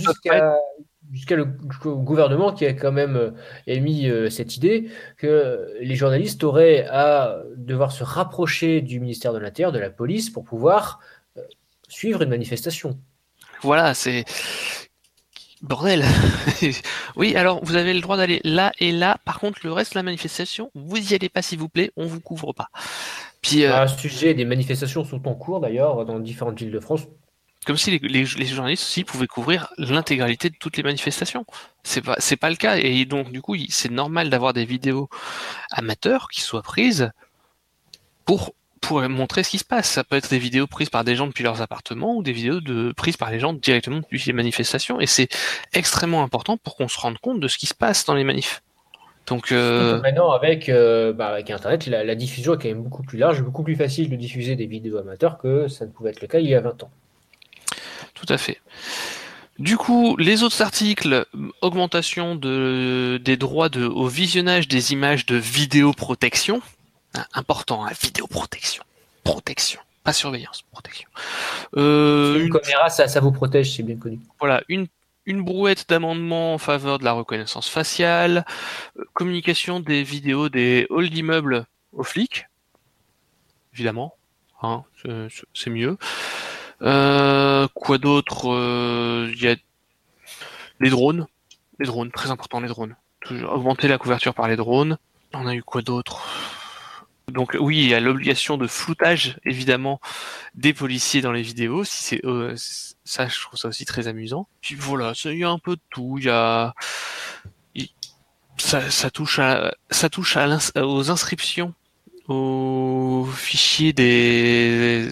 jusqu'à 1.11 1.35
le 1.35 1.45
gouvernement 1.45 2.51
qui 2.51 2.65
a 2.65 2.73
quand 2.73 2.91
même 2.91 3.15
euh, 3.15 3.31
émis 3.67 4.09
cette 4.29 4.57
idée 4.57 4.89
que 5.17 5.73
les 5.79 5.95
journalistes 5.95 6.43
auraient 6.43 6.85
à 6.89 7.41
devoir 7.55 7.93
se 7.93 8.03
rapprocher 8.03 8.81
du 8.81 8.99
ministère 8.99 9.31
de 9.31 9.39
l'Intérieur, 9.39 9.71
de 9.71 9.79
la 9.79 9.89
police, 9.89 10.29
pour 10.29 10.43
pouvoir 10.43 10.99
suivre 11.87 12.23
une 12.23 12.29
manifestation. 12.29 12.99
Voilà, 13.65 13.95
c'est 13.95 14.25
bordel. 15.63 16.05
oui, 17.15 17.35
alors 17.35 17.65
vous 17.65 17.75
avez 17.75 17.95
le 17.95 17.99
droit 17.99 18.15
d'aller 18.15 18.39
là 18.43 18.71
et 18.77 18.91
là. 18.91 19.17
Par 19.25 19.39
contre, 19.39 19.61
le 19.63 19.71
reste 19.73 19.93
de 19.93 19.97
la 19.97 20.03
manifestation, 20.03 20.69
vous 20.75 20.97
y 20.97 21.15
allez 21.15 21.29
pas 21.29 21.41
s'il 21.41 21.57
vous 21.57 21.67
plaît, 21.67 21.91
on 21.97 22.05
vous 22.05 22.21
couvre 22.21 22.53
pas. 22.53 22.69
Puis 23.41 23.63
euh, 23.63 23.75
à 23.75 23.87
ce 23.87 23.97
sujet, 23.97 24.35
des 24.35 24.45
manifestations 24.45 25.03
sont 25.03 25.27
en 25.27 25.33
cours 25.33 25.61
d'ailleurs 25.61 26.05
dans 26.05 26.19
différentes 26.19 26.59
villes 26.59 26.69
de 26.69 26.79
France. 26.79 27.07
Comme 27.65 27.77
si 27.77 27.97
les, 27.97 28.25
journalistes 28.25 28.83
aussi 28.83 29.03
pouvaient 29.03 29.25
couvrir 29.25 29.73
l'intégralité 29.79 30.51
de 30.51 30.55
toutes 30.59 30.77
les 30.77 30.83
manifestations. 30.83 31.43
C'est 31.81 32.03
pas 32.03 32.17
c'est 32.19 32.37
pas 32.37 32.51
le 32.51 32.55
cas 32.55 32.77
et 32.77 33.05
donc 33.05 33.31
du 33.31 33.41
coup 33.41 33.55
c'est 33.69 33.91
normal 33.91 34.29
d'avoir 34.29 34.53
des 34.53 34.65
vidéos 34.65 35.09
amateurs 35.71 36.27
qui 36.29 36.41
soient 36.41 36.61
prises 36.61 37.09
pour 38.25 38.53
pour 38.81 39.01
montrer 39.09 39.43
ce 39.43 39.49
qui 39.49 39.57
se 39.57 39.65
passe. 39.65 39.89
Ça 39.89 40.03
peut 40.03 40.15
être 40.15 40.29
des 40.29 40.39
vidéos 40.39 40.67
prises 40.67 40.89
par 40.89 41.03
des 41.03 41.15
gens 41.15 41.27
depuis 41.27 41.43
leurs 41.43 41.61
appartements 41.61 42.15
ou 42.15 42.23
des 42.23 42.31
vidéos 42.31 42.61
de, 42.61 42.91
prises 42.91 43.17
par 43.17 43.31
les 43.31 43.39
gens 43.39 43.53
directement 43.53 43.97
depuis 43.97 44.23
les 44.27 44.33
manifestations. 44.33 44.99
Et 44.99 45.07
c'est 45.07 45.29
extrêmement 45.73 46.23
important 46.23 46.57
pour 46.57 46.75
qu'on 46.75 46.87
se 46.87 46.99
rende 46.99 47.17
compte 47.19 47.39
de 47.39 47.47
ce 47.47 47.57
qui 47.57 47.65
se 47.65 47.73
passe 47.73 48.05
dans 48.05 48.15
les 48.15 48.23
manifs. 48.23 48.61
Donc 49.27 49.51
euh... 49.51 49.99
maintenant 50.01 50.31
avec 50.31 50.69
euh, 50.69 51.11
bah, 51.11 51.29
avec 51.29 51.49
Internet, 51.49 51.87
la, 51.87 52.15
diffusion 52.15 52.53
est 52.53 52.57
quand 52.61 52.67
même 52.67 52.83
beaucoup 52.83 53.01
plus 53.01 53.17
large, 53.17 53.41
beaucoup 53.41 53.63
plus 53.63 53.75
facile 53.75 54.09
de 54.09 54.15
diffuser 54.15 54.55
des 54.55 54.67
vidéos 54.67 54.97
amateurs 54.97 55.39
que 55.39 55.67
ça 55.67 55.85
ne 55.85 55.91
pouvait 55.91 56.11
être 56.11 56.21
le 56.21 56.27
cas 56.27 56.39
il 56.39 56.47
y 56.47 56.53
a 56.53 56.61
20 56.61 56.83
ans. 56.83 56.91
Tout 58.13 58.27
à 58.29 58.37
fait. 58.37 58.61
Du 59.57 59.77
coup, 59.77 60.17
les 60.17 60.43
autres 60.43 60.61
articles, 60.61 61.25
augmentation 61.61 62.35
de, 62.35 63.19
des 63.23 63.37
droits 63.37 63.69
de, 63.69 63.85
au 63.85 64.07
visionnage 64.07 64.67
des 64.67 64.91
images 64.91 65.25
de 65.25 65.37
vidéoprotection. 65.37 66.61
Ah, 67.15 67.27
important, 67.33 67.85
hein, 67.85 67.91
vidéoprotection. 68.01 68.83
Protection. 69.23 69.79
Pas 70.03 70.13
surveillance, 70.13 70.63
protection. 70.71 71.09
Euh, 71.77 72.39
une, 72.45 72.51
caméra, 72.51 72.89
ça, 72.89 73.07
ça 73.07 73.19
vous 73.19 73.31
protège, 73.31 73.75
c'est 73.75 73.83
bien 73.83 73.95
connu. 73.95 74.19
Voilà, 74.39 74.61
une, 74.67 74.87
une 75.25 75.43
brouette 75.43 75.89
d'amendement 75.89 76.53
en 76.53 76.57
faveur 76.57 76.99
de 76.99 77.03
la 77.03 77.13
reconnaissance 77.13 77.69
faciale, 77.69 78.45
euh, 78.99 79.03
communication 79.13 79.79
des 79.79 80.03
vidéos 80.03 80.49
des 80.49 80.87
halls 80.91 81.09
d'immeubles 81.09 81.65
aux 81.93 82.03
flics, 82.03 82.45
évidemment, 83.73 84.15
hein, 84.61 84.83
c'est 85.53 85.69
mieux. 85.69 85.97
Euh, 86.81 87.67
quoi 87.73 87.97
d'autre 87.97 88.45
Il 89.33 89.41
y 89.41 89.47
a 89.47 89.55
les 90.79 90.89
drones, 90.89 91.25
les 91.79 91.85
drones, 91.87 92.11
très 92.11 92.29
important 92.29 92.59
les 92.59 92.67
drones. 92.67 92.95
augmenter 93.31 93.87
la 93.87 93.97
couverture 93.97 94.33
par 94.33 94.47
les 94.47 94.55
drones. 94.55 94.97
On 95.33 95.47
a 95.47 95.55
eu 95.55 95.63
quoi 95.63 95.81
d'autre? 95.81 96.27
Donc 97.31 97.57
oui, 97.59 97.77
il 97.79 97.89
y 97.89 97.93
a 97.93 97.99
l'obligation 97.99 98.57
de 98.57 98.67
floutage 98.67 99.39
évidemment 99.45 99.99
des 100.53 100.73
policiers 100.73 101.21
dans 101.21 101.31
les 101.31 101.41
vidéos. 101.41 101.83
Si 101.83 102.03
c'est 102.03 102.25
euh, 102.25 102.55
ça, 103.03 103.27
je 103.27 103.39
trouve 103.39 103.59
ça 103.59 103.67
aussi 103.67 103.85
très 103.85 104.07
amusant. 104.07 104.47
Puis 104.61 104.75
voilà, 104.75 105.13
il 105.25 105.37
y 105.39 105.43
a 105.43 105.49
un 105.49 105.59
peu 105.59 105.75
de 105.75 105.81
tout. 105.89 106.17
Il 106.19 106.25
y 106.25 106.29
a 106.29 106.73
ça, 108.57 109.11
touche 109.11 109.39
à 109.39 109.75
ça 109.89 110.09
touche 110.09 110.37
à 110.37 110.47
aux 110.77 111.11
inscriptions 111.11 111.73
aux 112.27 113.27
fichiers 113.35 113.93
des 113.93 115.09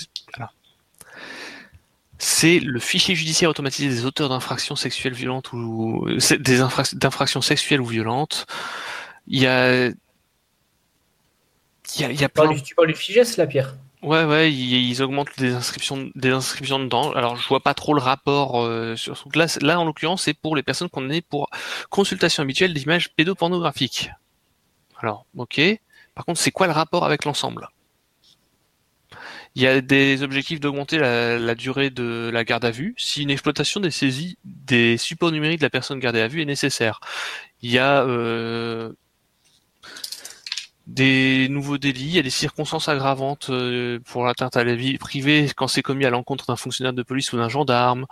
c'est 2.19 2.59
le 2.59 2.79
fichier 2.79 3.15
judiciaire 3.15 3.49
automatisé 3.49 3.89
des 3.89 4.05
auteurs 4.05 4.29
d'infractions 4.29 4.77
sexuelles 4.77 5.13
violentes 5.13 5.51
ou 5.51 6.07
des 6.39 6.59
d'infractions 6.93 7.41
sexuelles 7.41 7.81
ou 7.81 7.85
violentes. 7.85 8.45
Il 9.27 9.41
y 9.41 9.47
a 9.47 9.91
il 11.97 12.19
y 12.19 12.23
a, 12.23 12.29
plein... 12.29 12.53
Tu 12.55 12.75
parles 12.75 12.87
du 12.87 12.95
FIGES, 12.95 13.37
là, 13.37 13.47
Pierre 13.47 13.75
Ouais, 14.03 14.25
ouais, 14.25 14.51
ils, 14.51 15.01
augmentent 15.01 15.37
des 15.37 15.53
inscriptions, 15.53 16.11
des 16.15 16.31
inscriptions 16.31 16.77
dedans. 16.77 17.13
Alors, 17.13 17.37
je 17.37 17.47
vois 17.47 17.61
pas 17.61 17.73
trop 17.73 17.93
le 17.93 18.01
rapport 18.01 18.61
euh, 18.61 18.97
sur 18.97 19.15
ce 19.15 19.23
là. 19.37 19.45
Là, 19.61 19.79
en 19.79 19.85
l'occurrence, 19.85 20.23
c'est 20.23 20.33
pour 20.33 20.57
les 20.57 20.63
personnes 20.63 20.89
qu'on 20.89 21.09
est 21.09 21.21
pour 21.21 21.49
consultation 21.89 22.43
habituelle 22.43 22.73
d'images 22.73 23.13
pédopornographiques. 23.13 24.11
Alors, 24.99 25.25
ok. 25.37 25.61
Par 26.15 26.25
contre, 26.25 26.39
c'est 26.39 26.51
quoi 26.51 26.67
le 26.67 26.73
rapport 26.73 27.05
avec 27.05 27.23
l'ensemble? 27.23 27.69
Il 29.55 29.61
y 29.61 29.67
a 29.67 29.79
des 29.79 30.21
objectifs 30.23 30.59
d'augmenter 30.59 30.97
la, 30.97 31.55
durée 31.55 31.89
de 31.89 32.29
la 32.33 32.43
garde 32.43 32.65
à 32.65 32.71
vue 32.71 32.95
si 32.97 33.21
une 33.21 33.29
exploitation 33.29 33.79
des 33.79 33.91
saisies 33.91 34.37
des 34.43 34.97
supports 34.97 35.31
numériques 35.31 35.59
de 35.59 35.65
la 35.65 35.69
personne 35.69 35.99
gardée 35.99 36.21
à 36.21 36.27
vue 36.27 36.41
est 36.41 36.45
nécessaire. 36.45 36.99
Il 37.61 37.71
y 37.71 37.77
a 37.77 38.03
euh, 38.03 38.91
des 40.87 41.47
nouveaux 41.49 41.77
délits, 41.77 42.07
il 42.07 42.15
y 42.15 42.19
a 42.19 42.23
des 42.23 42.29
circonstances 42.29 42.89
aggravantes 42.89 43.47
euh, 43.49 43.99
pour 44.03 44.25
l'atteinte 44.25 44.57
à 44.57 44.63
la 44.63 44.75
vie 44.75 44.97
privée 44.97 45.49
quand 45.55 45.67
c'est 45.67 45.81
commis 45.81 46.05
à 46.05 46.09
l'encontre 46.09 46.45
d'un 46.47 46.57
fonctionnaire 46.57 46.93
de 46.93 47.03
police 47.03 47.31
ou 47.31 47.37
d'un 47.37 47.47
gendarme. 47.47 48.05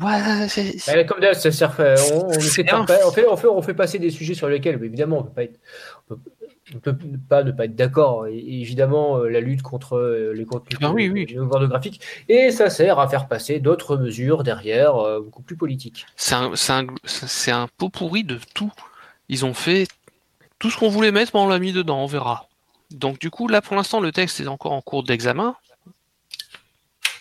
Ouais, 0.00 0.48
c'est... 0.48 1.04
Comme 1.06 1.20
d'hab, 1.20 1.34
ça 1.34 1.50
sert. 1.50 1.74
On, 1.78 2.28
on, 2.28 2.40
fait, 2.40 2.72
on, 2.72 2.86
fait, 2.86 3.26
on, 3.26 3.36
fait, 3.36 3.46
on 3.48 3.62
fait 3.62 3.74
passer 3.74 3.98
des 3.98 4.10
sujets 4.10 4.34
sur 4.34 4.48
lesquels, 4.48 4.82
évidemment, 4.82 5.18
on 5.18 5.22
peut 5.24 5.32
pas 5.34 5.42
être, 5.42 5.58
on 6.08 6.78
peut, 6.78 6.96
pas 7.28 7.42
ne 7.42 7.50
pas 7.50 7.66
être 7.66 7.74
d'accord. 7.74 8.26
évidemment, 8.28 9.18
euh, 9.18 9.28
la 9.28 9.40
lutte 9.40 9.60
contre 9.60 9.96
euh, 9.96 10.32
les 10.32 10.46
contenus 10.46 10.78
ah 10.80 10.92
oui, 10.92 11.36
pornographiques, 11.50 12.00
et 12.28 12.52
ça 12.52 12.70
sert 12.70 13.00
à 13.00 13.08
faire 13.08 13.28
passer 13.28 13.60
d'autres 13.60 13.96
mesures 13.98 14.44
derrière, 14.44 14.94
beaucoup 15.20 15.42
plus 15.42 15.56
politiques. 15.56 16.06
C'est 16.16 16.36
un, 16.36 16.52
un, 16.70 16.86
un 17.48 17.68
pot 17.76 17.90
pourri 17.90 18.24
de 18.24 18.38
tout. 18.54 18.72
Ils 19.28 19.44
ont 19.44 19.54
fait 19.54 19.88
tout 20.62 20.70
ce 20.70 20.76
qu'on 20.76 20.88
voulait 20.88 21.10
mettre, 21.10 21.34
on 21.34 21.48
l'a 21.48 21.58
mis 21.58 21.72
dedans, 21.72 21.98
on 21.98 22.06
verra. 22.06 22.46
Donc 22.92 23.18
du 23.18 23.30
coup, 23.30 23.48
là 23.48 23.60
pour 23.60 23.74
l'instant, 23.74 23.98
le 23.98 24.12
texte 24.12 24.38
est 24.38 24.46
encore 24.46 24.70
en 24.70 24.80
cours 24.80 25.02
d'examen. 25.02 25.56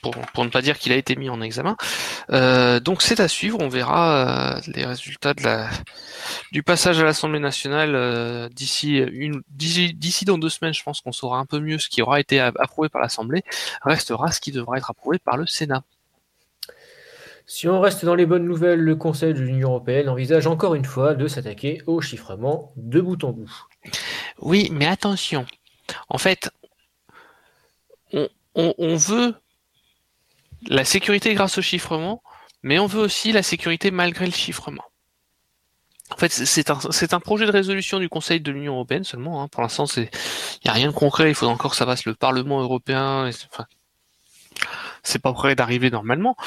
Pour, 0.04 0.44
ne 0.46 0.50
pas 0.50 0.62
dire 0.64 0.80
qu'il 0.80 0.92
a 0.92 0.96
été 0.96 1.16
mis 1.16 1.30
en 1.30 1.42
examen. 1.42 1.76
Euh, 2.32 2.80
donc 2.80 3.02
c'est 3.04 3.20
à 3.20 3.28
suivre, 3.28 3.60
on 3.60 3.68
verra 3.68 4.58
euh, 4.58 4.62
les 4.68 4.86
résultats 4.86 5.34
du 6.52 6.64
passage 6.64 7.00
à 7.00 7.04
l'Assemblée 7.04 7.40
nationale 7.40 7.94
euh, 7.94 8.50
d'ici 8.50 9.04
d'ici 9.50 10.26
dans 10.26 10.40
deux 10.40 10.50
semaines, 10.50 10.74
je 10.74 10.82
pense 10.82 11.02
qu'on 11.02 11.12
saura 11.12 11.38
un 11.38 11.46
peu 11.46 11.60
mieux 11.60 11.78
ce 11.78 11.88
qui 11.88 12.02
aura 12.02 12.20
été 12.20 12.40
approuvé 12.40 12.90
par 12.90 13.02
l'Assemblée. 13.02 13.44
Restera 13.84 14.32
ce 14.32 14.40
qui 14.40 14.52
devra 14.52 14.78
être 14.78 14.90
approuvé 14.90 15.20
par 15.20 15.38
le 15.38 15.48
Sénat. 15.48 15.84
Si 17.54 17.68
on 17.68 17.82
reste 17.82 18.06
dans 18.06 18.16
les 18.16 18.26
bonnes 18.26 18.46
nouvelles, 18.46 18.80
le 18.80 18.96
Conseil 18.96 19.34
de 19.34 19.42
l'Union 19.42 19.72
européenne 19.72 20.08
envisage 20.08 20.48
encore 20.48 20.74
une 20.74 20.86
fois 20.86 21.16
de 21.16 21.28
s'attaquer 21.28 21.82
au 21.86 22.00
chiffrement 22.00 22.72
de 22.78 23.02
bout 23.02 23.22
en 23.26 23.34
bout. 23.34 23.52
Oui, 24.40 24.70
mais 24.72 24.86
attention. 24.86 25.46
En 26.08 26.18
fait, 26.18 26.50
on, 28.56 28.96
veut 28.96 29.36
la 30.70 30.86
sécurité 30.86 31.34
grâce 31.34 31.58
au 31.58 31.62
chiffrement, 31.62 32.24
mais 32.64 32.80
on 32.80 32.86
veut 32.86 33.02
aussi 33.02 33.34
la 33.34 33.44
sécurité 33.44 33.92
malgré 33.92 34.28
le 34.28 34.32
chiffrement. 34.32 34.86
En 36.10 36.16
fait, 36.16 36.32
c'est 36.32 36.70
un, 37.14 37.20
projet 37.20 37.46
de 37.46 37.52
résolution 37.52 38.00
du 38.00 38.08
Conseil 38.08 38.40
de 38.40 38.50
l'Union 38.54 38.76
européenne 38.76 39.04
seulement. 39.04 39.44
Hein. 39.44 39.50
Pour 39.50 39.62
l'instant, 39.62 39.88
il 39.98 40.08
n'y 40.64 40.70
a 40.70 40.74
rien 40.74 40.88
de 40.88 40.96
concret. 40.96 41.30
Il 41.30 41.36
faut 41.36 41.48
encore 41.48 41.72
que 41.72 41.78
ça 41.78 41.86
passe 41.86 42.06
le 42.06 42.16
Parlement 42.16 42.62
européen. 42.62 43.28
enfin, 43.28 43.66
c'est 45.04 45.22
pas 45.22 45.34
prêt 45.34 45.54
d'arriver 45.54 45.92
normalement. 45.92 46.38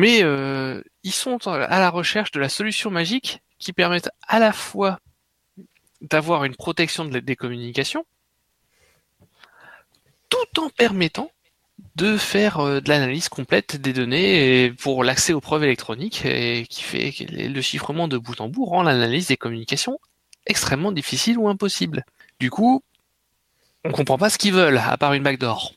Mais 0.00 0.22
euh, 0.22 0.82
ils 1.02 1.12
sont 1.12 1.46
à 1.46 1.78
la 1.78 1.90
recherche 1.90 2.30
de 2.30 2.40
la 2.40 2.48
solution 2.48 2.90
magique 2.90 3.42
qui 3.58 3.74
permette 3.74 4.08
à 4.26 4.38
la 4.38 4.50
fois 4.50 4.98
d'avoir 6.00 6.44
une 6.44 6.56
protection 6.56 7.04
des 7.04 7.36
communications, 7.36 8.06
tout 10.30 10.60
en 10.62 10.70
permettant 10.70 11.30
de 11.96 12.16
faire 12.16 12.60
euh, 12.60 12.80
de 12.80 12.88
l'analyse 12.88 13.28
complète 13.28 13.76
des 13.76 13.92
données 13.92 14.72
pour 14.78 15.04
l'accès 15.04 15.34
aux 15.34 15.42
preuves 15.42 15.64
électroniques 15.64 16.24
et 16.24 16.64
qui 16.70 16.82
fait 16.82 17.12
que 17.12 17.24
le 17.24 17.60
chiffrement 17.60 18.08
de 18.08 18.16
bout 18.16 18.40
en 18.40 18.48
bout 18.48 18.64
rend 18.64 18.82
l'analyse 18.82 19.26
des 19.26 19.36
communications 19.36 19.98
extrêmement 20.46 20.92
difficile 20.92 21.36
ou 21.36 21.46
impossible. 21.46 22.06
Du 22.38 22.48
coup, 22.48 22.82
on 23.84 23.92
comprend 23.92 24.16
pas 24.16 24.30
ce 24.30 24.38
qu'ils 24.38 24.54
veulent, 24.54 24.78
à 24.78 24.96
part 24.96 25.12
une 25.12 25.24
backdoor 25.24 25.74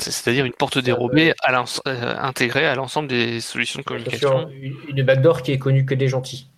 c'est-à-dire 0.00 0.44
une 0.44 0.52
porte 0.52 0.78
dérobée 0.78 1.34
à 1.42 1.52
euh, 1.86 2.16
intégrée 2.18 2.66
à 2.66 2.74
l'ensemble 2.74 3.08
des 3.08 3.40
solutions 3.40 3.80
de 3.80 3.84
communication. 3.84 4.50
Une, 4.88 5.02
backdoor 5.02 5.42
qui 5.42 5.52
est 5.52 5.58
connue 5.58 5.84
que 5.84 5.94
des 5.94 6.08
gentils. 6.08 6.48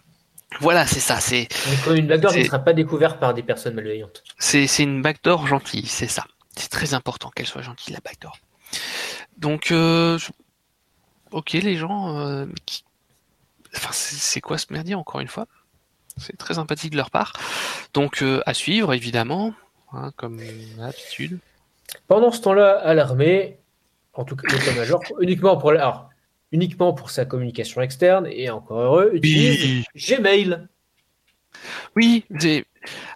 Voilà, 0.61 0.87
c'est 0.87 1.01
ça. 1.01 1.21
C'est 1.21 1.49
une 1.87 2.07
backdoor 2.07 2.33
qui 2.33 2.41
ne 2.41 2.45
sera 2.45 2.59
pas 2.59 2.73
découverte 2.73 3.19
par 3.19 3.35
des 3.35 3.43
personnes 3.43 3.75
malveillantes. 3.75 4.23
C'est 4.39 4.67
une 4.79 5.03
backdoor 5.03 5.47
gentille, 5.47 5.87
c'est 5.87 6.09
ça. 6.09 6.25
C'est 6.57 6.69
très 6.69 6.93
important 6.95 7.31
qu'elle 7.31 7.47
soit 7.47 7.63
gentille, 7.63 7.95
la 7.95 8.01
backdoor. 8.01 8.37
Donc, 9.39 9.71
euh, 9.71 10.19
ok, 11.31 11.53
les 11.53 11.77
gens, 11.77 12.19
euh, 12.19 12.47
enfin, 13.75 13.91
c'est 13.93 14.41
quoi 14.43 14.59
ce 14.59 14.67
merdier 14.71 14.95
encore 14.95 15.21
une 15.21 15.29
fois? 15.29 15.47
C'est 16.19 16.37
très 16.37 16.55
sympathique 16.55 16.93
de 16.93 16.99
leur 16.99 17.11
part. 17.11 17.33
Donc, 17.95 18.23
à 18.45 18.53
suivre 18.53 18.93
évidemment, 18.93 19.55
hein, 19.93 20.13
comme 20.17 20.39
d'habitude. 20.77 21.39
Pendant 22.09 22.31
ce 22.31 22.41
temps-là, 22.43 22.79
à 22.79 22.95
l'armée, 22.95 23.59
en 24.15 24.25
tout 24.25 24.37
cas 24.37 24.53
l'état-major, 24.53 25.03
uniquement 25.21 25.57
pour 25.57 25.73
uniquement 26.51 26.93
pour 26.93 27.11
sa 27.11 27.25
communication 27.25 27.81
externe, 27.81 28.27
et 28.31 28.51
encore 28.51 28.79
heureux, 28.79 29.11
utilise 29.15 29.85
Gmail. 29.95 30.69
Oui, 31.97 32.25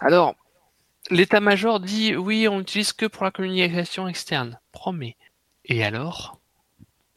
alors 0.01 0.35
l'état-major 1.11 1.81
dit 1.81 2.17
oui, 2.17 2.49
on 2.49 2.59
n'utilise 2.59 2.93
que 2.93 3.07
pour 3.07 3.25
la 3.25 3.31
communication 3.31 4.09
externe. 4.09 4.59
Promet. 4.73 5.17
Et 5.65 5.85
alors 5.85 6.39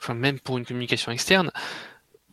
Enfin, 0.01 0.13
même 0.13 0.39
pour 0.39 0.57
une 0.57 0.65
communication 0.65 1.11
externe, 1.11 1.51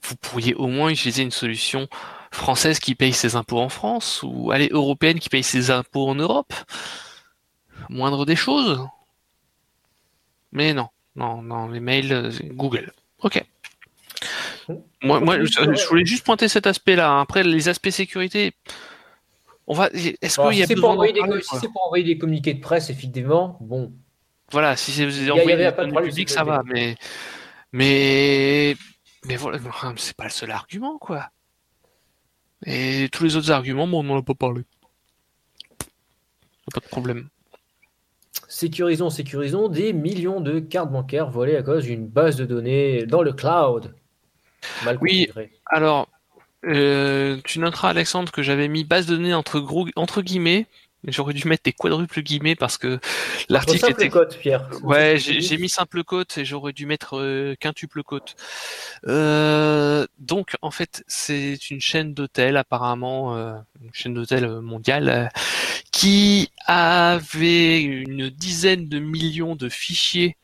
vous 0.02 0.16
pourriez 0.16 0.54
au 0.54 0.68
moins 0.68 0.90
utiliser 0.90 1.22
une 1.22 1.32
solution 1.32 1.88
française 2.30 2.78
qui 2.78 2.94
paye 2.94 3.12
ses 3.12 3.34
impôts 3.34 3.60
en 3.60 3.68
France, 3.68 4.20
ou 4.22 4.52
allez, 4.52 4.68
européenne 4.70 5.18
qui 5.18 5.28
paye 5.28 5.42
ses 5.42 5.70
impôts 5.70 6.08
en 6.08 6.14
Europe. 6.14 6.54
Moindre 7.88 8.24
des 8.24 8.36
choses. 8.36 8.86
Mais 10.56 10.72
non, 10.72 10.88
non, 11.16 11.42
non, 11.42 11.68
les 11.68 11.80
mails, 11.80 12.12
euh, 12.12 12.30
Google. 12.44 12.90
Ok. 13.20 13.44
Moi, 15.02 15.20
moi 15.20 15.44
je, 15.44 15.88
voulais 15.88 16.06
juste 16.06 16.24
pointer 16.24 16.48
cet 16.48 16.66
aspect-là. 16.66 17.20
Après, 17.20 17.44
les 17.44 17.68
aspects 17.68 17.90
sécurité, 17.90 18.54
on 19.66 19.74
va. 19.74 19.90
Est-ce 19.92 20.40
qu'il 20.40 20.58
y 20.58 20.62
a 20.62 20.66
si 20.66 20.74
pour 20.74 20.98
des, 21.02 21.12
Si 21.42 21.56
c'est 21.60 21.68
pour 21.68 21.84
envoyer 21.84 22.04
des 22.04 22.16
communiqués 22.16 22.54
de 22.54 22.60
presse, 22.60 22.88
effectivement, 22.88 23.58
bon. 23.60 23.92
Voilà, 24.50 24.76
si 24.76 24.92
c'est 24.92 25.30
envoyer 25.30 25.58
des 25.58 25.72
publics, 25.72 26.30
ça 26.30 26.42
va, 26.42 26.62
mais 26.64 26.96
mais 27.72 28.76
mais 29.26 29.36
voilà, 29.36 29.58
c'est 29.96 30.16
pas 30.16 30.24
le 30.24 30.30
seul 30.30 30.50
argument, 30.50 30.96
quoi. 30.96 31.28
Et 32.64 33.10
tous 33.12 33.24
les 33.24 33.36
autres 33.36 33.50
arguments, 33.50 33.86
bon, 33.86 34.00
on 34.00 34.04
n'en 34.04 34.18
a 34.18 34.22
pas 34.22 34.34
parlé. 34.34 34.62
Pas 36.72 36.80
de 36.80 36.88
problème 36.88 37.28
sécurisons, 38.48 39.10
sécurisons 39.10 39.68
des 39.68 39.92
millions 39.92 40.40
de 40.40 40.60
cartes 40.60 40.90
bancaires 40.90 41.30
volées 41.30 41.56
à 41.56 41.62
cause 41.62 41.84
d'une 41.84 42.06
base 42.06 42.36
de 42.36 42.44
données 42.44 43.06
dans 43.06 43.22
le 43.22 43.32
cloud. 43.32 43.94
oui, 45.00 45.30
alors, 45.66 46.08
euh, 46.66 47.38
tu 47.44 47.58
noteras, 47.58 47.90
Alexandre, 47.90 48.32
que 48.32 48.42
j'avais 48.42 48.68
mis 48.68 48.84
base 48.84 49.06
de 49.06 49.16
données 49.16 49.34
entre, 49.34 49.60
gros, 49.60 49.86
entre 49.96 50.22
guillemets, 50.22 50.66
J'aurais 51.08 51.34
dû 51.34 51.46
mettre 51.46 51.62
des 51.62 51.72
quadruples 51.72 52.20
guillemets 52.20 52.56
parce 52.56 52.78
que 52.78 52.98
l'article 53.48 53.92
était. 53.92 54.08
Côte, 54.08 54.36
Pierre. 54.38 54.68
Ouais, 54.82 55.18
j'ai 55.18 55.56
mis 55.56 55.68
simple 55.68 56.02
côte 56.02 56.36
et 56.36 56.44
j'aurais 56.44 56.72
dû 56.72 56.84
mettre 56.84 57.18
euh, 57.18 57.54
quintuple 57.60 58.02
côte. 58.02 58.34
Euh, 59.06 60.06
donc 60.18 60.56
en 60.62 60.72
fait, 60.72 61.04
c'est 61.06 61.70
une 61.70 61.80
chaîne 61.80 62.12
d'hôtels 62.12 62.56
apparemment, 62.56 63.36
une 63.36 63.92
chaîne 63.92 64.14
d'hôtels 64.14 64.48
mondiale 64.60 65.30
qui 65.96 66.50
avait 66.66 67.80
une 67.80 68.28
dizaine 68.28 68.86
de 68.86 68.98
millions 68.98 69.56
de 69.56 69.70
fichiers 69.70 70.36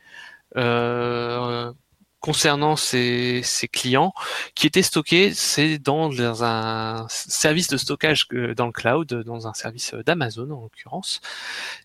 concernant 2.21 2.77
ces, 2.77 3.43
clients 3.71 4.15
qui 4.55 4.67
étaient 4.67 4.83
stockés, 4.83 5.35
c'est 5.35 5.79
dans, 5.79 6.11
un 6.43 7.07
service 7.11 7.69
de 7.69 7.77
stockage 7.77 8.29
dans 8.57 8.65
le 8.65 8.73
cloud, 8.73 9.13
dans 9.27 9.47
un 9.47 9.53
service 9.53 9.93
d'Amazon 10.07 10.51
en 10.53 10.63
l'occurrence. 10.63 11.21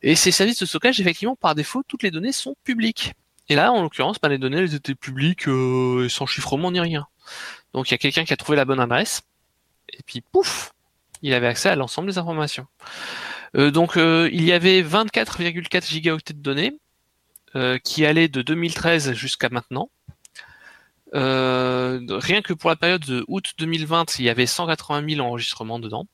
Et 0.01 0.15
ces 0.15 0.31
services 0.31 0.59
de 0.59 0.65
stockage, 0.65 1.01
effectivement, 1.01 1.35
par 1.35 1.53
défaut, 1.53 1.83
toutes 1.85 2.03
les 2.03 2.11
données 2.11 2.31
sont 2.31 2.55
publiques. 2.63 3.15
Et 3.49 3.55
là, 3.55 3.73
en 3.73 3.81
l'occurrence, 3.81 4.17
bah, 4.21 4.29
les 4.29 4.37
données 4.37 4.59
elles 4.59 4.75
étaient 4.75 4.95
publiques 4.95 5.49
euh, 5.49 6.07
sans 6.07 6.25
chiffrement 6.25 6.71
ni 6.71 6.79
rien. 6.79 7.05
Donc 7.73 7.89
il 7.89 7.93
y 7.93 7.95
a 7.95 7.97
quelqu'un 7.97 8.23
qui 8.23 8.31
a 8.31 8.37
trouvé 8.37 8.55
la 8.55 8.63
bonne 8.63 8.79
adresse, 8.79 9.23
et 9.91 10.03
puis 10.05 10.21
pouf, 10.21 10.71
il 11.21 11.33
avait 11.33 11.47
accès 11.47 11.67
à 11.67 11.75
l'ensemble 11.75 12.07
des 12.07 12.17
informations. 12.17 12.65
Euh, 13.55 13.71
donc 13.71 13.97
euh, 13.97 14.29
il 14.31 14.43
y 14.43 14.51
avait 14.51 14.81
24,4 14.81 15.87
gigaoctets 15.87 16.33
de 16.33 16.41
données 16.41 16.77
qui 17.83 18.05
allaient 18.05 18.27
de 18.27 18.43
2013 18.43 19.13
jusqu'à 19.13 19.49
maintenant. 19.49 19.89
Euh, 21.13 21.99
rien 22.09 22.41
que 22.41 22.53
pour 22.53 22.69
la 22.69 22.75
période 22.75 23.05
de 23.05 23.23
août 23.27 23.53
2020, 23.57 24.19
il 24.19 24.25
y 24.25 24.29
avait 24.29 24.45
180 24.45 25.15
000 25.15 25.25
enregistrements 25.25 25.79
dedans. 25.79 26.05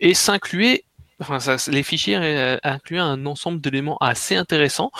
Et 0.00 0.14
s'incluait, 0.14 0.84
enfin, 1.20 1.40
ça, 1.40 1.56
les 1.70 1.82
fichiers 1.82 2.16
euh, 2.16 2.58
incluaient 2.62 2.98
un 3.00 3.26
ensemble 3.26 3.60
d'éléments 3.60 3.98
assez 3.98 4.36
intéressants, 4.36 4.90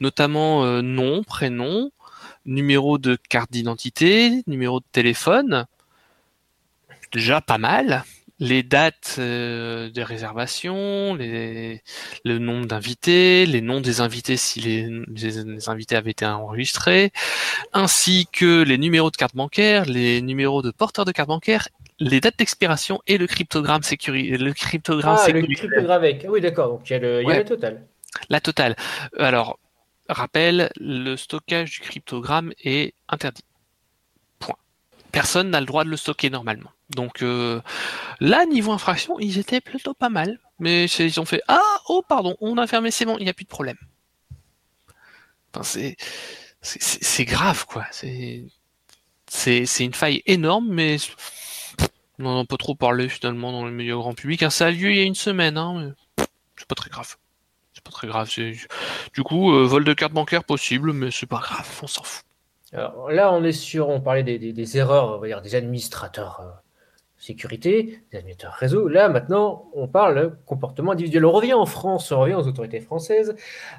notamment 0.00 0.64
euh, 0.64 0.82
nom, 0.82 1.22
prénom, 1.22 1.90
numéro 2.44 2.98
de 2.98 3.16
carte 3.28 3.52
d'identité, 3.52 4.42
numéro 4.46 4.80
de 4.80 4.86
téléphone. 4.92 5.66
Déjà 7.12 7.40
pas 7.40 7.58
mal 7.58 8.04
les 8.42 8.64
dates 8.64 9.16
euh, 9.20 9.88
de 9.90 10.02
réservation, 10.02 11.14
les, 11.14 11.80
le 12.24 12.38
nombre 12.40 12.66
d'invités, 12.66 13.46
les 13.46 13.60
noms 13.60 13.80
des 13.80 14.00
invités 14.00 14.36
si 14.36 14.58
les, 14.60 15.68
invités 15.68 15.94
avaient 15.94 16.10
été 16.10 16.26
enregistrés, 16.26 17.12
ainsi 17.72 18.26
que 18.32 18.62
les 18.64 18.78
numéros 18.78 19.12
de 19.12 19.16
carte 19.16 19.36
bancaire, 19.36 19.84
les 19.84 20.20
numéros 20.22 20.60
de 20.60 20.72
porteurs 20.72 21.04
de 21.04 21.12
carte 21.12 21.28
bancaire, 21.28 21.68
les 22.00 22.20
dates 22.20 22.36
d'expiration 22.36 23.00
et 23.06 23.16
le 23.16 23.28
cryptogramme 23.28 23.84
sécurité. 23.84 24.36
Le 24.36 24.52
cryptogramme 24.52 25.18
Ah, 25.20 25.30
le 25.30 25.42
cryptogramme 25.42 25.90
avec. 25.90 26.24
Ah 26.24 26.30
oui, 26.32 26.40
d'accord. 26.40 26.68
Donc 26.70 26.90
il 26.90 26.94
y 26.94 26.96
a 26.96 27.22
Ouais. 27.22 27.38
le 27.38 27.44
total. 27.44 27.86
La 28.28 28.40
totale. 28.40 28.74
Alors, 29.20 29.60
rappel, 30.08 30.72
le 30.80 31.14
stockage 31.16 31.70
du 31.70 31.80
cryptogramme 31.80 32.52
est 32.64 32.94
interdit. 33.08 33.44
Personne 35.12 35.50
n'a 35.50 35.60
le 35.60 35.66
droit 35.66 35.84
de 35.84 35.90
le 35.90 35.96
stocker 35.96 36.30
normalement. 36.30 36.70
Donc 36.90 37.22
euh, 37.22 37.60
là, 38.20 38.46
niveau 38.46 38.72
infraction, 38.72 39.18
ils 39.20 39.38
étaient 39.38 39.60
plutôt 39.60 39.94
pas 39.94 40.08
mal. 40.08 40.40
Mais 40.58 40.86
ils 40.86 41.20
ont 41.20 41.24
fait 41.24 41.42
Ah, 41.48 41.60
oh, 41.88 42.02
pardon, 42.08 42.36
on 42.40 42.56
a 42.56 42.66
fermé, 42.66 42.90
c'est 42.90 43.04
bon, 43.04 43.16
il 43.18 43.24
n'y 43.24 43.30
a 43.30 43.34
plus 43.34 43.44
de 43.44 43.50
problème. 43.50 43.76
Enfin, 45.54 45.64
c'est, 46.62 47.24
grave, 47.24 47.66
quoi. 47.66 47.84
C'est, 47.90 49.84
une 49.84 49.94
faille 49.94 50.22
énorme, 50.26 50.68
mais 50.70 50.96
on 52.18 52.22
n'en 52.22 52.44
pas 52.46 52.56
trop 52.56 52.74
parlé 52.74 53.08
finalement 53.08 53.52
dans 53.52 53.66
le 53.66 53.72
milieu 53.72 53.96
grand 53.96 54.14
public. 54.14 54.42
hein. 54.42 54.50
Ça 54.50 54.66
a 54.66 54.70
lieu 54.70 54.90
il 54.90 54.96
y 54.96 55.00
a 55.00 55.04
une 55.04 55.14
semaine, 55.14 55.58
hein, 55.58 55.94
c'est 56.56 56.68
pas 56.68 56.74
très 56.74 56.90
grave. 56.90 57.16
C'est 57.74 57.84
pas 57.84 57.90
très 57.90 58.06
grave. 58.06 58.30
Du 59.14 59.22
coup, 59.24 59.52
euh, 59.52 59.66
vol 59.66 59.84
de 59.84 59.92
carte 59.94 60.12
bancaire 60.12 60.44
possible, 60.44 60.92
mais 60.92 61.10
c'est 61.10 61.26
pas 61.26 61.40
grave, 61.40 61.68
on 61.82 61.86
s'en 61.86 62.02
fout. 62.02 62.24
Alors 62.72 63.10
là, 63.10 63.32
on 63.32 63.44
est 63.44 63.52
sur, 63.52 63.88
on 63.88 64.00
parlait 64.00 64.22
des, 64.22 64.38
des- 64.38 64.52
des 64.52 64.78
erreurs, 64.78 65.16
on 65.16 65.18
va 65.18 65.26
dire 65.26 65.42
des 65.42 65.54
administrateurs 65.54 66.40
euh, 66.40 66.50
sécurité, 67.18 68.00
des 68.10 68.18
administrateurs 68.18 68.56
réseau. 68.58 68.88
Là, 68.88 69.08
maintenant, 69.08 69.66
on 69.74 69.86
parle 69.88 70.36
comportement 70.46 70.92
individuel. 70.92 71.24
On 71.26 71.32
revient 71.32 71.52
en 71.52 71.66
France, 71.66 72.10
on 72.12 72.20
revient 72.20 72.34
aux 72.34 72.48
autorités 72.48 72.80
françaises 72.80 73.36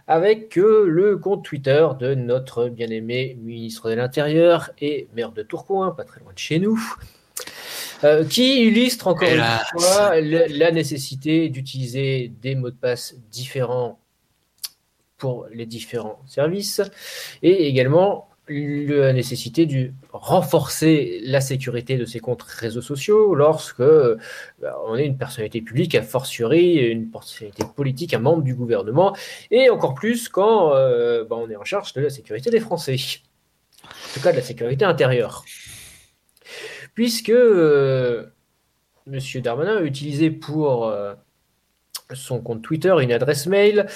avec 0.07 0.57
euh, 0.57 0.85
le 0.87 1.17
compte 1.17 1.43
Twitter 1.43 1.87
de 1.99 2.13
notre 2.13 2.69
bien-aimé 2.69 3.35
ministre 3.41 3.89
de 3.89 3.95
l'Intérieur 3.95 4.69
et 4.79 5.07
maire 5.15 5.31
de 5.31 5.41
Tourcoing, 5.41 5.91
pas 5.91 6.03
très 6.05 6.19
loin 6.21 6.31
de 6.31 6.37
chez 6.37 6.59
nous, 6.59 6.79
euh, 8.03 8.23
qui 8.25 8.65
illustre 8.67 9.07
encore 9.07 9.27
une 9.27 9.41
fois 9.81 10.21
la, 10.21 10.47
la 10.47 10.71
nécessité 10.71 11.49
d'utiliser 11.49 12.31
des 12.41 12.53
mots 12.53 12.69
de 12.69 12.75
passe 12.75 13.15
différents 13.31 13.97
pour 15.17 15.47
les 15.51 15.65
différents 15.65 16.19
services 16.27 16.81
et 17.41 17.67
également 17.67 18.29
la 18.49 19.13
nécessité 19.13 19.65
de 19.65 19.91
renforcer 20.11 21.21
la 21.23 21.39
sécurité 21.39 21.97
de 21.97 22.05
ses 22.05 22.19
comptes 22.19 22.43
réseaux 22.43 22.81
sociaux 22.81 23.35
lorsque 23.35 23.79
euh, 23.79 24.17
on 24.85 24.95
est 24.97 25.05
une 25.05 25.17
personnalité 25.17 25.61
publique, 25.61 25.95
a 25.95 26.01
fortiori 26.01 26.75
une 26.75 27.09
personnalité 27.09 27.63
politique, 27.75 28.13
un 28.13 28.19
membre 28.19 28.43
du 28.43 28.53
gouvernement, 28.53 29.15
et 29.49 29.69
encore 29.69 29.93
plus 29.93 30.27
quand 30.27 30.75
euh, 30.75 31.23
bah, 31.23 31.37
on 31.39 31.49
est 31.49 31.55
en 31.55 31.63
charge 31.63 31.93
de 31.93 32.01
la 32.01 32.09
sécurité 32.09 32.49
des 32.49 32.59
Français, 32.59 32.97
en 33.85 34.13
tout 34.13 34.19
cas 34.19 34.31
de 34.31 34.37
la 34.37 34.43
sécurité 34.43 34.83
intérieure. 34.83 35.45
Puisque 36.95 37.29
euh, 37.29 38.25
M. 39.07 39.19
Darmanin 39.41 39.77
a 39.77 39.81
utilisé 39.81 40.31
pour 40.31 40.87
euh, 40.87 41.13
son 42.13 42.41
compte 42.41 42.61
Twitter 42.61 42.93
une 43.01 43.13
adresse 43.13 43.47
mail 43.47 43.87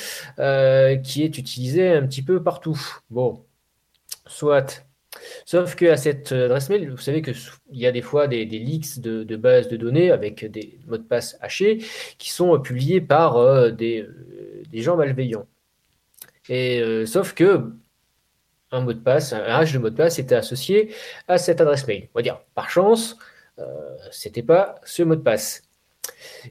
qui 1.03 1.23
est 1.23 1.37
utilisée 1.37 1.89
un 1.89 2.07
petit 2.07 2.23
peu 2.23 2.41
partout. 2.41 2.79
Bon, 3.09 3.43
Soit. 4.27 4.85
Sauf 5.45 5.75
qu'à 5.75 5.97
cette 5.97 6.31
adresse 6.31 6.69
mail, 6.69 6.91
vous 6.91 6.97
savez 6.97 7.21
qu'il 7.21 7.35
y 7.71 7.87
a 7.87 7.91
des 7.91 8.01
fois 8.01 8.27
des, 8.27 8.45
leaks 8.45 8.99
de, 8.99 9.35
bases 9.35 9.67
de 9.67 9.77
données 9.77 10.11
avec 10.11 10.45
des 10.45 10.79
mots 10.85 10.97
de 10.97 11.03
passe 11.03 11.37
hachés 11.41 11.79
qui 12.17 12.29
sont 12.29 12.59
publiés 12.59 13.01
par 13.01 13.37
euh, 13.37 13.71
des, 13.71 14.01
euh, 14.01 14.63
des, 14.69 14.81
gens 14.81 14.95
malveillants. 14.95 15.47
Et 16.49 16.81
euh, 16.81 17.05
sauf 17.05 17.33
que 17.33 17.71
un 18.71 18.81
mot 18.81 18.93
de 18.93 18.99
passe, 18.99 19.33
un 19.33 19.39
hash 19.39 19.73
de 19.73 19.79
mot 19.79 19.89
de 19.89 19.95
passe 19.95 20.19
était 20.19 20.35
associé 20.35 20.93
à 21.27 21.37
cette 21.37 21.61
adresse 21.61 21.87
mail. 21.87 22.09
On 22.13 22.19
va 22.19 22.21
dire, 22.21 22.39
par 22.53 22.69
chance, 22.69 23.17
euh, 23.59 23.95
c'était 24.11 24.43
pas 24.43 24.75
ce 24.83 25.03
mot 25.03 25.15
de 25.15 25.21
passe. 25.21 25.63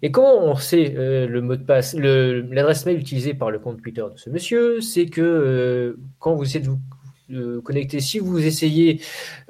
Et 0.02 0.10
comment 0.10 0.38
on 0.44 0.56
sait 0.56 0.94
euh, 0.96 1.26
le 1.26 1.40
mot 1.40 1.56
de 1.56 1.64
passe, 1.64 1.94
l'adresse 1.94 2.84
mail 2.86 2.98
utilisée 2.98 3.34
par 3.34 3.50
le 3.50 3.58
compte 3.58 3.82
Twitter 3.82 4.04
de 4.12 4.18
ce 4.18 4.30
monsieur, 4.30 4.80
c'est 4.80 5.06
que 5.06 5.20
euh, 5.20 5.98
quand 6.18 6.34
vous 6.34 6.44
essayez 6.44 6.64
de 6.64 6.70
vous 6.70 6.80
de 7.28 7.58
connecter. 7.60 8.00
Si 8.00 8.18
vous 8.18 8.44
essayez 8.44 9.00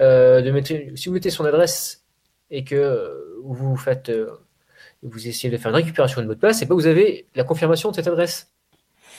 euh, 0.00 0.42
de 0.42 0.50
mettre, 0.50 0.72
si 0.94 1.10
mettez 1.10 1.30
son 1.30 1.44
adresse 1.44 2.04
et 2.50 2.64
que 2.64 2.74
euh, 2.74 3.40
vous 3.44 3.76
faites, 3.76 4.08
euh, 4.08 4.30
vous 5.02 5.28
essayez 5.28 5.50
de 5.50 5.58
faire 5.58 5.70
une 5.70 5.76
récupération 5.76 6.20
de 6.22 6.26
mot 6.26 6.34
de 6.34 6.40
passe, 6.40 6.62
et 6.62 6.66
pas 6.66 6.74
vous 6.74 6.86
avez 6.86 7.26
la 7.34 7.44
confirmation 7.44 7.90
de 7.90 7.96
cette 7.96 8.08
adresse. 8.08 8.52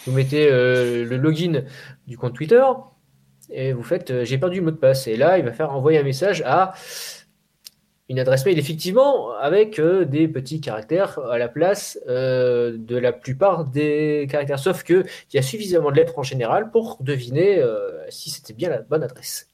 Vous 0.06 0.14
mettez 0.14 0.50
le 0.50 1.18
login 1.18 1.64
du 2.08 2.18
compte 2.18 2.34
Twitter 2.34 2.64
et 3.50 3.74
vous 3.74 3.84
faites 3.84 4.24
j'ai 4.24 4.38
perdu 4.38 4.60
le 4.60 4.66
mot 4.66 4.72
de 4.72 4.78
passe. 4.78 5.06
Et 5.08 5.18
là, 5.18 5.38
il 5.38 5.44
va 5.44 5.52
faire 5.52 5.74
envoyer 5.74 6.00
un 6.00 6.04
message 6.04 6.42
à 6.46 6.74
une 8.10 8.20
adresse 8.20 8.46
mail 8.46 8.58
effectivement 8.58 9.32
avec 9.32 9.80
euh, 9.80 10.06
des 10.06 10.28
petits 10.28 10.62
caractères 10.62 11.20
à 11.20 11.38
la 11.38 11.48
place 11.48 12.00
euh, 12.08 12.76
de 12.78 12.98
la 12.98 13.12
plupart 13.12 13.66
des 13.66 14.28
caractères 14.30 14.60
sauf 14.60 14.84
que 14.84 15.06
il 15.32 15.36
y 15.36 15.40
a 15.40 15.42
suffisamment 15.42 15.92
de 15.92 15.98
lettres 15.98 16.18
en 16.18 16.24
général 16.24 16.72
pour 16.72 16.98
deviner 17.02 17.60
euh, 17.60 17.92
si 18.10 18.30
c'était 18.30 18.54
bien 18.54 18.70
la 18.70 18.82
bonne 18.82 19.04
adresse 19.04 19.50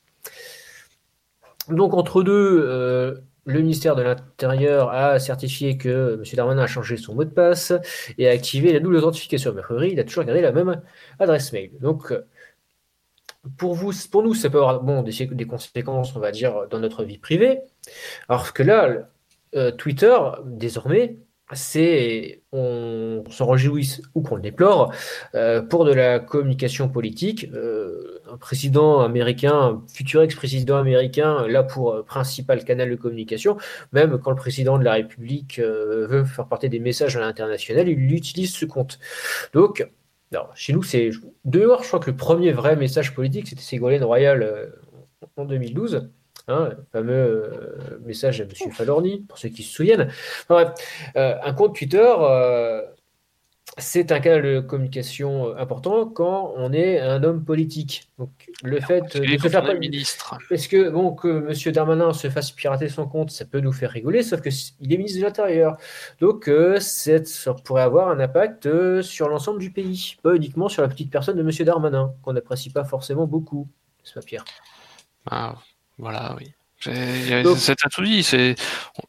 donc 1.69 1.93
entre 1.93 2.23
deux 2.23 3.23
le 3.45 3.59
ministère 3.59 3.95
de 3.95 4.03
l'Intérieur 4.03 4.89
a 4.91 5.19
certifié 5.19 5.77
que 5.77 6.15
M. 6.15 6.23
Darmanin 6.33 6.63
a 6.63 6.67
changé 6.67 6.95
son 6.95 7.13
mot 7.13 7.25
de 7.25 7.29
passe 7.29 7.73
et 8.17 8.29
a 8.29 8.31
activé 8.31 8.71
la 8.71 8.79
double 8.79 8.95
authentification. 8.95 9.53
Mais 9.53 9.91
il 9.91 9.99
a 9.99 10.05
toujours 10.05 10.23
gardé 10.23 10.41
la 10.41 10.53
même 10.53 10.81
adresse 11.19 11.51
mail. 11.51 11.71
Donc, 11.81 12.13
pour, 13.57 13.73
vous, 13.73 13.91
pour 14.11 14.23
nous, 14.23 14.33
ça 14.33 14.49
peut 14.49 14.57
avoir 14.57 14.81
bon, 14.81 15.03
des, 15.03 15.45
conséquences, 15.45 16.15
on 16.15 16.19
va 16.19 16.31
dire, 16.31 16.67
dans 16.69 16.79
notre 16.79 17.03
vie 17.03 17.17
privée. 17.17 17.59
Alors 18.29 18.53
que 18.53 18.63
là, 18.63 19.09
euh, 19.55 19.71
Twitter, 19.71 20.15
désormais, 20.45 21.17
c'est, 21.51 22.41
on 22.51 23.23
s'en 23.29 23.47
réjouisse 23.47 24.01
ou 24.15 24.21
qu'on 24.21 24.37
le 24.37 24.41
déplore, 24.41 24.93
euh, 25.35 25.61
pour 25.61 25.85
de 25.85 25.91
la 25.91 26.19
communication 26.19 26.89
politique. 26.89 27.49
Euh, 27.53 28.21
un 28.31 28.37
président 28.37 29.01
américain, 29.01 29.53
un 29.53 29.83
futur 29.93 30.23
ex-président 30.23 30.77
américain, 30.77 31.45
là 31.47 31.61
pour 31.61 32.03
principal 32.05 32.63
canal 32.63 32.89
de 32.89 32.95
communication, 32.95 33.57
même 33.91 34.17
quand 34.17 34.31
le 34.31 34.37
président 34.37 34.79
de 34.79 34.83
la 34.83 34.93
République 34.93 35.59
veut 35.59 36.23
faire 36.23 36.47
porter 36.47 36.69
des 36.69 36.79
messages 36.79 37.15
à 37.17 37.19
l'international, 37.19 37.87
il 37.89 38.11
utilise 38.11 38.53
ce 38.53 38.65
compte. 38.65 38.97
Donc, 39.53 39.87
chez 40.55 40.73
nous, 40.73 40.83
c'est 40.83 41.11
dehors, 41.45 41.83
je 41.83 41.87
crois 41.87 41.99
que 41.99 42.09
le 42.09 42.17
premier 42.17 42.51
vrai 42.51 42.75
message 42.75 43.13
politique, 43.13 43.47
c'était 43.47 43.61
Ségolène 43.61 44.03
Royal 44.03 44.43
euh, 44.43 44.67
en 45.37 45.45
2012. 45.45 46.09
Hein, 46.49 46.71
le 46.71 46.85
fameux 46.91 47.13
euh, 47.13 47.99
message 48.05 48.41
à 48.41 48.43
M. 48.43 48.71
Falorni, 48.71 49.21
pour 49.21 49.37
ceux 49.37 49.47
qui 49.47 49.63
se 49.63 49.73
souviennent. 49.73 50.09
Enfin, 50.49 50.65
bref, 50.65 50.73
euh, 51.15 51.35
un 51.41 51.53
compte 51.53 51.73
Twitter, 51.75 52.13
euh, 52.19 52.81
c'est 53.77 54.11
un 54.11 54.19
canal 54.19 54.43
de 54.43 54.59
communication 54.59 55.55
important 55.57 56.05
quand 56.05 56.53
on 56.57 56.73
est 56.73 56.99
un 56.99 57.23
homme 57.23 57.43
politique. 57.43 58.09
Donc, 58.19 58.29
le 58.63 58.79
fait 58.79 59.01
de 59.17 59.37
se 59.37 59.47
faire 59.47 59.79
ministre. 59.79 60.37
Parce 60.49 60.67
que, 60.67 60.89
bon, 60.89 61.13
que 61.13 61.47
M. 61.49 61.73
Darmanin 61.73 62.13
se 62.13 62.29
fasse 62.29 62.51
pirater 62.51 62.89
son 62.89 63.07
compte, 63.07 63.31
ça 63.31 63.45
peut 63.45 63.59
nous 63.59 63.71
faire 63.73 63.91
rigoler, 63.91 64.21
sauf 64.21 64.41
qu'il 64.41 64.93
est 64.93 64.97
ministre 64.97 65.19
de 65.19 65.25
l'Intérieur. 65.25 65.77
Donc, 66.19 66.47
euh, 66.47 66.79
ça 66.79 67.53
pourrait 67.65 67.83
avoir 67.83 68.09
un 68.09 68.19
impact 68.19 68.65
euh, 68.67 69.01
sur 69.01 69.27
l'ensemble 69.27 69.59
du 69.59 69.71
pays, 69.71 70.17
pas 70.21 70.35
uniquement 70.35 70.69
sur 70.69 70.81
la 70.81 70.87
petite 70.87 71.11
personne 71.11 71.37
de 71.37 71.41
M. 71.41 71.65
Darmanin, 71.65 72.13
qu'on 72.21 72.33
n'apprécie 72.33 72.69
pas 72.69 72.83
forcément 72.83 73.25
beaucoup, 73.25 73.67
n'est-ce 73.99 74.13
pas, 74.13 74.21
Pierre? 74.21 74.45
Ah. 75.29 75.55
Voilà, 75.97 76.35
oui. 76.37 76.53
C'est 76.79 77.75
tout 77.91 78.03
dit. 78.03 78.55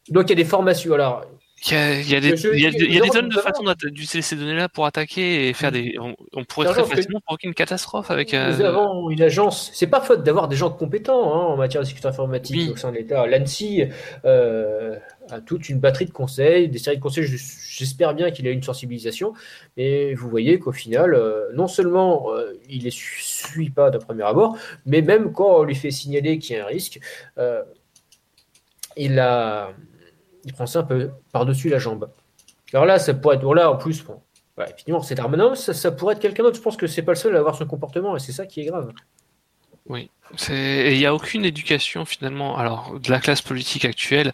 Donc 0.09 0.25
il 0.27 0.29
y 0.29 0.31
a 0.31 0.35
des 0.35 0.45
formations. 0.45 0.93
Alors, 0.93 1.25
il 1.67 1.73
y 1.73 1.75
a, 1.77 1.99
y 2.01 2.15
a 2.15 2.19
des, 2.19 2.45
y 2.45 2.65
a, 2.65 2.69
y 2.69 2.97
a 2.99 3.01
des 3.01 3.09
tonnes 3.09 3.29
de 3.29 3.39
façons 3.39 3.63
d'utiliser 3.63 4.21
ces 4.21 4.35
données-là 4.35 4.69
pour 4.69 4.85
attaquer 4.85 5.49
et 5.49 5.53
faire 5.53 5.71
des. 5.71 5.95
On, 5.99 6.15
on 6.33 6.43
pourrait 6.43 6.67
très 6.67 6.83
facilement 6.83 7.19
provoquer 7.21 7.47
une 7.47 7.53
catastrophe 7.55 8.11
avec. 8.11 8.33
Nous 8.33 8.61
euh, 8.61 8.67
avons 8.67 9.09
une 9.09 9.21
agence. 9.21 9.71
C'est 9.73 9.87
pas 9.87 10.01
faute 10.01 10.23
d'avoir 10.23 10.47
des 10.47 10.55
gens 10.55 10.69
compétents 10.69 11.33
hein, 11.33 11.45
en 11.45 11.57
matière 11.57 11.81
de 11.81 11.87
sécurité 11.87 12.07
informatique 12.07 12.55
oui. 12.55 12.71
au 12.71 12.75
sein 12.75 12.91
de 12.91 12.97
l'État. 12.97 13.25
L'ANSI 13.25 13.85
euh, 14.25 14.95
a 15.29 15.41
toute 15.41 15.67
une 15.69 15.79
batterie 15.79 16.05
de 16.05 16.11
conseils, 16.11 16.69
des 16.69 16.77
séries 16.77 16.97
de 16.97 17.01
conseils. 17.01 17.25
J'espère 17.25 18.13
bien 18.13 18.29
qu'il 18.29 18.47
a 18.47 18.51
une 18.51 18.63
sensibilisation, 18.63 19.33
mais 19.75 20.13
vous 20.13 20.29
voyez 20.29 20.59
qu'au 20.59 20.71
final, 20.71 21.15
euh, 21.15 21.49
non 21.55 21.67
seulement 21.67 22.31
euh, 22.31 22.53
il 22.69 22.83
les 22.83 22.91
suit 22.91 23.71
pas 23.71 23.89
d'un 23.89 23.99
premier 23.99 24.23
abord, 24.23 24.55
mais 24.85 25.01
même 25.01 25.31
quand 25.31 25.61
on 25.61 25.63
lui 25.63 25.75
fait 25.75 25.91
signaler 25.91 26.37
qu'il 26.37 26.55
y 26.55 26.59
a 26.59 26.63
un 26.63 26.67
risque, 26.67 26.99
il 28.97 29.19
a 29.19 29.73
il 30.45 30.53
prend 30.53 30.65
ça 30.65 30.79
un 30.79 30.83
peu 30.83 31.11
par-dessus 31.31 31.69
la 31.69 31.79
jambe. 31.79 32.09
Alors 32.73 32.85
là, 32.85 32.99
ça 32.99 33.13
pourrait 33.13 33.35
être. 33.35 33.41
Bon, 33.41 33.53
là, 33.53 33.69
en 33.69 33.77
plus, 33.77 34.03
bon, 34.03 34.21
finalement, 34.77 35.01
c'est 35.01 35.15
Darmanin, 35.15 35.55
ça, 35.55 35.73
ça, 35.73 35.91
pourrait 35.91 36.15
être 36.15 36.21
quelqu'un 36.21 36.43
d'autre. 36.43 36.57
Je 36.57 36.61
pense 36.61 36.77
que 36.77 36.87
c'est 36.87 37.01
pas 37.01 37.11
le 37.11 37.17
seul 37.17 37.35
à 37.35 37.39
avoir 37.39 37.55
ce 37.55 37.63
comportement 37.63 38.15
et 38.15 38.19
c'est 38.19 38.31
ça 38.31 38.45
qui 38.45 38.61
est 38.61 38.65
grave. 38.65 38.91
Oui. 39.87 40.09
Il 40.49 40.97
n'y 40.97 41.05
a 41.05 41.13
aucune 41.13 41.45
éducation 41.45 42.03
finalement, 42.03 42.57
alors 42.57 42.99
de 42.99 43.11
la 43.11 43.19
classe 43.19 43.41
politique 43.41 43.85
actuelle 43.85 44.33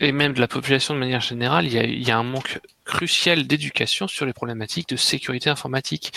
et 0.00 0.12
même 0.12 0.32
de 0.32 0.40
la 0.40 0.48
population 0.48 0.94
de 0.94 0.98
manière 0.98 1.20
générale, 1.20 1.66
il 1.66 1.74
y 1.74 1.78
a, 1.78 1.84
il 1.84 2.06
y 2.06 2.10
a 2.10 2.16
un 2.16 2.22
manque 2.22 2.58
crucial 2.86 3.46
d'éducation 3.46 4.08
sur 4.08 4.24
les 4.24 4.32
problématiques 4.32 4.88
de 4.88 4.96
sécurité 4.96 5.50
informatique. 5.50 6.12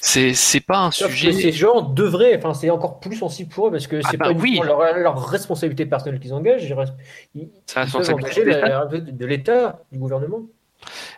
C'est 0.00 0.66
pas 0.66 0.78
un 0.78 0.90
Sauf 0.90 1.12
sujet. 1.12 1.30
Que 1.30 1.36
ces 1.36 1.52
gens 1.52 1.80
devraient, 1.80 2.36
enfin 2.36 2.54
c'est 2.54 2.70
encore 2.70 2.98
plus 2.98 3.16
sensible 3.16 3.50
pour 3.50 3.68
eux 3.68 3.70
parce 3.70 3.86
que 3.86 4.02
c'est 4.02 4.16
ah 4.20 4.24
pas 4.24 4.32
oui. 4.32 4.60
leur, 4.62 4.98
leur, 4.98 5.24
responsabilité 5.28 5.86
personnelle 5.86 6.18
qu'ils 6.18 6.34
engagent, 6.34 6.64
ils, 6.64 7.42
ils, 7.42 7.48
peuvent 7.72 8.14
engager 8.14 8.44
de 8.44 9.26
l'État, 9.26 9.80
du 9.92 9.98
gouvernement. 9.98 10.42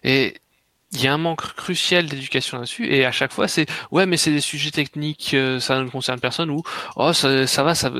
Et 0.04 0.34
il 0.92 1.02
y 1.02 1.06
a 1.06 1.14
un 1.14 1.18
manque 1.18 1.54
crucial 1.54 2.06
d'éducation 2.06 2.58
là-dessus 2.58 2.86
et 2.86 3.06
à 3.06 3.12
chaque 3.12 3.32
fois 3.32 3.48
c'est 3.48 3.66
ouais 3.90 4.04
mais 4.04 4.18
c'est 4.18 4.30
des 4.30 4.40
sujets 4.40 4.70
techniques 4.70 5.32
euh, 5.32 5.58
ça 5.58 5.82
ne 5.82 5.88
concerne 5.88 6.20
personne 6.20 6.50
ou 6.50 6.62
oh 6.96 7.12
ça, 7.14 7.46
ça 7.46 7.62
va 7.62 7.74
ça, 7.74 7.90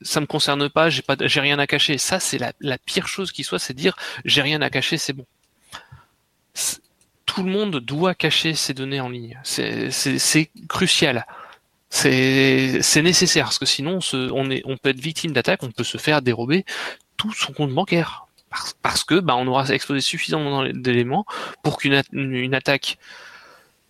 ça, 0.00 0.20
me 0.20 0.26
concerne 0.26 0.68
pas 0.70 0.88
j'ai 0.88 1.02
pas 1.02 1.16
j'ai 1.20 1.40
rien 1.40 1.58
à 1.58 1.66
cacher. 1.66 1.98
Ça 1.98 2.18
c'est 2.18 2.38
la, 2.38 2.52
la 2.60 2.78
pire 2.78 3.08
chose 3.08 3.30
qui 3.30 3.44
soit 3.44 3.58
c'est 3.58 3.74
dire 3.74 3.96
j'ai 4.24 4.42
rien 4.42 4.62
à 4.62 4.70
cacher 4.70 4.96
c'est 4.96 5.12
bon. 5.12 5.26
Tout 7.26 7.42
le 7.42 7.50
monde 7.50 7.76
doit 7.76 8.14
cacher 8.14 8.54
ses 8.54 8.74
données 8.74 9.00
en 9.00 9.08
ligne. 9.08 9.38
C'est 9.44 10.50
crucial. 10.68 11.26
C'est 11.90 13.02
nécessaire 13.02 13.44
parce 13.44 13.58
que 13.58 13.66
sinon 13.66 13.98
on, 14.12 14.50
est 14.50 14.62
on 14.64 14.76
peut 14.78 14.90
être 14.90 15.00
victime 15.00 15.32
d'attaque 15.32 15.62
on 15.62 15.70
peut 15.70 15.84
se 15.84 15.98
faire 15.98 16.22
dérober 16.22 16.64
tout 17.16 17.32
son 17.32 17.52
compte 17.52 17.72
bancaire 17.72 18.26
parce 18.82 19.04
que 19.04 19.20
bah, 19.20 19.36
on 19.36 19.46
aura 19.46 19.66
exposé 19.68 20.00
suffisamment 20.00 20.64
d'éléments 20.64 21.24
pour 21.62 21.78
qu'une 21.78 22.02
une 22.12 22.54
attaque 22.54 22.98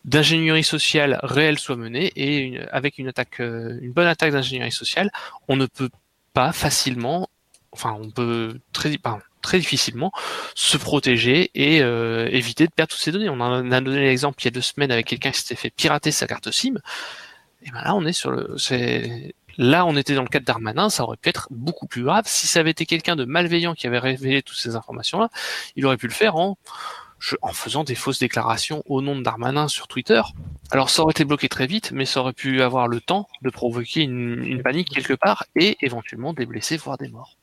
d'ingénierie 0.05 0.65
sociale 0.65 1.19
réelle 1.23 1.59
soit 1.59 1.77
menée 1.77 2.13
et 2.17 2.59
avec 2.71 2.99
une 2.99 3.09
attaque, 3.09 3.41
euh, 3.41 3.79
une 3.83 3.93
bonne 3.93 4.07
attaque 4.07 4.33
d'ingénierie 4.33 4.73
sociale, 4.73 5.11
on 5.49 5.57
ne 5.57 5.67
peut 5.67 5.91
pas 6.33 6.53
facilement, 6.53 7.29
enfin 7.73 7.97
on 8.01 8.11
peut 8.11 8.61
très, 8.73 8.97
très 9.43 9.59
difficilement 9.59 10.13
se 10.55 10.77
protéger 10.77 11.51
et 11.55 11.83
euh, 11.83 12.29
éviter 12.31 12.67
de 12.67 12.73
perdre 12.73 12.93
toutes 12.93 13.01
ces 13.01 13.13
données. 13.13 13.29
On 13.29 13.41
en 13.41 13.71
a 13.71 13.81
donné 13.81 14.01
l'exemple 14.01 14.41
il 14.43 14.47
y 14.47 14.49
a 14.49 14.53
deux 14.53 14.61
semaines 14.61 14.93
avec 14.93 15.07
quelqu'un 15.07 15.31
qui 15.31 15.41
s'était 15.41 15.57
fait 15.57 15.71
pirater 15.71 16.13
sa 16.13 16.27
carte 16.27 16.51
SIM. 16.51 16.77
Et 17.63 17.71
ben 17.71 17.83
là, 17.83 17.95
on 17.95 18.07
est 18.07 18.15
sur 18.15 18.31
le, 18.31 18.57
c'est 18.57 19.35
Là, 19.63 19.85
on 19.85 19.95
était 19.95 20.15
dans 20.15 20.23
le 20.23 20.29
cadre 20.29 20.47
d'Armanin, 20.47 20.89
ça 20.89 21.03
aurait 21.03 21.19
pu 21.19 21.29
être 21.29 21.47
beaucoup 21.51 21.87
plus 21.87 22.03
grave. 22.03 22.25
Si 22.27 22.47
ça 22.47 22.61
avait 22.61 22.71
été 22.71 22.87
quelqu'un 22.87 23.15
de 23.15 23.27
malveillant 23.27 23.75
qui 23.75 23.87
avait 23.87 23.99
révélé 23.99 24.41
toutes 24.41 24.57
ces 24.57 24.75
informations-là, 24.75 25.29
il 25.77 25.85
aurait 25.85 25.99
pu 25.99 26.07
le 26.07 26.15
faire 26.15 26.37
en, 26.37 26.57
en 27.43 27.53
faisant 27.53 27.85
des 27.85 27.95
fausses 27.95 28.21
déclarations 28.21 28.83
au 28.87 29.03
nom 29.03 29.21
Darmanin 29.21 29.69
sur 29.69 29.87
Twitter. 29.87 30.23
Alors 30.71 30.89
ça 30.89 31.03
aurait 31.03 31.11
été 31.11 31.27
bloqué 31.27 31.51
très 31.51 31.67
vite, 31.67 31.93
mais 31.93 32.07
ça 32.07 32.21
aurait 32.21 32.33
pu 32.33 32.63
avoir 32.63 32.89
le 32.89 33.03
temps 33.03 33.29
de 33.43 33.51
provoquer 33.51 34.01
une 34.01 34.63
panique 34.63 34.89
quelque 34.89 35.13
part 35.13 35.45
et 35.55 35.77
éventuellement 35.83 36.33
des 36.33 36.47
blessés, 36.47 36.79
voire 36.79 36.97
des 36.97 37.09
morts 37.09 37.37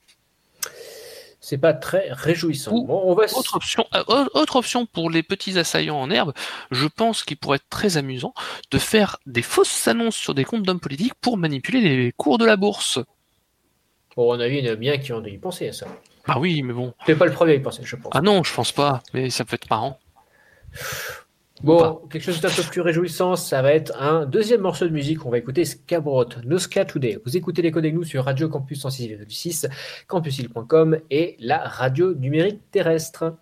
c'est 1.48 1.58
pas 1.58 1.74
très 1.74 2.10
réjouissant. 2.12 2.74
on 2.74 3.14
va... 3.14 3.24
autre, 3.24 3.56
option, 3.56 3.86
euh, 3.96 4.26
autre 4.34 4.58
option 4.58 4.86
pour 4.86 5.10
les 5.10 5.24
petits 5.24 5.58
assaillants 5.58 5.98
en 5.98 6.12
herbe, 6.12 6.34
je 6.72 6.88
pense 6.88 7.24
qu'il 7.24 7.38
pourrait 7.38 7.56
être 7.56 7.70
très 7.70 7.96
amusant 7.96 8.34
de 8.70 8.78
faire 8.78 9.16
des 9.26 9.42
fausses 9.42 9.88
annonces 9.88 10.18
sur 10.18 10.36
des 10.36 10.44
comptes 10.44 10.64
d'hommes 10.64 10.82
politiques 10.82 11.14
pour 11.22 11.38
manipuler 11.38 11.80
les 11.80 12.12
cours 12.12 12.38
de 12.38 12.44
la 12.44 12.58
bourse. 12.58 13.00
Bon, 14.18 14.36
on 14.36 14.40
a 14.42 14.48
vu, 14.50 14.58
il 14.58 14.66
y 14.66 14.70
en 14.70 14.74
a 14.74 14.76
bien 14.76 14.98
qui 14.98 15.14
ont 15.14 15.22
dû 15.22 15.30
y 15.30 15.38
penser 15.38 15.70
à 15.70 15.74
ça. 15.74 15.88
Ah 16.26 16.38
oui, 16.38 16.64
mais 16.64 16.74
bon. 16.74 16.94
C'est 17.06 17.16
pas 17.16 17.26
le 17.26 17.32
premier 17.32 17.54
à 17.54 17.56
y 17.56 17.60
penser, 17.62 17.82
je 17.86 17.96
pense. 17.96 18.12
Ah 18.14 18.20
non, 18.20 18.44
je 18.44 18.54
pense 18.54 18.74
pas, 18.74 19.02
mais 19.14 19.30
ça 19.30 19.46
peut 19.46 19.56
être 19.56 19.70
marrant. 19.70 20.00
Bon, 21.64 22.02
quelque 22.10 22.22
chose 22.22 22.40
d'un 22.40 22.50
peu 22.50 22.62
plus 22.62 22.82
réjouissant, 22.82 23.36
ça 23.36 23.64
va 23.64 23.74
être 23.74 24.00
un 24.00 24.26
deuxième 24.26 24.62
morceau 24.62 24.86
de 24.86 24.92
musique. 24.92 25.26
On 25.26 25.32
va 25.32 25.40
écouter 25.40 25.66
Scabrot, 25.66 26.26
Noska 26.46 26.86
Today. 26.86 27.20
Vous 27.26 27.36
écoutez 27.36 27.64
les 27.64 27.72
codes 27.72 27.86
nous 27.86 28.04
sur 28.04 28.26
Radio 28.26 28.48
Campus 28.48 28.86
106,6, 28.86 29.68
campusil.com 30.08 31.00
et 31.10 31.36
la 31.40 31.58
radio 31.60 32.14
numérique 32.14 32.62
terrestre. 32.70 33.38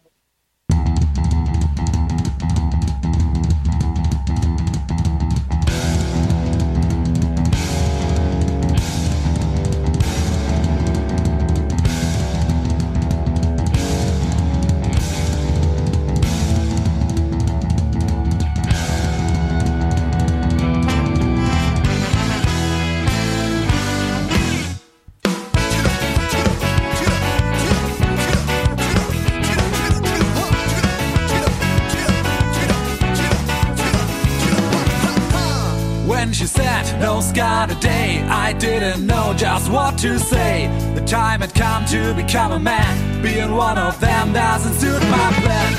To 41.96 42.14
become 42.14 42.52
a 42.52 42.60
man. 42.60 43.22
Being 43.22 43.52
one 43.56 43.78
of 43.78 43.98
them 44.02 44.34
doesn't 44.34 44.74
suit 44.74 45.02
my 45.10 45.30
plan. 45.44 45.72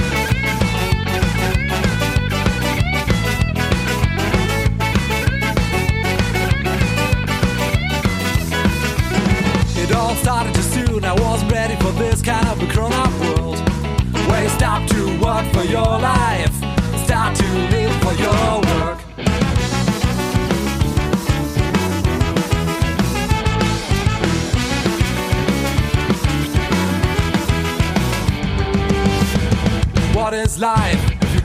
It 9.82 9.94
all 9.94 10.14
started 10.14 10.54
too 10.54 10.62
soon. 10.62 11.04
I 11.04 11.12
wasn't 11.12 11.52
ready 11.52 11.76
for 11.76 11.92
this 11.92 12.22
kind 12.22 12.48
of 12.48 12.62
a 12.62 12.66
grown-up 12.72 13.12
world. 13.20 13.58
Where 14.28 14.42
you 14.42 14.48
stop 14.48 14.88
to 14.88 15.20
work 15.20 15.44
for 15.52 15.64
your 15.64 15.92
life, 16.08 16.15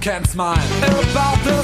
can't 0.01 0.25
smile. 0.25 0.57
About 0.81 1.37
the 1.43 1.61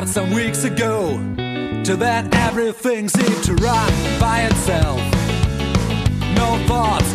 started 0.00 0.12
some 0.12 0.30
weeks 0.30 0.64
ago. 0.64 1.18
Till 1.84 1.96
then, 1.96 2.32
everything 2.32 3.08
seemed 3.08 3.44
to 3.44 3.54
run 3.56 3.92
by 4.18 4.42
itself. 4.42 4.98
No 6.36 6.56
thoughts 6.66 7.09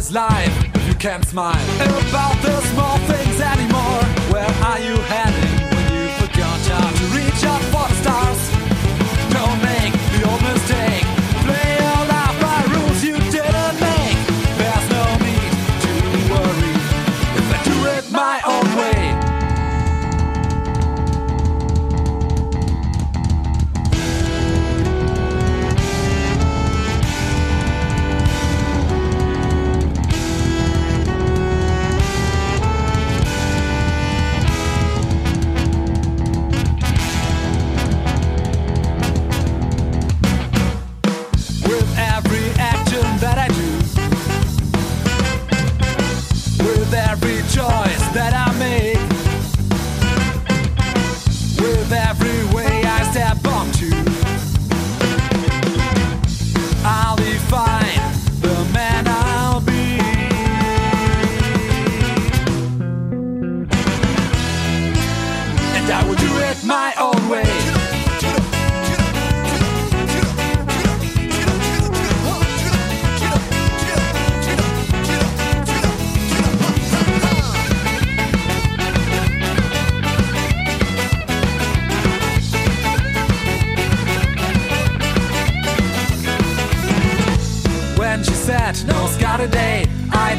is 0.00 0.12
life 0.12 0.74
if 0.74 0.88
you 0.88 0.94
can't 0.94 1.24
smile? 1.26 1.66
About 2.08 2.36
the 2.42 2.58
small 2.72 2.96
things 3.10 3.38
anymore. 3.52 4.02
Where 4.32 4.52
are 4.68 4.80
you 4.80 4.96
heading 5.12 5.56
when 5.74 5.86
you 5.94 6.08
forgot 6.20 6.58
how 6.72 6.90
to 6.98 7.04
reach 7.16 7.42
out 7.44 7.69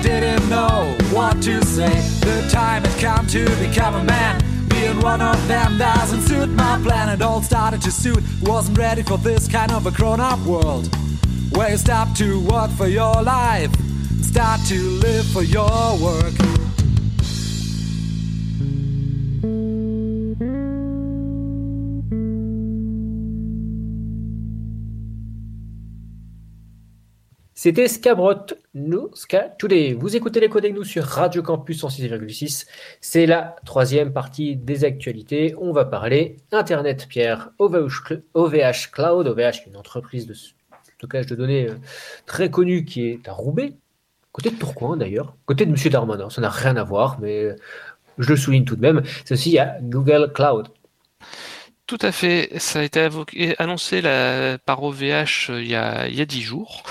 didn't 0.02 0.50
know 0.50 0.96
what 1.12 1.42
to 1.44 1.64
say. 1.64 2.02
The 2.22 2.48
time 2.50 2.84
had 2.84 3.00
come 3.00 3.28
to 3.28 3.46
become 3.58 3.96
a 3.96 4.04
man. 4.04 4.42
Being 4.70 5.00
one 5.00 5.22
of 5.22 5.48
them 5.48 5.78
doesn't 5.78 6.22
suit 6.22 6.50
my 6.50 6.80
plan. 6.84 7.10
It 7.10 7.22
all 7.22 7.42
started 7.42 7.82
to 7.84 7.92
suit. 7.92 8.24
Wasn't 8.42 8.78
ready 8.78 9.04
for 9.04 9.18
this 9.18 9.48
kind 9.48 9.72
of 9.72 9.86
a 9.86 9.92
grown 9.92 10.20
up 10.20 10.40
world. 10.40 10.94
Where 11.56 11.70
you 11.70 11.78
stop 11.78 12.16
to 12.16 12.40
work 12.42 12.72
for 12.72 12.88
your 12.88 13.22
life, 13.22 13.72
start 14.22 14.62
to 14.68 14.80
live 15.06 15.26
for 15.28 15.44
your 15.44 15.98
work. 16.02 16.51
C'était 27.64 27.88
Scabrot, 27.88 28.56
nous, 28.74 29.12
Ska 29.14 29.42
Today. 29.60 29.94
Vous 29.94 30.16
écoutez 30.16 30.40
les 30.40 30.50
codes 30.50 30.66
nous 30.66 30.84
sur 30.84 31.04
Radio 31.04 31.44
Campus 31.44 31.84
en 31.84 31.90
6,6. 31.90 32.66
C'est 33.02 33.28
la 33.28 33.56
troisième 33.66 34.12
partie 34.12 34.56
des 34.56 34.84
actualités. 34.84 35.54
On 35.60 35.72
va 35.72 35.86
parler 35.86 36.38
Internet, 36.52 37.06
Pierre, 37.08 37.52
OVH, 37.60 38.90
Cloud, 38.92 39.28
OVH, 39.28 39.68
une 39.68 39.78
entreprise 39.78 40.26
de 40.26 40.34
stockage 40.34 41.28
de 41.28 41.36
données 41.36 41.70
euh, 41.70 41.76
très 42.26 42.50
connue 42.50 42.84
qui 42.84 43.06
est 43.06 43.28
à 43.28 43.34
Roubaix, 43.34 43.74
côté 44.32 44.50
de 44.50 44.56
Tourcoing 44.56 44.98
d'ailleurs, 44.98 45.36
côté 45.46 45.68
de 45.68 45.70
M. 45.70 45.92
Darmanin. 45.92 46.32
Ça 46.32 46.42
n'a 46.42 46.50
rien 46.50 46.76
à 46.78 46.84
voir, 46.84 47.20
mais 47.20 47.44
euh, 47.44 47.56
je 48.18 48.28
le 48.28 48.38
souligne 48.38 48.66
tout 48.66 48.76
de 48.76 48.82
même. 48.82 49.04
C'est 49.24 49.36
aussi 49.36 49.60
à 49.60 49.78
Google 49.84 50.32
Cloud. 50.34 50.70
Tout 51.92 51.98
à 52.04 52.14
fait. 52.14 52.58
Ça 52.58 52.80
a 52.80 52.84
été 52.84 53.10
annoncé 53.60 54.02
par 54.66 54.82
OVH 54.82 55.50
euh, 55.50 55.62
il 55.62 55.68
y 55.68 55.76
a 55.76 56.26
dix 56.26 56.42
jours. 56.42 56.84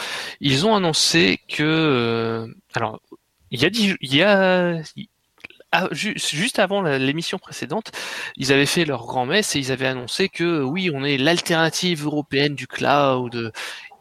Ils 0.42 0.66
ont 0.66 0.76
annoncé 0.76 1.40
que 1.48 1.62
euh, 1.62 2.46
alors 2.74 3.00
il 3.50 3.62
y 3.62 3.64
a 3.64 3.70
dix, 3.70 3.96
il 4.02 4.22
ah, 5.72 5.88
juste 5.92 6.58
avant 6.58 6.82
l'émission 6.82 7.38
précédente, 7.38 7.92
ils 8.36 8.52
avaient 8.52 8.66
fait 8.66 8.84
leur 8.84 9.06
grand-messe 9.06 9.56
et 9.56 9.60
ils 9.60 9.72
avaient 9.72 9.86
annoncé 9.86 10.28
que 10.28 10.62
oui, 10.62 10.90
on 10.92 11.02
est 11.02 11.16
l'alternative 11.16 12.04
européenne 12.04 12.54
du 12.54 12.66
cloud. 12.66 13.52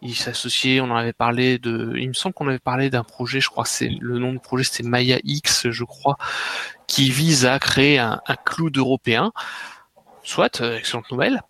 Ils 0.01 0.15
s'associaient, 0.15 0.81
on 0.81 0.91
en 0.91 0.97
avait 0.97 1.13
parlé 1.13 1.59
de, 1.59 1.93
il 1.95 2.09
me 2.09 2.13
semble 2.13 2.33
qu'on 2.33 2.49
avait 2.49 2.59
parlé 2.59 2.89
d'un 2.89 3.05
projet, 3.05 3.39
je 3.39 3.49
crois, 3.49 3.63
c'est 3.65 3.89
le 4.01 4.19
nom 4.19 4.33
du 4.33 4.39
projet, 4.39 4.65
c'était 4.65 4.83
Maya 4.83 5.19
X, 5.23 5.69
je 5.69 5.83
crois, 5.85 6.17
qui 6.87 7.09
vise 7.09 7.45
à 7.45 7.57
créer 7.57 7.99
un, 7.99 8.19
un 8.27 8.35
cloud 8.35 8.75
européen. 8.77 9.31
Soit, 10.29 10.61
euh, 10.61 10.77
excellente 10.77 11.09
nouvelle. 11.09 11.41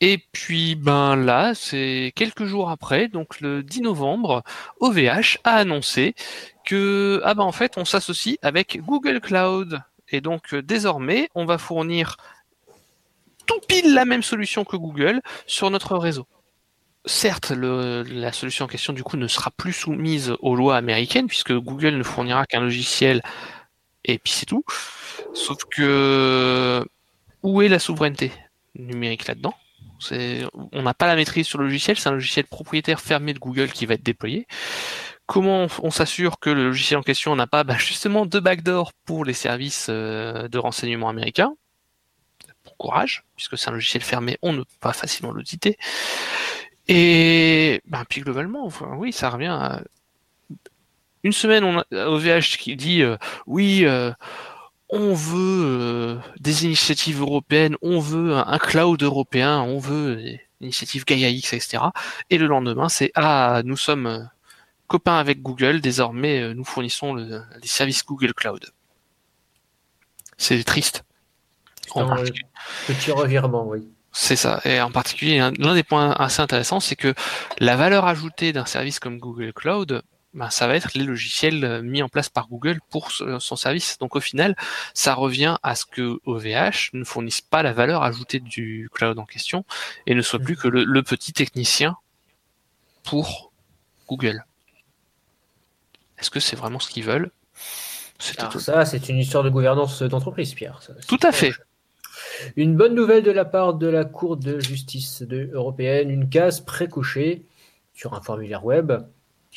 Et 0.00 0.22
puis 0.30 0.76
ben 0.76 1.16
là, 1.16 1.54
c'est 1.56 2.12
quelques 2.14 2.44
jours 2.44 2.70
après, 2.70 3.08
donc 3.08 3.40
le 3.40 3.64
10 3.64 3.80
novembre, 3.80 4.44
OVH 4.78 5.38
a 5.42 5.56
annoncé 5.56 6.14
que 6.64 7.20
ah 7.24 7.34
ben 7.34 7.42
en 7.42 7.50
fait 7.50 7.76
on 7.78 7.84
s'associe 7.84 8.38
avec 8.42 8.78
Google 8.80 9.20
Cloud 9.20 9.80
et 10.08 10.20
donc 10.20 10.54
euh, 10.54 10.62
désormais 10.62 11.28
on 11.34 11.46
va 11.46 11.58
fournir 11.58 12.16
tout 13.44 13.58
pile 13.66 13.92
la 13.92 14.04
même 14.04 14.22
solution 14.22 14.64
que 14.64 14.76
Google 14.76 15.20
sur 15.48 15.68
notre 15.72 15.96
réseau. 15.96 16.28
Certes, 17.06 17.50
la 17.50 18.30
solution 18.30 18.66
en 18.66 18.68
question 18.68 18.92
du 18.92 19.02
coup 19.02 19.16
ne 19.16 19.26
sera 19.26 19.50
plus 19.50 19.72
soumise 19.72 20.36
aux 20.38 20.54
lois 20.54 20.76
américaines 20.76 21.26
puisque 21.26 21.52
Google 21.52 21.96
ne 21.96 22.04
fournira 22.04 22.46
qu'un 22.46 22.60
logiciel 22.60 23.20
et 24.04 24.18
puis 24.18 24.32
c'est 24.32 24.46
tout. 24.46 24.64
Sauf 25.34 25.64
que 25.64 26.86
où 27.46 27.62
est 27.62 27.68
la 27.68 27.78
souveraineté 27.78 28.32
numérique 28.74 29.28
là-dedans? 29.28 29.54
On 30.72 30.82
n'a 30.82 30.94
pas 30.94 31.06
la 31.06 31.14
maîtrise 31.14 31.46
sur 31.46 31.58
le 31.58 31.66
logiciel, 31.66 31.96
c'est 31.96 32.08
un 32.08 32.12
logiciel 32.12 32.44
propriétaire 32.44 33.00
fermé 33.00 33.32
de 33.34 33.38
Google 33.38 33.70
qui 33.70 33.86
va 33.86 33.94
être 33.94 34.02
déployé. 34.02 34.48
Comment 35.26 35.68
on, 35.82 35.90
s'assure 35.90 36.38
que 36.40 36.50
le 36.50 36.64
logiciel 36.64 36.98
en 36.98 37.02
question 37.02 37.34
n'a 37.36 37.46
pas 37.46 37.64
bah, 37.64 37.76
justement 37.78 38.26
de 38.26 38.40
backdoor 38.40 38.92
pour 39.04 39.24
les 39.24 39.32
services 39.32 39.86
euh, 39.88 40.48
de 40.48 40.58
renseignement 40.58 41.08
américains? 41.08 41.54
Pour 42.64 42.76
courage, 42.76 43.24
puisque 43.36 43.56
c'est 43.56 43.70
un 43.70 43.74
logiciel 43.74 44.02
fermé, 44.02 44.38
on 44.42 44.52
ne 44.52 44.58
peut 44.58 44.80
pas 44.80 44.92
facilement 44.92 45.32
l'auditer. 45.32 45.78
Et 46.88 47.80
bah, 47.86 48.04
puis 48.08 48.22
globalement, 48.22 48.68
oui, 48.96 49.12
ça 49.12 49.30
revient 49.30 49.46
à 49.46 49.82
une 51.22 51.32
semaine, 51.32 51.64
on 51.64 51.78
a 51.78 52.06
OVH 52.06 52.58
qui 52.58 52.74
dit 52.74 53.02
euh, 53.02 53.16
oui. 53.46 53.84
Euh, 53.84 54.12
on 54.88 55.14
veut 55.14 55.64
euh, 55.64 56.18
des 56.38 56.64
initiatives 56.64 57.20
européennes, 57.20 57.76
on 57.82 57.98
veut 57.98 58.36
un, 58.36 58.58
cloud 58.58 59.02
européen, 59.02 59.60
on 59.60 59.78
veut 59.78 60.20
une 60.20 60.38
initiative 60.60 61.04
Gaia 61.04 61.28
X, 61.28 61.52
etc. 61.52 61.84
Et 62.30 62.38
le 62.38 62.46
lendemain, 62.46 62.88
c'est 62.88 63.10
ah, 63.14 63.62
nous 63.64 63.76
sommes 63.76 64.06
euh, 64.06 64.20
copains 64.86 65.18
avec 65.18 65.42
Google, 65.42 65.80
désormais 65.80 66.40
euh, 66.40 66.54
nous 66.54 66.64
fournissons 66.64 67.14
les 67.14 67.40
services 67.64 68.04
Google 68.04 68.32
Cloud. 68.34 68.64
C'est 70.38 70.62
triste. 70.64 71.04
petit 72.86 73.10
revirement, 73.10 73.66
oui. 73.66 73.88
C'est 74.12 74.36
ça. 74.36 74.60
Et 74.64 74.80
en 74.80 74.90
particulier, 74.90 75.38
l'un 75.58 75.74
des 75.74 75.82
points 75.82 76.12
assez 76.12 76.40
intéressants, 76.40 76.80
c'est 76.80 76.96
que 76.96 77.14
la 77.58 77.76
valeur 77.76 78.06
ajoutée 78.06 78.52
d'un 78.52 78.64
service 78.64 78.98
comme 78.98 79.18
Google 79.18 79.52
Cloud, 79.52 80.02
ben, 80.36 80.50
ça 80.50 80.66
va 80.66 80.76
être 80.76 80.90
les 80.94 81.04
logiciels 81.04 81.64
euh, 81.64 81.82
mis 81.82 82.02
en 82.02 82.10
place 82.10 82.28
par 82.28 82.46
Google 82.48 82.78
pour 82.90 83.10
son 83.10 83.56
service. 83.56 83.96
Donc 83.98 84.16
au 84.16 84.20
final, 84.20 84.54
ça 84.92 85.14
revient 85.14 85.56
à 85.62 85.74
ce 85.74 85.86
que 85.86 86.20
OVH 86.26 86.90
ne 86.92 87.04
fournisse 87.04 87.40
pas 87.40 87.62
la 87.62 87.72
valeur 87.72 88.02
ajoutée 88.02 88.38
du 88.38 88.90
cloud 88.92 89.18
en 89.18 89.24
question 89.24 89.64
et 90.06 90.14
ne 90.14 90.20
soit 90.20 90.38
plus 90.38 90.56
que 90.56 90.68
le, 90.68 91.02
petit 91.02 91.32
technicien 91.32 91.96
pour 93.02 93.50
Google. 94.08 94.44
Est-ce 96.18 96.30
que 96.30 96.40
c'est 96.40 96.56
vraiment 96.56 96.80
ce 96.80 96.90
qu'ils 96.90 97.04
veulent? 97.04 97.30
Alors 98.36 98.60
ça, 98.60 98.84
c'est 98.84 99.08
une 99.08 99.18
histoire 99.18 99.42
de 99.42 99.48
gouvernance 99.48 100.02
d'entreprise, 100.02 100.52
Pierre. 100.52 100.80
tout 101.08 101.20
à 101.22 101.32
fait. 101.32 101.52
Une 102.56 102.76
bonne 102.76 102.94
nouvelle 102.94 103.22
de 103.22 103.30
la 103.30 103.46
part 103.46 103.72
de 103.74 103.86
la 103.86 104.04
Cour 104.04 104.36
de 104.36 104.60
justice 104.60 105.22
européenne, 105.52 106.10
une 106.10 106.28
case 106.28 106.60
précochée 106.60 107.46
sur 107.94 108.12
un 108.12 108.20
formulaire 108.20 108.64
web 108.66 108.92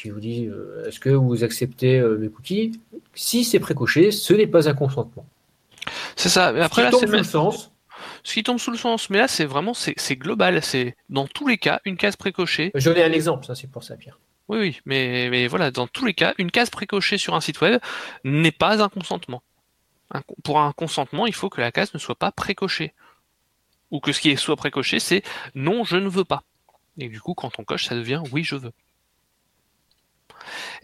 qui 0.01 0.09
vous 0.09 0.19
dit 0.19 0.45
euh, 0.45 0.85
est-ce 0.87 0.99
que 0.99 1.09
vous 1.09 1.43
acceptez 1.43 1.99
euh, 1.99 2.17
mes 2.17 2.29
cookies? 2.29 2.79
Si 3.13 3.43
c'est 3.43 3.59
précoché, 3.59 4.11
ce 4.11 4.33
n'est 4.33 4.47
pas 4.47 4.69
un 4.69 4.73
consentement. 4.73 5.25
C'est 6.15 6.29
ça. 6.29 6.53
Mais 6.53 6.61
après, 6.61 6.83
là, 6.83 6.91
c'est 6.97 7.05
le 7.05 7.23
sens. 7.23 7.71
Ce 8.23 8.33
qui 8.33 8.43
tombe 8.43 8.59
sous 8.59 8.71
le 8.71 8.77
sens, 8.77 9.09
mais 9.09 9.17
là, 9.17 9.27
c'est 9.27 9.45
vraiment 9.45 9.73
c'est 9.73 10.15
global. 10.15 10.61
C'est 10.63 10.95
dans 11.09 11.27
tous 11.27 11.47
les 11.47 11.57
cas 11.57 11.81
une 11.83 11.97
case 11.97 12.15
précochée. 12.15 12.71
J'en 12.75 12.93
ai 12.93 13.03
un 13.03 13.11
exemple, 13.11 13.45
ça 13.45 13.55
c'est 13.55 13.69
pour 13.69 13.83
ça, 13.83 13.97
Pierre. 13.97 14.19
Oui, 14.47 14.57
oui, 14.59 14.79
mais, 14.85 15.29
mais 15.29 15.47
voilà, 15.47 15.69
dans 15.69 15.85
tous 15.85 16.05
les 16.05 16.13
cas, 16.13 16.33
une 16.37 16.49
case 16.49 16.69
précochée 16.69 17.17
sur 17.17 17.35
un 17.35 17.41
site 17.41 17.61
web 17.61 17.79
n'est 18.23 18.51
pas 18.51 18.81
un 18.81 18.89
consentement. 18.89 19.43
pour 20.43 20.59
un 20.59 20.71
consentement, 20.71 21.27
il 21.27 21.33
faut 21.33 21.49
que 21.49 21.61
la 21.61 21.71
case 21.71 21.93
ne 21.93 21.99
soit 21.99 22.15
pas 22.15 22.31
précochée. 22.31 22.93
Ou 23.91 23.99
que 23.99 24.11
ce 24.11 24.21
qui 24.21 24.35
soit 24.37 24.55
précoché, 24.55 24.99
c'est 24.99 25.23
non, 25.55 25.83
je 25.83 25.97
ne 25.97 26.07
veux 26.07 26.25
pas. 26.25 26.43
Et 26.97 27.09
du 27.09 27.21
coup, 27.21 27.33
quand 27.33 27.59
on 27.59 27.63
coche, 27.63 27.85
ça 27.85 27.95
devient 27.95 28.21
oui, 28.31 28.43
je 28.43 28.55
veux. 28.55 28.71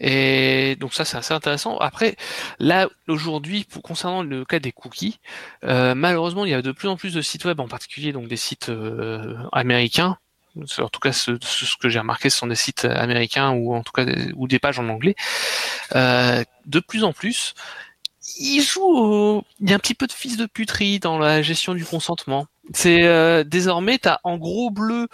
Et 0.00 0.76
donc 0.80 0.94
ça, 0.94 1.04
c'est 1.04 1.16
assez 1.16 1.34
intéressant. 1.34 1.78
Après, 1.78 2.16
là, 2.58 2.88
aujourd'hui, 3.08 3.66
concernant 3.82 4.22
le 4.22 4.44
cas 4.44 4.58
des 4.58 4.72
cookies, 4.72 5.18
euh, 5.64 5.94
malheureusement, 5.94 6.44
il 6.44 6.50
y 6.50 6.54
a 6.54 6.62
de 6.62 6.72
plus 6.72 6.88
en 6.88 6.96
plus 6.96 7.14
de 7.14 7.22
sites 7.22 7.44
web, 7.44 7.60
en 7.60 7.68
particulier 7.68 8.12
donc 8.12 8.28
des 8.28 8.36
sites 8.36 8.68
euh, 8.68 9.36
américains. 9.52 10.18
En 10.78 10.88
tout 10.88 11.00
cas, 11.00 11.12
ce, 11.12 11.32
que 11.78 11.88
j'ai 11.90 11.98
remarqué, 11.98 12.30
ce 12.30 12.38
sont 12.38 12.46
des 12.46 12.54
sites 12.54 12.86
américains 12.86 13.50
ou 13.50 13.74
en 13.74 13.82
tout 13.82 13.92
cas 13.92 14.06
des, 14.06 14.32
ou 14.36 14.48
des 14.48 14.58
pages 14.58 14.78
en 14.78 14.88
anglais. 14.88 15.14
Euh, 15.94 16.42
de 16.64 16.80
plus 16.80 17.04
en 17.04 17.12
plus, 17.12 17.54
ils 18.38 18.62
jouent. 18.62 19.42
Il 19.60 19.68
y 19.68 19.72
a 19.72 19.76
un 19.76 19.78
petit 19.78 19.94
peu 19.94 20.06
de 20.06 20.12
fils 20.12 20.38
de 20.38 20.46
puterie 20.46 20.98
dans 20.98 21.18
la 21.18 21.42
gestion 21.42 21.74
du 21.74 21.84
consentement. 21.84 22.46
C'est 22.72 23.44
désormais, 23.44 23.98
tu 23.98 24.08
as 24.08 24.20
en 24.24 24.38
gros 24.38 24.70
bleu 24.70 25.08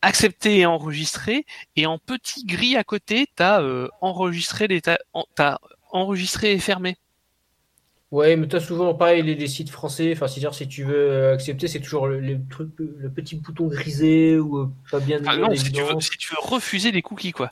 accepté 0.00 0.58
et 0.58 0.66
enregistré, 0.66 1.44
et 1.76 1.86
en 1.86 1.98
petit 1.98 2.44
gris 2.44 2.76
à 2.76 2.84
côté, 2.84 3.26
tu 3.36 3.42
as 3.42 3.60
euh, 3.60 3.88
enregistré, 4.00 4.66
les 4.68 4.80
enregistré 5.90 6.52
et 6.52 6.58
fermé. 6.58 6.96
Ouais, 8.12 8.36
mais 8.36 8.46
tu 8.46 8.56
as 8.56 8.60
souvent 8.60 8.92
pareil 8.94 9.22
les, 9.22 9.48
sites 9.48 9.70
français. 9.70 10.12
Enfin, 10.12 10.28
c'est-à-dire 10.28 10.54
si 10.54 10.68
tu 10.68 10.84
veux 10.84 10.94
euh, 10.94 11.32
accepter, 11.32 11.66
c'est 11.66 11.80
toujours 11.80 12.06
le, 12.06 12.20
le, 12.20 12.38
petit 13.08 13.36
bouton 13.36 13.68
grisé 13.68 14.38
ou 14.38 14.58
euh, 14.58 14.70
pas 14.90 15.00
bien. 15.00 15.18
Ah 15.26 15.38
non, 15.38 15.54
si 15.54 15.72
tu, 15.72 15.80
veux, 15.80 16.40
refuser 16.40 16.92
les 16.92 17.00
cookies, 17.00 17.32
quoi. 17.32 17.50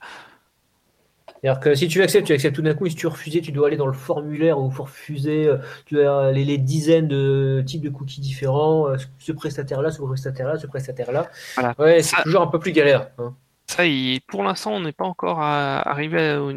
C'est-à-dire 1.42 1.60
que 1.60 1.74
si 1.74 1.88
tu 1.88 2.02
acceptes, 2.02 2.26
tu 2.26 2.32
acceptes 2.34 2.54
tout 2.56 2.62
d'un 2.62 2.74
coup, 2.74 2.86
et 2.86 2.90
si 2.90 2.96
tu 2.96 3.06
refuses, 3.06 3.40
tu 3.42 3.50
dois 3.52 3.68
aller 3.68 3.76
dans 3.78 3.86
le 3.86 3.92
formulaire 3.94 4.58
où 4.58 4.68
il 4.68 4.74
faut 4.74 4.82
refuser 4.84 5.46
euh, 5.46 5.56
tu 5.86 6.00
as 6.02 6.30
les, 6.32 6.44
les 6.44 6.58
dizaines 6.58 7.08
de 7.08 7.62
types 7.66 7.80
de 7.82 7.88
cookies 7.88 8.20
différents, 8.20 8.88
euh, 8.90 8.96
ce 9.18 9.32
prestataire-là, 9.32 9.90
ce 9.90 10.02
prestataire-là, 10.02 10.58
ce 10.58 10.66
prestataire-là. 10.66 11.30
Voilà. 11.54 11.74
Ouais, 11.78 12.02
c'est 12.02 12.22
toujours 12.22 12.42
un 12.42 12.46
peu 12.48 12.58
plus 12.58 12.72
galère. 12.72 13.08
hein. 13.18 13.34
Ça, 13.66 13.86
il- 13.86 14.20
pour 14.28 14.42
l'instant, 14.42 14.72
on 14.72 14.80
n'est 14.80 14.92
pas 14.92 15.04
encore 15.06 15.40
à- 15.40 15.80
arrivé 15.88 16.36
au, 16.36 16.52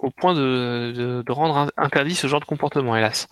au 0.00 0.10
point 0.10 0.34
de, 0.34 0.92
de- 0.94 1.22
de 1.22 1.32
rendre 1.32 1.56
in- 1.56 1.68
interdit 1.76 2.14
ce 2.14 2.26
genre 2.26 2.40
de 2.40 2.44
comportement, 2.44 2.96
hélas. 2.96 3.28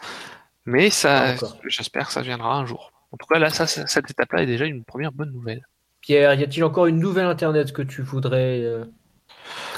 Mais 0.65 0.89
ça, 0.91 1.35
j'espère 1.67 2.07
que 2.07 2.13
ça 2.13 2.23
viendra 2.23 2.55
un 2.57 2.65
jour. 2.67 2.93
En 3.13 3.17
tout 3.17 3.27
cas, 3.27 3.39
là, 3.39 3.51
ça- 3.51 3.67
cette 3.67 4.11
étape-là 4.11 4.45
est 4.45 4.47
déjà 4.47 4.65
une 4.67 4.85
première 4.85 5.11
bonne 5.13 5.33
nouvelle. 5.33 5.67
Pierre, 6.01 6.33
y 6.35 6.43
a-t-il 6.45 6.63
encore 6.65 6.87
une 6.87 7.01
nouvelle 7.01 7.27
Internet 7.27 7.73
que 7.73 7.83
tu 7.83 8.01
voudrais 8.03 8.61
euh, 8.63 8.85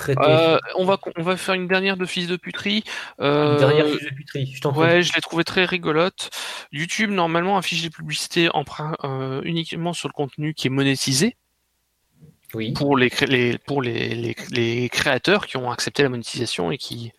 Euh, 0.09 0.59
on 0.77 0.85
va 0.85 0.99
on 1.17 1.23
va 1.23 1.37
faire 1.37 1.55
une 1.55 1.69
dernière 1.69 1.97
de 1.97 2.07
fils 2.07 2.27
de 2.27 2.37
puterie. 2.37 2.85
Euh, 3.21 3.53
Une 3.53 3.59
dernière 3.59 3.87
fiche 3.87 4.05
de 4.11 4.15
puterie, 4.15 4.53
je 4.55 4.61
t'en 4.61 4.73
prie. 4.73 4.81
Ouais, 4.83 5.03
je 5.03 5.13
l'ai 5.15 5.21
trouvé 5.21 5.45
très 5.45 5.65
rigolote. 5.65 6.31
YouTube 6.73 7.11
normalement 7.11 7.57
affiche 7.59 7.83
les 7.83 7.91
publicités 7.91 8.49
euh, 9.05 9.41
uniquement 9.45 9.93
sur 9.93 10.09
le 10.09 10.13
contenu 10.13 10.55
qui 10.55 10.67
est 10.69 10.71
monétisé 10.71 11.37
Oui. 12.55 12.73
pour 12.73 12.97
les, 12.97 13.11
cré- 13.11 13.27
les 13.27 13.59
pour 13.59 13.83
les, 13.83 14.15
les, 14.15 14.37
les 14.51 14.89
créateurs 14.89 15.47
qui 15.47 15.57
ont 15.57 15.71
accepté 15.71 16.03
la 16.03 16.09
monétisation 16.09 16.71
et 16.71 16.79
qui 16.79 17.13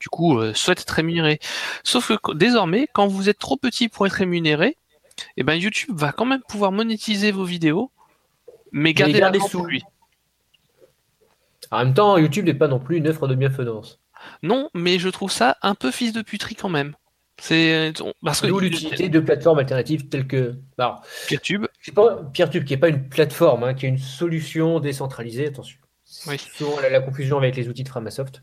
du 0.00 0.08
coup 0.08 0.38
euh, 0.38 0.54
souhaitent 0.54 0.80
être 0.80 0.90
rémunérés. 0.90 1.38
Sauf 1.84 2.08
que 2.08 2.14
qu- 2.14 2.34
désormais, 2.36 2.88
quand 2.92 3.06
vous 3.06 3.28
êtes 3.28 3.38
trop 3.38 3.56
petit 3.56 3.88
pour 3.88 4.06
être 4.06 4.12
rémunéré, 4.14 4.76
eh 5.36 5.42
ben 5.42 5.54
YouTube 5.54 5.94
va 5.98 6.12
quand 6.12 6.24
même 6.24 6.42
pouvoir 6.48 6.72
monétiser 6.72 7.30
vos 7.32 7.44
vidéos, 7.44 7.90
mais 8.72 8.94
garder 8.94 9.20
l'argent 9.20 9.46
sous. 9.48 9.58
pour 9.58 9.66
lui. 9.66 9.82
En 11.70 11.78
même 11.78 11.94
temps, 11.94 12.18
YouTube 12.18 12.46
n'est 12.46 12.54
pas 12.54 12.68
non 12.68 12.78
plus 12.78 12.96
une 12.96 13.06
œuvre 13.06 13.28
de 13.28 13.34
bienfaisance. 13.34 14.00
Non, 14.42 14.70
mais 14.74 14.98
je 14.98 15.08
trouve 15.08 15.30
ça 15.30 15.56
un 15.62 15.74
peu 15.74 15.90
fils 15.90 16.12
de 16.12 16.22
puterie 16.22 16.54
quand 16.54 16.68
même. 16.68 16.94
C'est 17.40 17.94
parce 18.22 18.42
que 18.42 18.48
l'utilité 18.48 19.08
de 19.08 19.18
plateformes 19.18 19.60
alternatives 19.60 20.08
telles 20.08 20.26
que. 20.26 20.56
Alors, 20.76 21.02
pas 21.94 22.16
PeerTube 22.34 22.64
qui 22.64 22.74
n'est 22.74 22.78
pas 22.78 22.88
une 22.88 23.08
plateforme, 23.08 23.64
hein, 23.64 23.74
qui 23.74 23.86
est 23.86 23.88
une 23.88 23.98
solution 23.98 24.78
décentralisée. 24.78 25.46
Attention. 25.46 25.78
Oui. 26.26 26.36
Souvent 26.38 26.78
la, 26.80 26.90
la 26.90 27.00
confusion 27.00 27.38
avec 27.38 27.56
les 27.56 27.68
outils 27.68 27.84
de 27.84 27.88
Framasoft. 27.88 28.42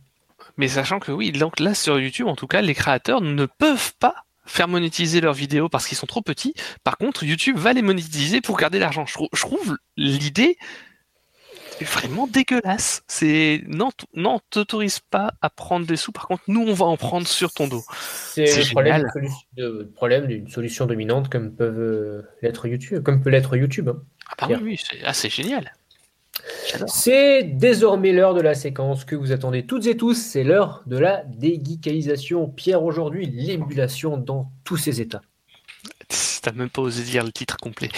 Mais 0.57 0.67
sachant 0.67 0.99
que 0.99 1.11
oui, 1.11 1.31
donc 1.31 1.59
là 1.59 1.75
sur 1.75 1.99
YouTube, 1.99 2.27
en 2.27 2.35
tout 2.35 2.47
cas, 2.47 2.61
les 2.61 2.73
créateurs 2.73 3.21
ne 3.21 3.45
peuvent 3.45 3.93
pas 3.99 4.15
faire 4.45 4.67
monétiser 4.67 5.21
leurs 5.21 5.33
vidéos 5.33 5.69
parce 5.69 5.87
qu'ils 5.87 5.97
sont 5.97 6.07
trop 6.07 6.21
petits. 6.21 6.55
Par 6.83 6.97
contre, 6.97 7.23
YouTube 7.23 7.57
va 7.57 7.73
les 7.73 7.81
monétiser 7.81 8.41
pour 8.41 8.57
garder 8.57 8.79
l'argent. 8.79 9.05
Je 9.05 9.41
trouve 9.41 9.77
l'idée 9.97 10.57
vraiment 11.85 12.27
dégueulasse. 12.27 13.03
C'est 13.07 13.61
non, 13.67 13.89
non, 14.13 14.39
t'autorise 14.49 14.99
pas 14.99 15.33
à 15.41 15.49
prendre 15.49 15.85
des 15.85 15.95
sous. 15.95 16.11
Par 16.11 16.27
contre, 16.27 16.43
nous, 16.47 16.61
on 16.61 16.73
va 16.73 16.85
en 16.85 16.97
prendre 16.97 17.27
sur 17.27 17.53
ton 17.53 17.67
dos. 17.67 17.83
C'est 18.33 18.47
C'est 18.47 18.61
le 19.55 19.89
problème, 19.95 20.27
d'une 20.27 20.47
solution 20.49 20.85
dominante 20.85 21.29
comme 21.29 21.55
peuvent 21.55 21.79
euh, 21.79 22.21
l'être 22.41 22.67
YouTube, 22.67 23.03
comme 23.03 23.21
peut 23.21 23.29
l'être 23.29 23.55
YouTube. 23.55 23.89
hein. 23.89 24.01
Ah 24.39 24.47
bah 24.47 24.55
oui, 24.57 24.63
oui, 24.63 24.79
c'est 24.83 24.97
ah, 25.05 25.13
c'est 25.13 25.29
génial. 25.29 25.73
C'est 26.85 27.43
désormais 27.43 28.11
l'heure 28.11 28.33
de 28.33 28.41
la 28.41 28.53
séquence 28.53 29.05
que 29.05 29.15
vous 29.15 29.31
attendez 29.31 29.65
toutes 29.65 29.87
et 29.87 29.97
tous. 29.97 30.13
C'est 30.15 30.43
l'heure 30.43 30.83
de 30.85 30.97
la 30.97 31.23
dégeekalisation. 31.25 32.47
Pierre, 32.47 32.83
aujourd'hui, 32.83 33.25
l'émulation 33.25 34.17
dans 34.17 34.51
tous 34.63 34.77
ses 34.77 35.01
états. 35.01 35.21
T'as 36.41 36.51
même 36.51 36.69
pas 36.69 36.81
osé 36.81 37.03
dire 37.03 37.23
le 37.23 37.31
titre 37.31 37.57
complet. 37.57 37.89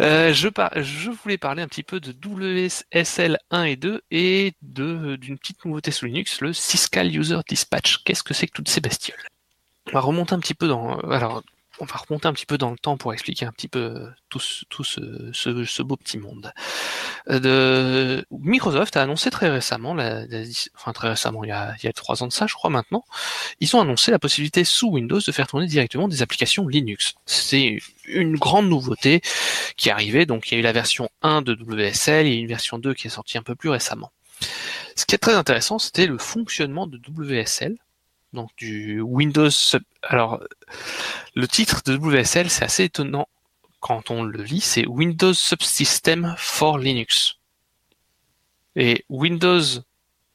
Euh, 0.00 0.32
je, 0.32 1.10
voulais 1.10 1.38
parler 1.38 1.62
un 1.62 1.68
petit 1.68 1.82
peu 1.82 2.00
de 2.00 2.12
WSL 2.12 3.38
1 3.50 3.64
et 3.64 3.76
2 3.76 4.02
et 4.10 4.54
de 4.62 5.16
d'une 5.16 5.38
petite 5.38 5.64
nouveauté 5.64 5.90
sous 5.90 6.06
Linux, 6.06 6.40
le 6.40 6.52
Syscal 6.52 7.14
User 7.14 7.40
Dispatch. 7.48 8.02
Qu'est-ce 8.04 8.22
que 8.22 8.34
c'est 8.34 8.46
que 8.46 8.52
toutes 8.52 8.68
ces 8.68 8.80
bestioles? 8.80 9.28
On 9.88 9.92
va 9.92 10.00
remonter 10.00 10.34
un 10.34 10.40
petit 10.40 10.54
peu 10.54 10.68
dans. 10.68 10.98
Alors, 11.00 11.42
on 11.80 11.84
va 11.84 11.96
remonter 11.96 12.28
un 12.28 12.32
petit 12.32 12.46
peu 12.46 12.58
dans 12.58 12.70
le 12.70 12.78
temps 12.78 12.96
pour 12.96 13.12
expliquer 13.12 13.46
un 13.46 13.52
petit 13.52 13.68
peu 13.68 14.08
tout, 14.28 14.38
ce, 14.38 14.64
tout 14.66 14.84
ce, 14.84 15.82
beau 15.82 15.96
petit 15.96 16.18
monde. 16.18 16.52
Euh. 17.28 18.22
Microsoft 18.30 18.96
a 18.96 19.02
annoncé 19.02 19.30
très 19.30 19.48
récemment, 19.48 19.96
enfin 20.76 20.92
très 20.92 21.08
récemment, 21.08 21.44
il 21.44 21.48
y, 21.48 21.52
a, 21.52 21.74
il 21.82 21.86
y 21.86 21.88
a 21.88 21.92
trois 21.92 22.22
ans 22.22 22.26
de 22.26 22.32
ça, 22.32 22.46
je 22.46 22.54
crois 22.54 22.70
maintenant, 22.70 23.04
ils 23.60 23.74
ont 23.76 23.80
annoncé 23.80 24.10
la 24.10 24.18
possibilité 24.18 24.64
sous 24.64 24.90
Windows 24.90 25.20
de 25.20 25.32
faire 25.32 25.46
tourner 25.46 25.66
directement 25.66 26.08
des 26.08 26.22
applications 26.22 26.66
Linux. 26.68 27.14
C'est 27.26 27.78
une 28.06 28.36
grande 28.36 28.68
nouveauté 28.68 29.20
qui 29.76 29.88
est 29.88 29.92
arrivée. 29.92 30.26
Donc 30.26 30.50
il 30.50 30.54
y 30.54 30.56
a 30.56 30.60
eu 30.60 30.62
la 30.62 30.72
version 30.72 31.08
1 31.22 31.42
de 31.42 31.54
WSL 31.54 32.26
et 32.26 32.34
une 32.34 32.46
version 32.46 32.78
2 32.78 32.94
qui 32.94 33.06
est 33.06 33.10
sortie 33.10 33.38
un 33.38 33.42
peu 33.42 33.54
plus 33.54 33.70
récemment. 33.70 34.12
Ce 34.96 35.06
qui 35.06 35.14
est 35.14 35.18
très 35.18 35.34
intéressant, 35.34 35.78
c'était 35.78 36.06
le 36.06 36.18
fonctionnement 36.18 36.86
de 36.86 36.98
WSL, 36.98 37.76
donc 38.32 38.50
du 38.56 39.00
Windows. 39.00 39.50
Alors 40.02 40.40
le 41.34 41.48
titre 41.48 41.82
de 41.84 41.96
WSL, 41.96 42.50
c'est 42.50 42.64
assez 42.64 42.84
étonnant 42.84 43.28
quand 43.80 44.10
on 44.10 44.22
le 44.22 44.42
lit, 44.42 44.60
c'est 44.60 44.86
Windows 44.86 45.34
Subsystem 45.34 46.34
for 46.36 46.78
Linux. 46.78 47.36
Et 48.76 49.04
Windows 49.08 49.62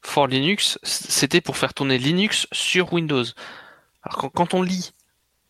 for 0.02 0.28
Linux, 0.28 0.78
c'était 0.84 1.42
pour 1.42 1.56
faire 1.56 1.74
tourner 1.74 1.98
Linux 1.98 2.48
sur 2.52 2.92
Windows. 2.92 3.24
Alors 4.04 4.32
quand, 4.34 4.54
on 4.54 4.62
lit, 4.62 4.92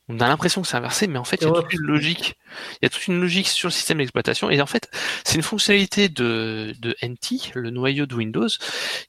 on 0.07 0.19
a 0.19 0.27
l'impression 0.27 0.61
que 0.61 0.67
c'est 0.67 0.77
inversé, 0.77 1.07
mais 1.07 1.17
en 1.17 1.23
fait, 1.23 1.37
il 1.41 1.47
y 1.47 1.49
a 1.49 1.53
toute 1.53 1.73
une 1.73 1.81
logique. 1.81 2.37
Il 2.73 2.79
y 2.83 2.85
a 2.85 2.89
toute 2.89 3.07
une 3.07 3.19
logique 3.19 3.47
sur 3.47 3.69
le 3.69 3.73
système 3.73 3.97
d'exploitation. 3.97 4.49
Et 4.49 4.61
en 4.61 4.65
fait, 4.65 4.89
c'est 5.23 5.35
une 5.35 5.41
fonctionnalité 5.41 6.09
de, 6.09 6.73
de 6.79 6.95
NT, 7.01 7.53
le 7.55 7.69
noyau 7.69 8.05
de 8.05 8.15
Windows, 8.15 8.47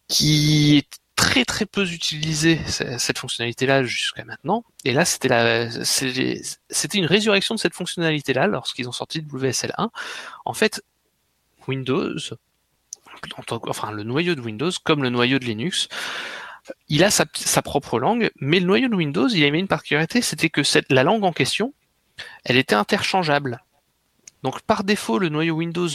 qui 0.08 0.78
est 0.78 1.00
très 1.16 1.44
très 1.44 1.66
peu 1.66 1.84
utilisée, 1.90 2.60
c- 2.66 2.98
cette 2.98 3.18
fonctionnalité-là, 3.18 3.82
jusqu'à 3.84 4.24
maintenant. 4.24 4.64
Et 4.84 4.92
là, 4.92 5.04
c'était 5.04 5.28
la, 5.28 5.68
c'était 5.70 6.98
une 6.98 7.06
résurrection 7.06 7.54
de 7.54 7.60
cette 7.60 7.74
fonctionnalité-là 7.74 8.46
lorsqu'ils 8.46 8.88
ont 8.88 8.92
sorti 8.92 9.20
WSL 9.20 9.72
1. 9.78 9.90
En 10.44 10.54
fait, 10.54 10.82
Windows, 11.66 12.14
enfin 13.66 13.90
le 13.90 14.02
noyau 14.04 14.34
de 14.34 14.40
Windows, 14.40 14.70
comme 14.84 15.02
le 15.02 15.10
noyau 15.10 15.38
de 15.38 15.44
Linux, 15.44 15.88
il 16.88 17.02
a 17.04 17.10
sa, 17.10 17.24
sa 17.34 17.62
propre 17.62 17.98
langue, 17.98 18.30
mais 18.40 18.60
le 18.60 18.66
noyau 18.66 18.88
de 18.88 18.94
Windows, 18.94 19.28
il 19.28 19.44
avait 19.44 19.58
une 19.58 19.68
particularité, 19.68 20.20
c'était 20.20 20.50
que 20.50 20.62
cette, 20.62 20.90
la 20.92 21.02
langue 21.02 21.24
en 21.24 21.32
question, 21.32 21.72
elle 22.44 22.56
était 22.56 22.74
interchangeable. 22.74 23.62
Donc 24.42 24.60
par 24.62 24.84
défaut, 24.84 25.18
le 25.18 25.28
noyau 25.28 25.54
Windows 25.56 25.88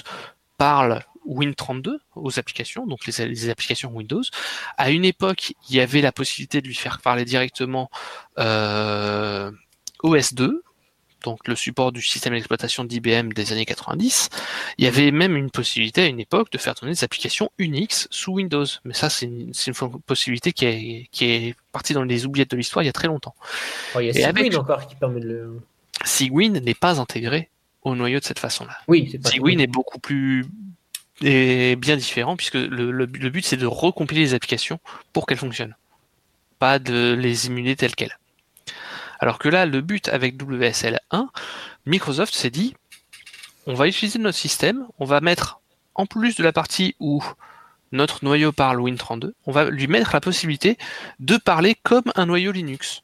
parle 0.57 1.03
Win32 1.27 1.97
aux 2.15 2.39
applications, 2.39 2.87
donc 2.87 3.05
les, 3.05 3.27
les 3.27 3.49
applications 3.49 3.91
Windows. 3.91 4.23
À 4.77 4.91
une 4.91 5.05
époque, 5.05 5.53
il 5.69 5.75
y 5.75 5.79
avait 5.79 6.01
la 6.01 6.11
possibilité 6.11 6.61
de 6.61 6.67
lui 6.67 6.75
faire 6.75 6.99
parler 7.01 7.25
directement 7.25 7.89
euh, 8.39 9.51
OS2, 10.03 10.61
donc 11.23 11.47
le 11.47 11.55
support 11.55 11.91
du 11.91 12.01
système 12.01 12.33
d'exploitation 12.33 12.83
d'IBM 12.83 13.31
des 13.33 13.51
années 13.51 13.65
90. 13.65 14.29
Il 14.77 14.85
y 14.85 14.87
avait 14.87 15.11
même 15.11 15.35
une 15.35 15.51
possibilité 15.51 16.01
à 16.01 16.05
une 16.07 16.19
époque 16.19 16.51
de 16.51 16.57
faire 16.57 16.73
tourner 16.73 16.93
des 16.93 17.03
applications 17.03 17.51
Unix 17.59 18.07
sous 18.09 18.33
Windows. 18.33 18.65
Mais 18.85 18.93
ça, 18.93 19.09
c'est 19.09 19.27
une, 19.27 19.51
possibilité 20.05 20.51
qui 20.51 20.65
est, 20.65 21.07
qui 21.11 21.25
est 21.25 21.55
partie 21.71 21.93
dans 21.93 22.03
les 22.03 22.25
oubliettes 22.25 22.51
de 22.51 22.57
l'histoire 22.57 22.81
il 22.83 22.87
y 22.87 22.89
a 22.89 22.93
très 22.93 23.07
longtemps. 23.07 23.35
Oh, 23.95 23.99
il 23.99 24.07
y 24.07 24.09
a 24.09 24.19
Et 24.19 24.23
avec- 24.23 24.45
Cygwin 24.45 24.59
encore 24.59 24.87
qui 24.87 24.95
permet 24.95 25.19
de 25.19 25.27
le. 25.27 25.59
Cygwin 26.03 26.59
n'est 26.59 26.73
pas 26.73 26.99
intégré 26.99 27.49
au 27.83 27.95
noyau 27.95 28.19
de 28.19 28.23
cette 28.25 28.39
façon-là. 28.39 28.77
Oui. 28.87 29.19
Cygwin 29.23 29.59
est 29.59 29.67
beaucoup 29.67 29.99
plus 29.99 30.45
est 31.23 31.75
bien 31.75 31.97
différent 31.97 32.35
puisque 32.35 32.55
le, 32.55 32.91
le- 32.91 33.05
but 33.05 33.45
c'est 33.45 33.57
de 33.57 33.65
recompiler 33.65 34.21
les 34.21 34.33
applications 34.33 34.79
pour 35.13 35.25
qu'elles 35.25 35.37
fonctionnent, 35.37 35.75
pas 36.59 36.79
de 36.79 37.13
les 37.19 37.47
émuler 37.47 37.75
telles 37.75 37.95
quelles. 37.95 38.17
Alors 39.19 39.37
que 39.37 39.49
là, 39.49 39.65
le 39.65 39.81
but 39.81 40.07
avec 40.09 40.41
WSL 40.41 40.99
1, 41.11 41.29
Microsoft 41.85 42.33
s'est 42.33 42.49
dit, 42.49 42.75
on 43.67 43.75
va 43.75 43.87
utiliser 43.87 44.17
notre 44.17 44.37
système, 44.37 44.87
on 44.97 45.05
va 45.05 45.21
mettre 45.21 45.59
en 45.93 46.05
plus 46.07 46.35
de 46.35 46.43
la 46.43 46.51
partie 46.51 46.95
où 46.99 47.23
notre 47.91 48.23
noyau 48.25 48.51
parle 48.51 48.79
Win32, 48.79 49.33
on 49.45 49.51
va 49.51 49.69
lui 49.69 49.87
mettre 49.87 50.11
la 50.13 50.21
possibilité 50.21 50.77
de 51.19 51.37
parler 51.37 51.75
comme 51.83 52.05
un 52.15 52.25
noyau 52.25 52.51
Linux. 52.51 53.03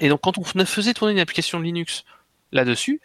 Et 0.00 0.08
donc 0.08 0.20
quand 0.22 0.38
on 0.38 0.44
faisait 0.64 0.94
tourner 0.94 1.12
une 1.12 1.20
application 1.20 1.60
Linux 1.60 2.04
là-dessus, 2.52 3.00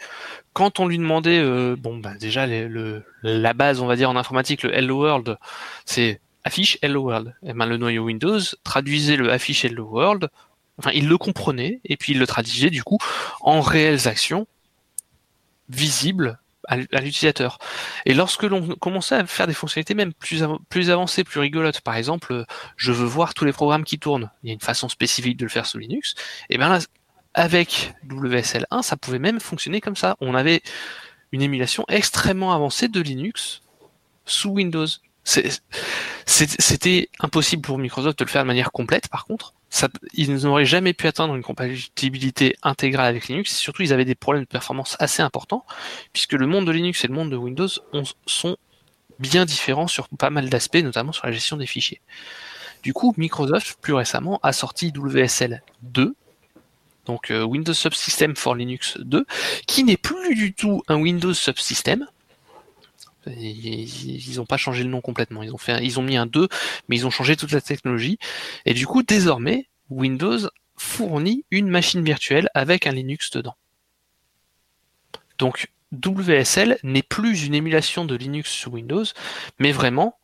quand 0.53 0.79
on 0.79 0.87
lui 0.87 0.97
demandait, 0.97 1.39
euh, 1.39 1.75
bon, 1.77 1.97
bah, 1.97 2.13
déjà 2.19 2.47
la 2.47 3.53
base, 3.53 3.81
on 3.81 3.87
va 3.87 3.95
dire 3.95 4.09
en 4.09 4.15
informatique, 4.15 4.63
le 4.63 4.73
Hello 4.73 4.99
World, 4.99 5.37
c'est 5.85 6.19
affiche 6.45 6.77
Hello 6.81 7.01
World. 7.01 7.35
Et 7.43 7.53
ben 7.53 7.65
le 7.65 7.77
noyau 7.77 8.03
Windows 8.03 8.39
traduisait 8.63 9.17
le 9.17 9.31
affiche 9.31 9.65
Hello 9.65 9.85
World, 9.85 10.29
enfin 10.77 10.91
il 10.93 11.09
le 11.09 11.17
comprenait 11.17 11.81
et 11.83 11.97
puis 11.97 12.13
il 12.13 12.19
le 12.19 12.27
traduisait 12.27 12.69
du 12.69 12.83
coup 12.83 12.99
en 13.41 13.59
réelles 13.59 14.07
actions 14.07 14.47
visibles 15.67 16.39
à, 16.67 16.77
l'utilisateur. 16.77 17.59
Et 18.05 18.13
lorsque 18.13 18.43
l'on 18.43 18.75
commençait 18.75 19.15
à 19.15 19.25
faire 19.25 19.47
des 19.47 19.53
fonctionnalités 19.53 19.93
même 19.93 20.13
plus, 20.13 20.43
plus 20.69 20.89
avancées, 20.89 21.23
plus 21.23 21.39
rigolotes, 21.39 21.81
par 21.81 21.95
exemple, 21.95 22.33
euh, 22.33 22.45
je 22.75 22.91
veux 22.91 23.05
voir 23.05 23.33
tous 23.33 23.45
les 23.45 23.53
programmes 23.53 23.83
qui 23.83 23.99
tournent, 23.99 24.31
il 24.43 24.47
y 24.47 24.49
a 24.49 24.53
une 24.53 24.61
façon 24.61 24.89
spécifique 24.89 25.37
de 25.37 25.45
le 25.45 25.49
faire 25.49 25.65
sous 25.65 25.77
Linux, 25.77 26.15
et 26.49 26.57
bien 26.57 26.69
là, 26.69 26.79
avec 27.35 27.93
WSL1, 28.09 28.81
ça 28.81 28.97
pouvait 28.97 29.19
même 29.19 29.39
fonctionner 29.39 29.81
comme 29.81 29.95
ça. 29.95 30.15
On 30.21 30.33
avait 30.33 30.63
une 31.31 31.43
émulation 31.43 31.85
extrêmement 31.87 32.53
avancée 32.53 32.87
de 32.87 33.01
Linux 33.01 33.61
sous 34.25 34.49
Windows. 34.49 34.87
C'était 36.25 37.09
impossible 37.19 37.61
pour 37.61 37.77
Microsoft 37.77 38.17
de 38.17 38.23
le 38.23 38.29
faire 38.29 38.43
de 38.43 38.47
manière 38.47 38.71
complète, 38.71 39.09
par 39.09 39.25
contre. 39.25 39.53
Ils 40.13 40.33
n'auraient 40.33 40.65
jamais 40.65 40.93
pu 40.93 41.07
atteindre 41.07 41.35
une 41.35 41.43
compatibilité 41.43 42.55
intégrale 42.63 43.07
avec 43.07 43.27
Linux. 43.27 43.53
Surtout, 43.55 43.81
ils 43.81 43.91
avaient 43.91 44.05
des 44.05 44.15
problèmes 44.15 44.45
de 44.45 44.49
performance 44.49 44.95
assez 44.99 45.21
importants, 45.21 45.65
puisque 46.13 46.33
le 46.33 46.47
monde 46.47 46.65
de 46.65 46.71
Linux 46.71 47.03
et 47.03 47.07
le 47.07 47.13
monde 47.13 47.29
de 47.31 47.35
Windows 47.35 47.67
sont 48.25 48.55
bien 49.19 49.45
différents 49.45 49.87
sur 49.87 50.07
pas 50.07 50.29
mal 50.29 50.49
d'aspects, 50.49 50.77
notamment 50.77 51.11
sur 51.11 51.25
la 51.25 51.33
gestion 51.33 51.57
des 51.57 51.67
fichiers. 51.67 52.01
Du 52.83 52.93
coup, 52.93 53.13
Microsoft, 53.17 53.77
plus 53.81 53.93
récemment, 53.93 54.39
a 54.43 54.53
sorti 54.53 54.93
WSL 54.95 55.63
2, 55.81 56.15
donc 57.05 57.31
euh, 57.31 57.43
Windows 57.43 57.73
Subsystem 57.73 58.35
for 58.35 58.55
Linux 58.55 58.97
2, 58.99 59.25
qui 59.67 59.83
n'est 59.83 59.97
plus 59.97 60.35
du 60.35 60.53
tout 60.53 60.83
un 60.87 60.97
Windows 60.97 61.33
Subsystem. 61.33 62.07
Ils 63.27 64.35
n'ont 64.35 64.45
pas 64.45 64.57
changé 64.57 64.83
le 64.83 64.89
nom 64.89 65.01
complètement. 65.01 65.41
Ils 65.41 65.51
ont, 65.51 65.57
fait, 65.57 65.83
ils 65.83 65.99
ont 65.99 66.03
mis 66.03 66.15
un 66.15 66.27
2, 66.27 66.47
mais 66.87 66.97
ils 66.97 67.07
ont 67.07 67.09
changé 67.09 67.35
toute 67.35 67.51
la 67.51 67.61
technologie. 67.61 68.19
Et 68.65 68.75
du 68.75 68.85
coup, 68.85 69.01
désormais, 69.01 69.67
Windows 69.89 70.37
fournit 70.77 71.43
une 71.49 71.67
machine 71.67 72.03
virtuelle 72.03 72.49
avec 72.53 72.85
un 72.85 72.91
Linux 72.91 73.31
dedans. 73.31 73.55
Donc, 75.39 75.71
WSL 75.91 76.77
n'est 76.83 77.01
plus 77.01 77.45
une 77.45 77.55
émulation 77.55 78.05
de 78.05 78.15
Linux 78.15 78.51
sous 78.51 78.69
Windows, 78.69 79.05
mais 79.57 79.71
vraiment 79.71 80.19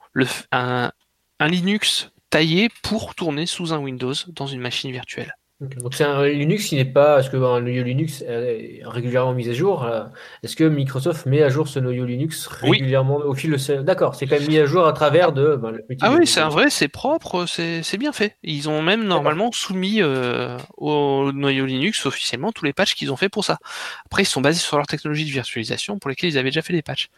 un 0.51 0.91
Linux 1.39 2.11
taillé 2.29 2.69
pour 2.84 3.15
tourner 3.15 3.45
sous 3.45 3.73
un 3.73 3.77
Windows 3.77 4.13
dans 4.27 4.47
une 4.47 4.61
machine 4.61 4.91
virtuelle. 4.91 5.36
Donc 5.62 5.93
c'est 5.93 6.03
un 6.03 6.26
Linux 6.26 6.66
qui 6.66 6.76
n'est 6.76 6.86
pas, 6.86 7.20
est-ce 7.20 7.30
que 7.30 7.38
un 7.38 7.62
noyau 7.62 7.84
Linux 7.84 8.24
est 8.24 8.82
régulièrement 8.84 9.34
mis 9.34 9.47
à 9.47 9.53
jour 9.53 9.84
euh, 9.84 10.05
Est-ce 10.41 10.55
que 10.55 10.64
Microsoft 10.64 11.28
met 11.28 11.43
à 11.43 11.49
jour 11.49 11.68
ce 11.68 11.78
noyau 11.78 12.03
Linux 12.03 12.47
régulièrement 12.47 13.18
au 13.18 13.36
fil 13.36 13.51
de 13.51 13.82
D'accord, 13.84 14.16
c'est 14.16 14.26
quand 14.26 14.39
même 14.39 14.47
mis 14.47 14.57
à 14.57 14.66
jour 14.66 14.88
à 14.88 14.93
travers 14.93 15.34
de. 15.34 15.55
Ben, 15.55 15.70
le 15.70 15.84
petit 15.84 15.99
ah 16.01 16.14
oui, 16.14 16.26
c'est 16.26 16.39
un 16.39 16.49
vrai, 16.49 16.72
c'est 16.72 16.88
propre, 16.88 17.45
c'est 17.45 17.97
bien 17.99 18.12
fait. 18.12 18.38
Ils 18.41 18.70
ont 18.70 18.82
même 18.82 19.03
normalement 19.03 19.51
soumis 19.51 20.01
euh, 20.01 20.57
au 20.78 21.32
noyau 21.32 21.68
Linux 21.68 22.07
officiellement 22.07 22.51
tous 22.51 22.66
les 22.66 22.74
patchs 22.74 22.95
qu'ils 22.95 23.12
ont 23.12 23.18
fait 23.18 23.30
pour 23.30 23.45
ça. 23.45 23.59
Après, 24.07 24.24
ils 24.24 24.28
sont 24.28 24.41
basés 24.41 24.59
sur 24.59 24.78
leur 24.78 24.88
technologie 24.88 25.26
de 25.26 25.32
virtualisation 25.32 25.99
pour 25.99 26.09
lesquelles 26.09 26.32
ils 26.32 26.39
avaient 26.39 26.49
déjà 26.49 26.64
fait 26.64 26.74
des 26.74 26.82
patchs. 26.82 27.09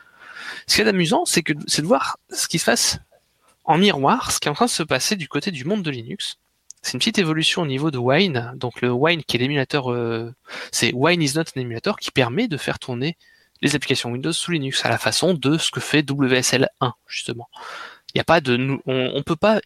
Ce 0.67 0.75
qui 0.75 0.81
est 0.81 0.87
amusant, 0.87 1.23
c'est 1.23 1.43
que 1.43 1.53
c'est 1.65 1.81
de 1.81 1.87
voir 1.87 2.17
ce 2.29 2.49
qui 2.49 2.59
se 2.59 2.65
passe 2.65 2.99
en 3.63 3.77
miroir, 3.77 4.33
ce 4.33 4.41
qui 4.41 4.49
est 4.49 4.51
en 4.51 4.55
train 4.55 4.65
de 4.65 4.69
se 4.69 4.83
passer 4.83 5.15
du 5.15 5.29
côté 5.29 5.49
du 5.49 5.63
monde 5.63 5.81
de 5.81 5.91
Linux 5.91 6.39
c'est 6.83 6.93
une 6.93 6.99
petite 6.99 7.17
évolution 7.17 7.63
au 7.63 7.65
niveau 7.65 7.89
de 7.89 7.97
Wine. 7.97 8.51
Donc 8.55 8.81
le 8.81 8.91
Wine 8.91 9.23
qui 9.23 9.37
est 9.37 9.39
l'émulateur, 9.39 9.91
euh, 9.91 10.31
c'est 10.71 10.91
Wine 10.93 11.21
is 11.21 11.33
not 11.35 11.43
un 11.55 11.61
émulateur 11.61 11.97
qui 11.97 12.11
permet 12.11 12.47
de 12.47 12.57
faire 12.57 12.77
tourner 12.77 13.17
les 13.61 13.75
applications 13.75 14.11
Windows 14.11 14.33
sous 14.33 14.51
Linux 14.51 14.85
à 14.85 14.89
la 14.89 14.97
façon 14.97 15.33
de 15.33 15.57
ce 15.57 15.71
que 15.71 15.79
fait 15.79 16.07
WSL 16.07 16.69
1 16.81 16.93
justement. 17.07 17.49
Il 18.13 18.17
n'y 18.17 18.21
a 18.21 18.25
pas 18.25 18.41
de, 18.41 18.79
on, 18.85 19.11
on 19.15 19.23
peut 19.23 19.37
pas 19.37 19.61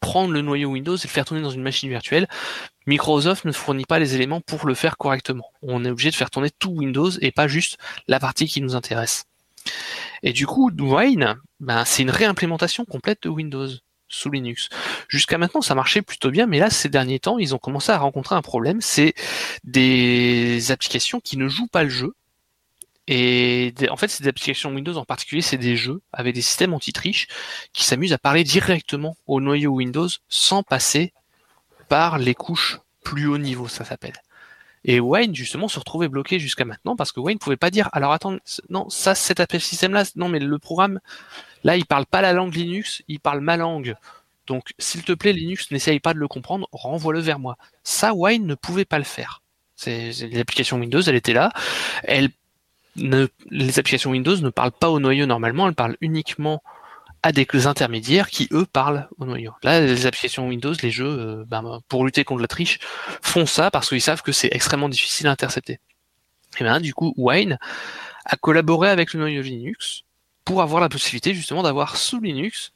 prendre 0.00 0.32
le 0.32 0.42
noyau 0.42 0.70
Windows 0.70 0.96
et 0.96 1.02
le 1.02 1.08
faire 1.08 1.24
tourner 1.24 1.42
dans 1.42 1.50
une 1.50 1.62
machine 1.62 1.88
virtuelle. 1.88 2.28
Microsoft 2.86 3.46
ne 3.46 3.52
fournit 3.52 3.84
pas 3.84 3.98
les 3.98 4.14
éléments 4.14 4.40
pour 4.42 4.66
le 4.66 4.74
faire 4.74 4.98
correctement. 4.98 5.50
On 5.62 5.84
est 5.84 5.90
obligé 5.90 6.10
de 6.10 6.14
faire 6.14 6.30
tourner 6.30 6.50
tout 6.50 6.70
Windows 6.70 7.10
et 7.20 7.32
pas 7.32 7.48
juste 7.48 7.78
la 8.06 8.20
partie 8.20 8.46
qui 8.46 8.60
nous 8.60 8.74
intéresse. 8.74 9.24
Et 10.22 10.32
du 10.32 10.46
coup, 10.46 10.70
Wine, 10.78 11.36
ben, 11.60 11.84
c'est 11.84 12.02
une 12.02 12.10
réimplémentation 12.10 12.84
complète 12.84 13.22
de 13.22 13.28
Windows 13.28 13.68
sous 14.10 14.30
Linux. 14.30 14.68
Jusqu'à 15.08 15.38
maintenant, 15.38 15.62
ça 15.62 15.74
marchait 15.74 16.02
plutôt 16.02 16.30
bien, 16.30 16.46
mais 16.46 16.58
là, 16.58 16.68
ces 16.68 16.90
derniers 16.90 17.20
temps, 17.20 17.38
ils 17.38 17.54
ont 17.54 17.58
commencé 17.58 17.90
à 17.92 17.98
rencontrer 17.98 18.34
un 18.34 18.42
problème, 18.42 18.80
c'est 18.82 19.14
des 19.64 20.70
applications 20.70 21.20
qui 21.20 21.38
ne 21.38 21.48
jouent 21.48 21.68
pas 21.68 21.84
le 21.84 21.88
jeu. 21.88 22.14
Et 23.06 23.72
en 23.88 23.96
fait, 23.96 24.08
ces 24.08 24.28
applications 24.28 24.70
Windows 24.70 24.96
en 24.96 25.04
particulier, 25.04 25.42
c'est 25.42 25.56
des 25.56 25.76
jeux 25.76 26.00
avec 26.12 26.34
des 26.34 26.42
systèmes 26.42 26.74
anti-triche 26.74 27.28
qui 27.72 27.84
s'amusent 27.84 28.12
à 28.12 28.18
parler 28.18 28.44
directement 28.44 29.16
au 29.26 29.40
noyau 29.40 29.72
Windows 29.72 30.08
sans 30.28 30.62
passer 30.62 31.12
par 31.88 32.18
les 32.18 32.34
couches 32.34 32.78
plus 33.02 33.26
haut 33.26 33.38
niveau, 33.38 33.66
ça 33.66 33.84
s'appelle. 33.84 34.14
Et 34.84 34.98
Wayne, 35.00 35.34
justement, 35.34 35.68
se 35.68 35.78
retrouvait 35.78 36.08
bloqué 36.08 36.38
jusqu'à 36.38 36.64
maintenant 36.64 36.96
parce 36.96 37.12
que 37.12 37.20
Wayne 37.20 37.36
ne 37.36 37.40
pouvait 37.40 37.56
pas 37.56 37.70
dire, 37.70 37.88
alors 37.92 38.12
attends, 38.12 38.36
non, 38.70 38.88
ça, 38.88 39.14
cet 39.14 39.58
système-là, 39.58 40.04
non, 40.16 40.28
mais 40.28 40.38
le 40.38 40.58
programme, 40.58 41.00
là, 41.64 41.76
il 41.76 41.84
parle 41.84 42.06
pas 42.06 42.22
la 42.22 42.32
langue 42.32 42.54
Linux, 42.54 43.02
il 43.08 43.20
parle 43.20 43.40
ma 43.40 43.56
langue. 43.56 43.94
Donc, 44.46 44.72
s'il 44.78 45.04
te 45.04 45.12
plaît, 45.12 45.32
Linux, 45.32 45.70
n'essaye 45.70 46.00
pas 46.00 46.14
de 46.14 46.18
le 46.18 46.28
comprendre, 46.28 46.66
renvoie-le 46.72 47.20
vers 47.20 47.38
moi. 47.38 47.56
Ça, 47.84 48.14
Wayne 48.14 48.46
ne 48.46 48.54
pouvait 48.54 48.84
pas 48.84 48.98
le 48.98 49.04
faire. 49.04 49.42
L'application 49.86 50.78
Windows, 50.78 51.00
elle 51.02 51.14
était 51.14 51.32
là. 51.32 51.52
Elle 52.02 52.30
les 52.96 53.78
applications 53.78 54.10
Windows 54.10 54.36
ne 54.36 54.50
parlent 54.50 54.72
pas 54.72 54.90
au 54.90 54.98
noyau 54.98 55.26
normalement, 55.26 55.68
elles 55.68 55.74
parlent 55.74 55.96
uniquement 56.00 56.62
à 57.22 57.32
des 57.32 57.46
intermédiaires 57.66 58.30
qui 58.30 58.48
eux 58.52 58.66
parlent 58.66 59.08
au 59.18 59.26
noyau. 59.26 59.52
Là, 59.62 59.80
les 59.80 60.06
applications 60.06 60.48
Windows, 60.48 60.72
les 60.82 60.90
jeux, 60.90 61.06
euh, 61.06 61.44
ben, 61.46 61.80
pour 61.88 62.04
lutter 62.04 62.24
contre 62.24 62.40
la 62.40 62.48
triche, 62.48 62.78
font 63.22 63.46
ça 63.46 63.70
parce 63.70 63.88
qu'ils 63.88 64.00
savent 64.00 64.22
que 64.22 64.32
c'est 64.32 64.48
extrêmement 64.52 64.88
difficile 64.88 65.26
à 65.26 65.30
intercepter. 65.30 65.80
Et 66.58 66.64
bien 66.64 66.80
du 66.80 66.94
coup, 66.94 67.14
Wine 67.16 67.58
a 68.24 68.36
collaboré 68.36 68.88
avec 68.88 69.12
le 69.12 69.20
noyau 69.20 69.42
Linux 69.42 70.02
pour 70.44 70.62
avoir 70.62 70.80
la 70.80 70.88
possibilité 70.88 71.34
justement 71.34 71.62
d'avoir 71.62 71.96
sous 71.96 72.20
Linux 72.20 72.72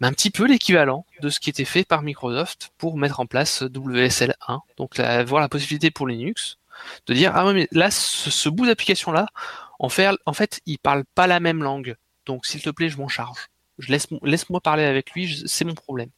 ben, 0.00 0.08
un 0.08 0.12
petit 0.12 0.30
peu 0.30 0.46
l'équivalent 0.46 1.04
de 1.20 1.28
ce 1.28 1.40
qui 1.40 1.50
était 1.50 1.64
fait 1.64 1.84
par 1.84 2.02
Microsoft 2.02 2.70
pour 2.78 2.96
mettre 2.96 3.20
en 3.20 3.26
place 3.26 3.62
WSL1. 3.62 4.60
Donc 4.76 4.98
avoir 4.98 5.40
la 5.40 5.48
possibilité 5.48 5.90
pour 5.90 6.06
Linux 6.06 6.58
de 7.06 7.14
dire 7.14 7.32
ah 7.34 7.52
mais 7.52 7.68
là 7.72 7.90
ce, 7.90 8.48
bout 8.48 8.66
d'application 8.66 9.12
là 9.12 9.26
en 9.78 9.88
fait 9.88 10.10
en 10.24 10.32
fait 10.32 10.60
parle 10.82 11.04
pas 11.14 11.26
la 11.26 11.40
même 11.40 11.62
langue 11.62 11.96
donc 12.24 12.46
s'il 12.46 12.62
te 12.62 12.70
plaît 12.70 12.88
je 12.88 12.96
m'en 12.96 13.08
charge 13.08 13.48
je 13.80 13.92
laisse, 13.92 14.06
laisse-moi 14.22 14.60
parler 14.60 14.84
avec 14.84 15.12
lui, 15.12 15.42
c'est 15.46 15.64
mon 15.64 15.74
problème. 15.74 16.10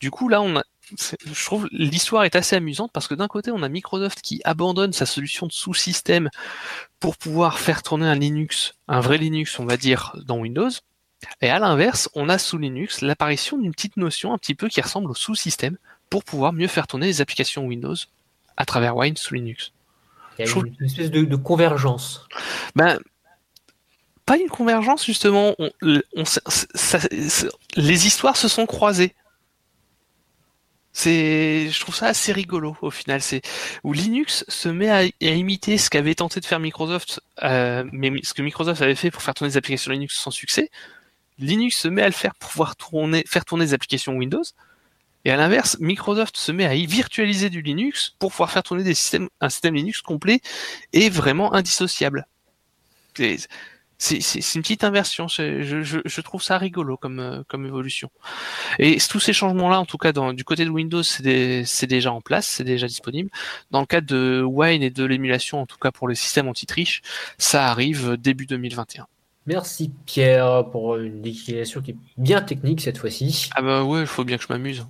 Du 0.00 0.10
coup, 0.10 0.28
là, 0.28 0.42
on 0.42 0.56
a, 0.56 0.64
je 0.98 1.44
trouve 1.44 1.68
l'histoire 1.70 2.24
est 2.24 2.34
assez 2.34 2.56
amusante 2.56 2.90
parce 2.92 3.06
que 3.06 3.14
d'un 3.14 3.28
côté, 3.28 3.50
on 3.50 3.62
a 3.62 3.68
Microsoft 3.68 4.20
qui 4.20 4.40
abandonne 4.44 4.92
sa 4.92 5.06
solution 5.06 5.46
de 5.46 5.52
sous-système 5.52 6.28
pour 6.98 7.16
pouvoir 7.16 7.58
faire 7.58 7.82
tourner 7.82 8.06
un 8.06 8.14
Linux, 8.14 8.74
un 8.88 9.00
vrai 9.00 9.18
Linux, 9.18 9.58
on 9.58 9.64
va 9.64 9.76
dire, 9.76 10.16
dans 10.24 10.38
Windows. 10.38 10.70
Et 11.40 11.50
à 11.50 11.58
l'inverse, 11.60 12.08
on 12.14 12.28
a 12.28 12.36
sous 12.38 12.58
Linux 12.58 13.00
l'apparition 13.00 13.58
d'une 13.58 13.72
petite 13.72 13.96
notion 13.96 14.32
un 14.32 14.38
petit 14.38 14.56
peu 14.56 14.68
qui 14.68 14.80
ressemble 14.80 15.10
au 15.10 15.14
sous-système 15.14 15.78
pour 16.10 16.24
pouvoir 16.24 16.52
mieux 16.52 16.66
faire 16.66 16.86
tourner 16.86 17.06
les 17.06 17.20
applications 17.20 17.64
Windows 17.64 17.94
à 18.56 18.64
travers 18.64 18.96
Wine 18.96 19.16
sous 19.16 19.34
Linux. 19.34 19.72
Il 20.38 20.46
y 20.46 20.50
a 20.50 20.52
une 20.52 20.84
espèce 20.84 21.10
de, 21.10 21.22
de 21.22 21.36
convergence. 21.36 22.26
Ben, 22.74 22.98
pas 24.26 24.36
une 24.38 24.48
convergence 24.48 25.04
justement. 25.04 25.54
les 27.76 28.06
histoires 28.06 28.36
se 28.36 28.48
sont 28.48 28.66
croisées. 28.66 29.14
C'est, 30.94 31.70
je 31.70 31.80
trouve 31.80 31.94
ça 31.94 32.06
assez 32.06 32.32
rigolo 32.32 32.76
au 32.82 32.90
final. 32.90 33.22
C'est 33.22 33.40
où 33.82 33.92
Linux 33.92 34.44
se 34.48 34.68
met 34.68 34.90
à, 34.90 35.04
imiter 35.20 35.78
ce 35.78 35.88
qu'avait 35.88 36.14
tenté 36.14 36.40
de 36.40 36.44
faire 36.44 36.60
Microsoft, 36.60 37.20
euh, 37.42 37.84
mais 37.92 38.12
ce 38.22 38.34
que 38.34 38.42
Microsoft 38.42 38.82
avait 38.82 38.94
fait 38.94 39.10
pour 39.10 39.22
faire 39.22 39.34
tourner 39.34 39.50
des 39.50 39.56
applications 39.56 39.90
Linux 39.90 40.18
sans 40.18 40.30
succès. 40.30 40.70
Linux 41.38 41.78
se 41.78 41.88
met 41.88 42.02
à 42.02 42.06
le 42.06 42.12
faire 42.12 42.34
pour 42.34 42.50
pouvoir 42.50 42.76
tourner, 42.76 43.24
faire 43.26 43.44
tourner 43.44 43.64
des 43.64 43.74
applications 43.74 44.12
Windows. 44.14 44.42
Et 45.24 45.30
à 45.30 45.36
l'inverse, 45.36 45.78
Microsoft 45.80 46.36
se 46.36 46.52
met 46.52 46.66
à 46.66 46.74
y 46.74 46.84
virtualiser 46.86 47.48
du 47.48 47.62
Linux 47.62 48.14
pour 48.18 48.30
pouvoir 48.30 48.50
faire 48.50 48.62
tourner 48.62 48.82
des 48.82 48.94
systèmes, 48.94 49.28
un 49.40 49.48
système 49.48 49.74
Linux 49.74 50.02
complet 50.02 50.40
et 50.92 51.08
vraiment 51.08 51.54
indissociable 51.54 52.26
c'est 54.02 54.54
une 54.54 54.62
petite 54.62 54.84
inversion. 54.84 55.28
Je, 55.28 56.20
trouve 56.20 56.42
ça 56.42 56.58
rigolo 56.58 56.96
comme, 56.96 57.20
euh, 57.20 57.42
comme 57.48 57.66
évolution. 57.66 58.10
Et 58.78 58.98
tous 58.98 59.20
ces 59.20 59.32
changements-là, 59.32 59.78
en 59.80 59.86
tout 59.86 59.98
cas 59.98 60.12
dans, 60.12 60.32
du 60.32 60.44
côté 60.44 60.64
de 60.64 60.70
Windows, 60.70 61.02
c'est 61.02 61.86
déjà 61.86 62.12
en 62.12 62.20
place, 62.20 62.46
c'est 62.46 62.64
déjà 62.64 62.86
disponible. 62.86 63.30
Dans 63.70 63.80
le 63.80 63.86
cadre 63.86 64.06
de 64.06 64.42
Wine 64.42 64.82
et 64.82 64.90
de 64.90 65.04
l'émulation, 65.04 65.60
en 65.60 65.66
tout 65.66 65.78
cas 65.78 65.92
pour 65.92 66.08
le 66.08 66.14
système 66.14 66.48
anti-triche, 66.48 67.02
ça 67.38 67.68
arrive 67.68 68.16
début 68.16 68.46
2021. 68.46 69.06
Merci 69.46 69.92
Pierre 70.06 70.66
pour 70.70 70.96
une 70.96 71.20
déclaration 71.20 71.80
qui 71.80 71.92
est 71.92 71.96
bien 72.16 72.42
technique 72.42 72.80
cette 72.80 72.98
fois-ci. 72.98 73.50
Ah 73.54 73.62
bah 73.62 73.82
ouais, 73.82 74.00
il 74.00 74.06
faut 74.06 74.24
bien 74.24 74.36
que 74.36 74.44
je 74.44 74.48
m'amuse. 74.52 74.84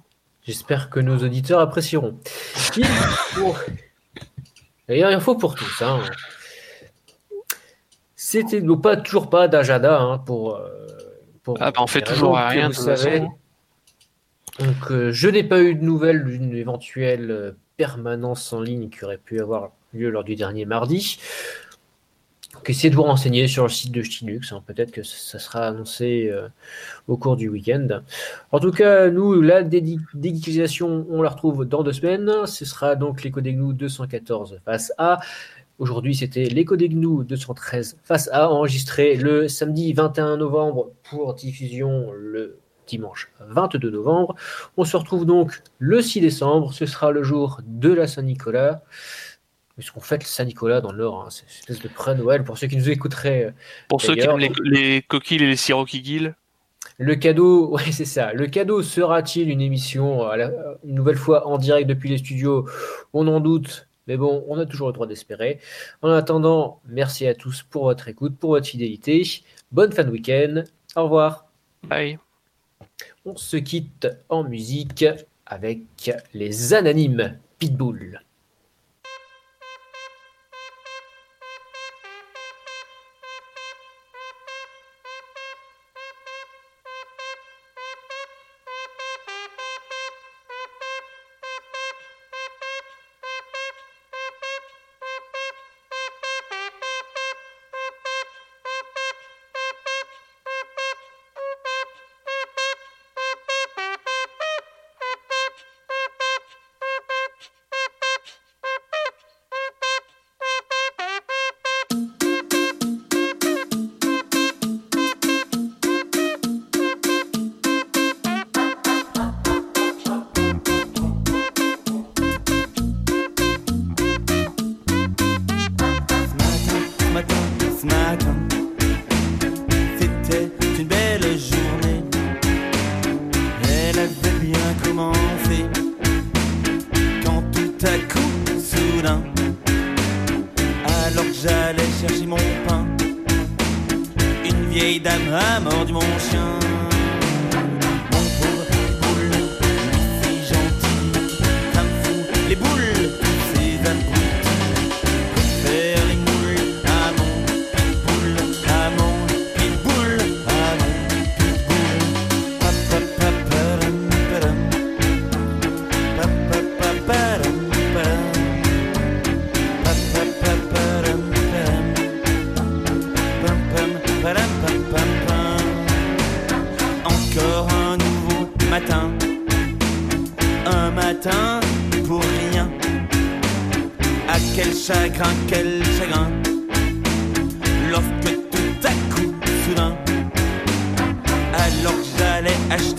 J'espère 0.44 0.90
que 0.90 1.00
nos 1.00 1.18
auditeurs 1.18 1.60
apprécieront. 1.60 2.18
D'ailleurs, 4.88 5.12
il 5.12 5.20
faut 5.20 5.36
pour 5.36 5.54
tous. 5.54 5.82
Hein. 5.82 6.00
C'était 8.32 8.62
pas 8.82 8.96
toujours 8.96 9.28
pas 9.28 9.46
d'agenda 9.46 10.00
hein, 10.00 10.16
pour, 10.16 10.56
euh, 10.56 10.70
pour. 11.42 11.58
Ah, 11.60 11.70
bah 11.70 11.80
on 11.82 11.86
fait 11.86 12.00
toujours 12.00 12.34
rien, 12.34 12.68
vous 12.68 12.72
savez. 12.72 13.20
Donc, 14.58 14.90
euh, 14.90 15.12
je 15.12 15.28
n'ai 15.28 15.44
pas 15.44 15.60
eu 15.60 15.74
de 15.74 15.84
nouvelles 15.84 16.24
d'une 16.24 16.54
éventuelle 16.54 17.30
euh, 17.30 17.52
permanence 17.76 18.54
en 18.54 18.62
ligne 18.62 18.88
qui 18.88 19.04
aurait 19.04 19.18
pu 19.18 19.38
avoir 19.38 19.72
lieu 19.92 20.08
lors 20.08 20.24
du 20.24 20.34
dernier 20.34 20.64
mardi. 20.64 21.18
Donc, 22.54 22.70
essayez 22.70 22.88
de 22.88 22.96
vous 22.96 23.02
renseigner 23.02 23.48
sur 23.48 23.64
le 23.64 23.68
site 23.68 23.92
de 23.92 24.00
Linux. 24.00 24.52
Hein. 24.52 24.62
Peut-être 24.66 24.92
que 24.92 25.02
ça 25.02 25.38
sera 25.38 25.68
annoncé 25.68 26.32
au 27.08 27.18
cours 27.18 27.36
du 27.36 27.50
week-end. 27.50 28.02
En 28.50 28.60
tout 28.60 28.72
cas, 28.72 29.10
nous, 29.10 29.42
la 29.42 29.62
dédicalisation, 29.62 31.06
on 31.10 31.20
la 31.20 31.30
retrouve 31.30 31.66
dans 31.66 31.82
deux 31.82 31.92
semaines. 31.92 32.46
Ce 32.46 32.64
sera 32.64 32.96
donc 32.96 33.24
l'écho 33.24 33.42
des 33.42 33.52
214 33.52 34.60
face 34.64 34.92
à 34.96 35.20
Aujourd'hui, 35.78 36.14
c'était 36.14 36.44
l'écho 36.44 36.76
des 36.76 36.88
GNU 36.88 37.24
213 37.24 37.98
face 38.04 38.28
à 38.32 38.50
enregistré 38.50 39.16
le 39.16 39.48
samedi 39.48 39.92
21 39.92 40.36
novembre 40.36 40.90
pour 41.02 41.34
diffusion 41.34 42.12
le 42.12 42.58
dimanche 42.86 43.30
22 43.48 43.90
novembre. 43.90 44.36
On 44.76 44.84
se 44.84 44.96
retrouve 44.96 45.24
donc 45.26 45.62
le 45.78 46.00
6 46.02 46.20
décembre, 46.20 46.72
ce 46.72 46.86
sera 46.86 47.10
le 47.10 47.22
jour 47.22 47.60
de 47.66 47.92
la 47.92 48.06
Saint-Nicolas. 48.06 48.82
Puisqu'on 49.76 50.00
fête 50.00 50.22
le 50.22 50.28
Saint-Nicolas 50.28 50.82
dans 50.82 50.92
le 50.92 50.98
Nord, 50.98 51.22
hein. 51.24 51.28
c'est 51.30 51.44
une 51.44 51.58
espèce 51.74 51.80
de 51.80 51.88
pré-Noël 51.88 52.44
pour 52.44 52.58
ceux 52.58 52.66
qui 52.66 52.76
nous 52.76 52.90
écouteraient. 52.90 53.46
euh, 53.46 53.50
Pour 53.88 54.02
ceux 54.02 54.14
qui 54.14 54.20
aiment 54.20 54.38
les, 54.38 54.52
les 54.64 55.02
coquilles 55.02 55.42
et 55.42 55.46
les 55.46 55.56
sirops 55.56 55.88
qui 55.90 56.02
guillent, 56.02 56.32
Le 56.98 57.14
cadeau, 57.16 57.70
ouais, 57.74 57.90
c'est 57.90 58.04
ça. 58.04 58.34
Le 58.34 58.46
cadeau 58.48 58.82
sera-t-il 58.82 59.48
une 59.48 59.62
émission, 59.62 60.28
à 60.28 60.36
la- 60.36 60.52
une 60.84 60.94
nouvelle 60.94 61.16
fois 61.16 61.46
en 61.48 61.56
direct 61.56 61.88
depuis 61.88 62.10
les 62.10 62.18
studios? 62.18 62.68
On 63.14 63.26
en 63.28 63.40
doute, 63.40 63.88
mais 64.06 64.16
bon, 64.16 64.44
on 64.48 64.58
a 64.58 64.66
toujours 64.66 64.88
le 64.88 64.92
droit 64.92 65.06
d'espérer. 65.06 65.60
En 66.02 66.10
attendant, 66.10 66.80
merci 66.86 67.26
à 67.26 67.34
tous 67.34 67.62
pour 67.62 67.84
votre 67.84 68.08
écoute, 68.08 68.36
pour 68.36 68.50
votre 68.50 68.66
fidélité. 68.66 69.22
Bonne 69.70 69.92
fin 69.92 70.04
de 70.04 70.10
week-end. 70.10 70.64
Au 70.96 71.04
revoir. 71.04 71.46
bye. 71.84 72.18
On 73.24 73.36
se 73.36 73.56
quitte 73.56 74.08
en 74.28 74.44
musique 74.44 75.04
avec 75.46 76.12
les 76.34 76.74
anonymes 76.74 77.38
Pitbull. 77.58 78.20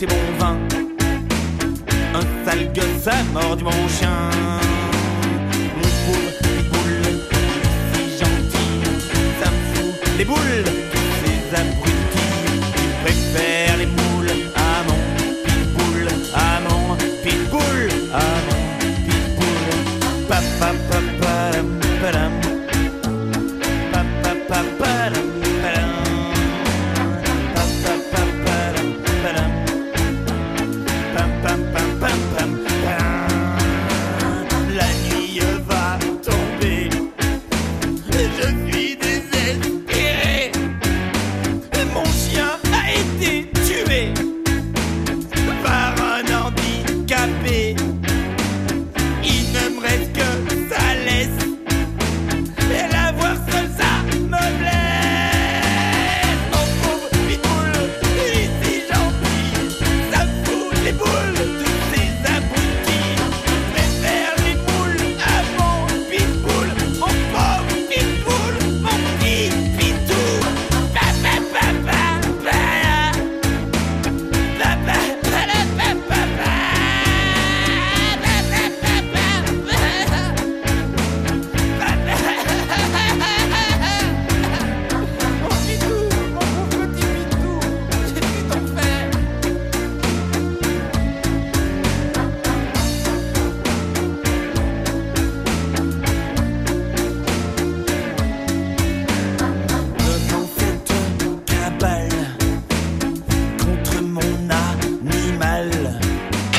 Mon 0.06 0.38
vin 0.40 0.58
Un 2.14 2.46
sale 2.46 2.72
gosse 2.74 3.08
a 3.08 3.24
mordu 3.34 3.64
mon 3.64 3.88
chien. 3.88 4.30
Mon 5.78 5.90
pauvre 6.06 6.32
boule, 6.72 7.06
si 7.94 8.04
gentil 8.20 8.72
Ça 9.42 9.50
me 9.52 9.60
fout 9.74 10.18
les 10.18 10.26
boules 10.26 10.73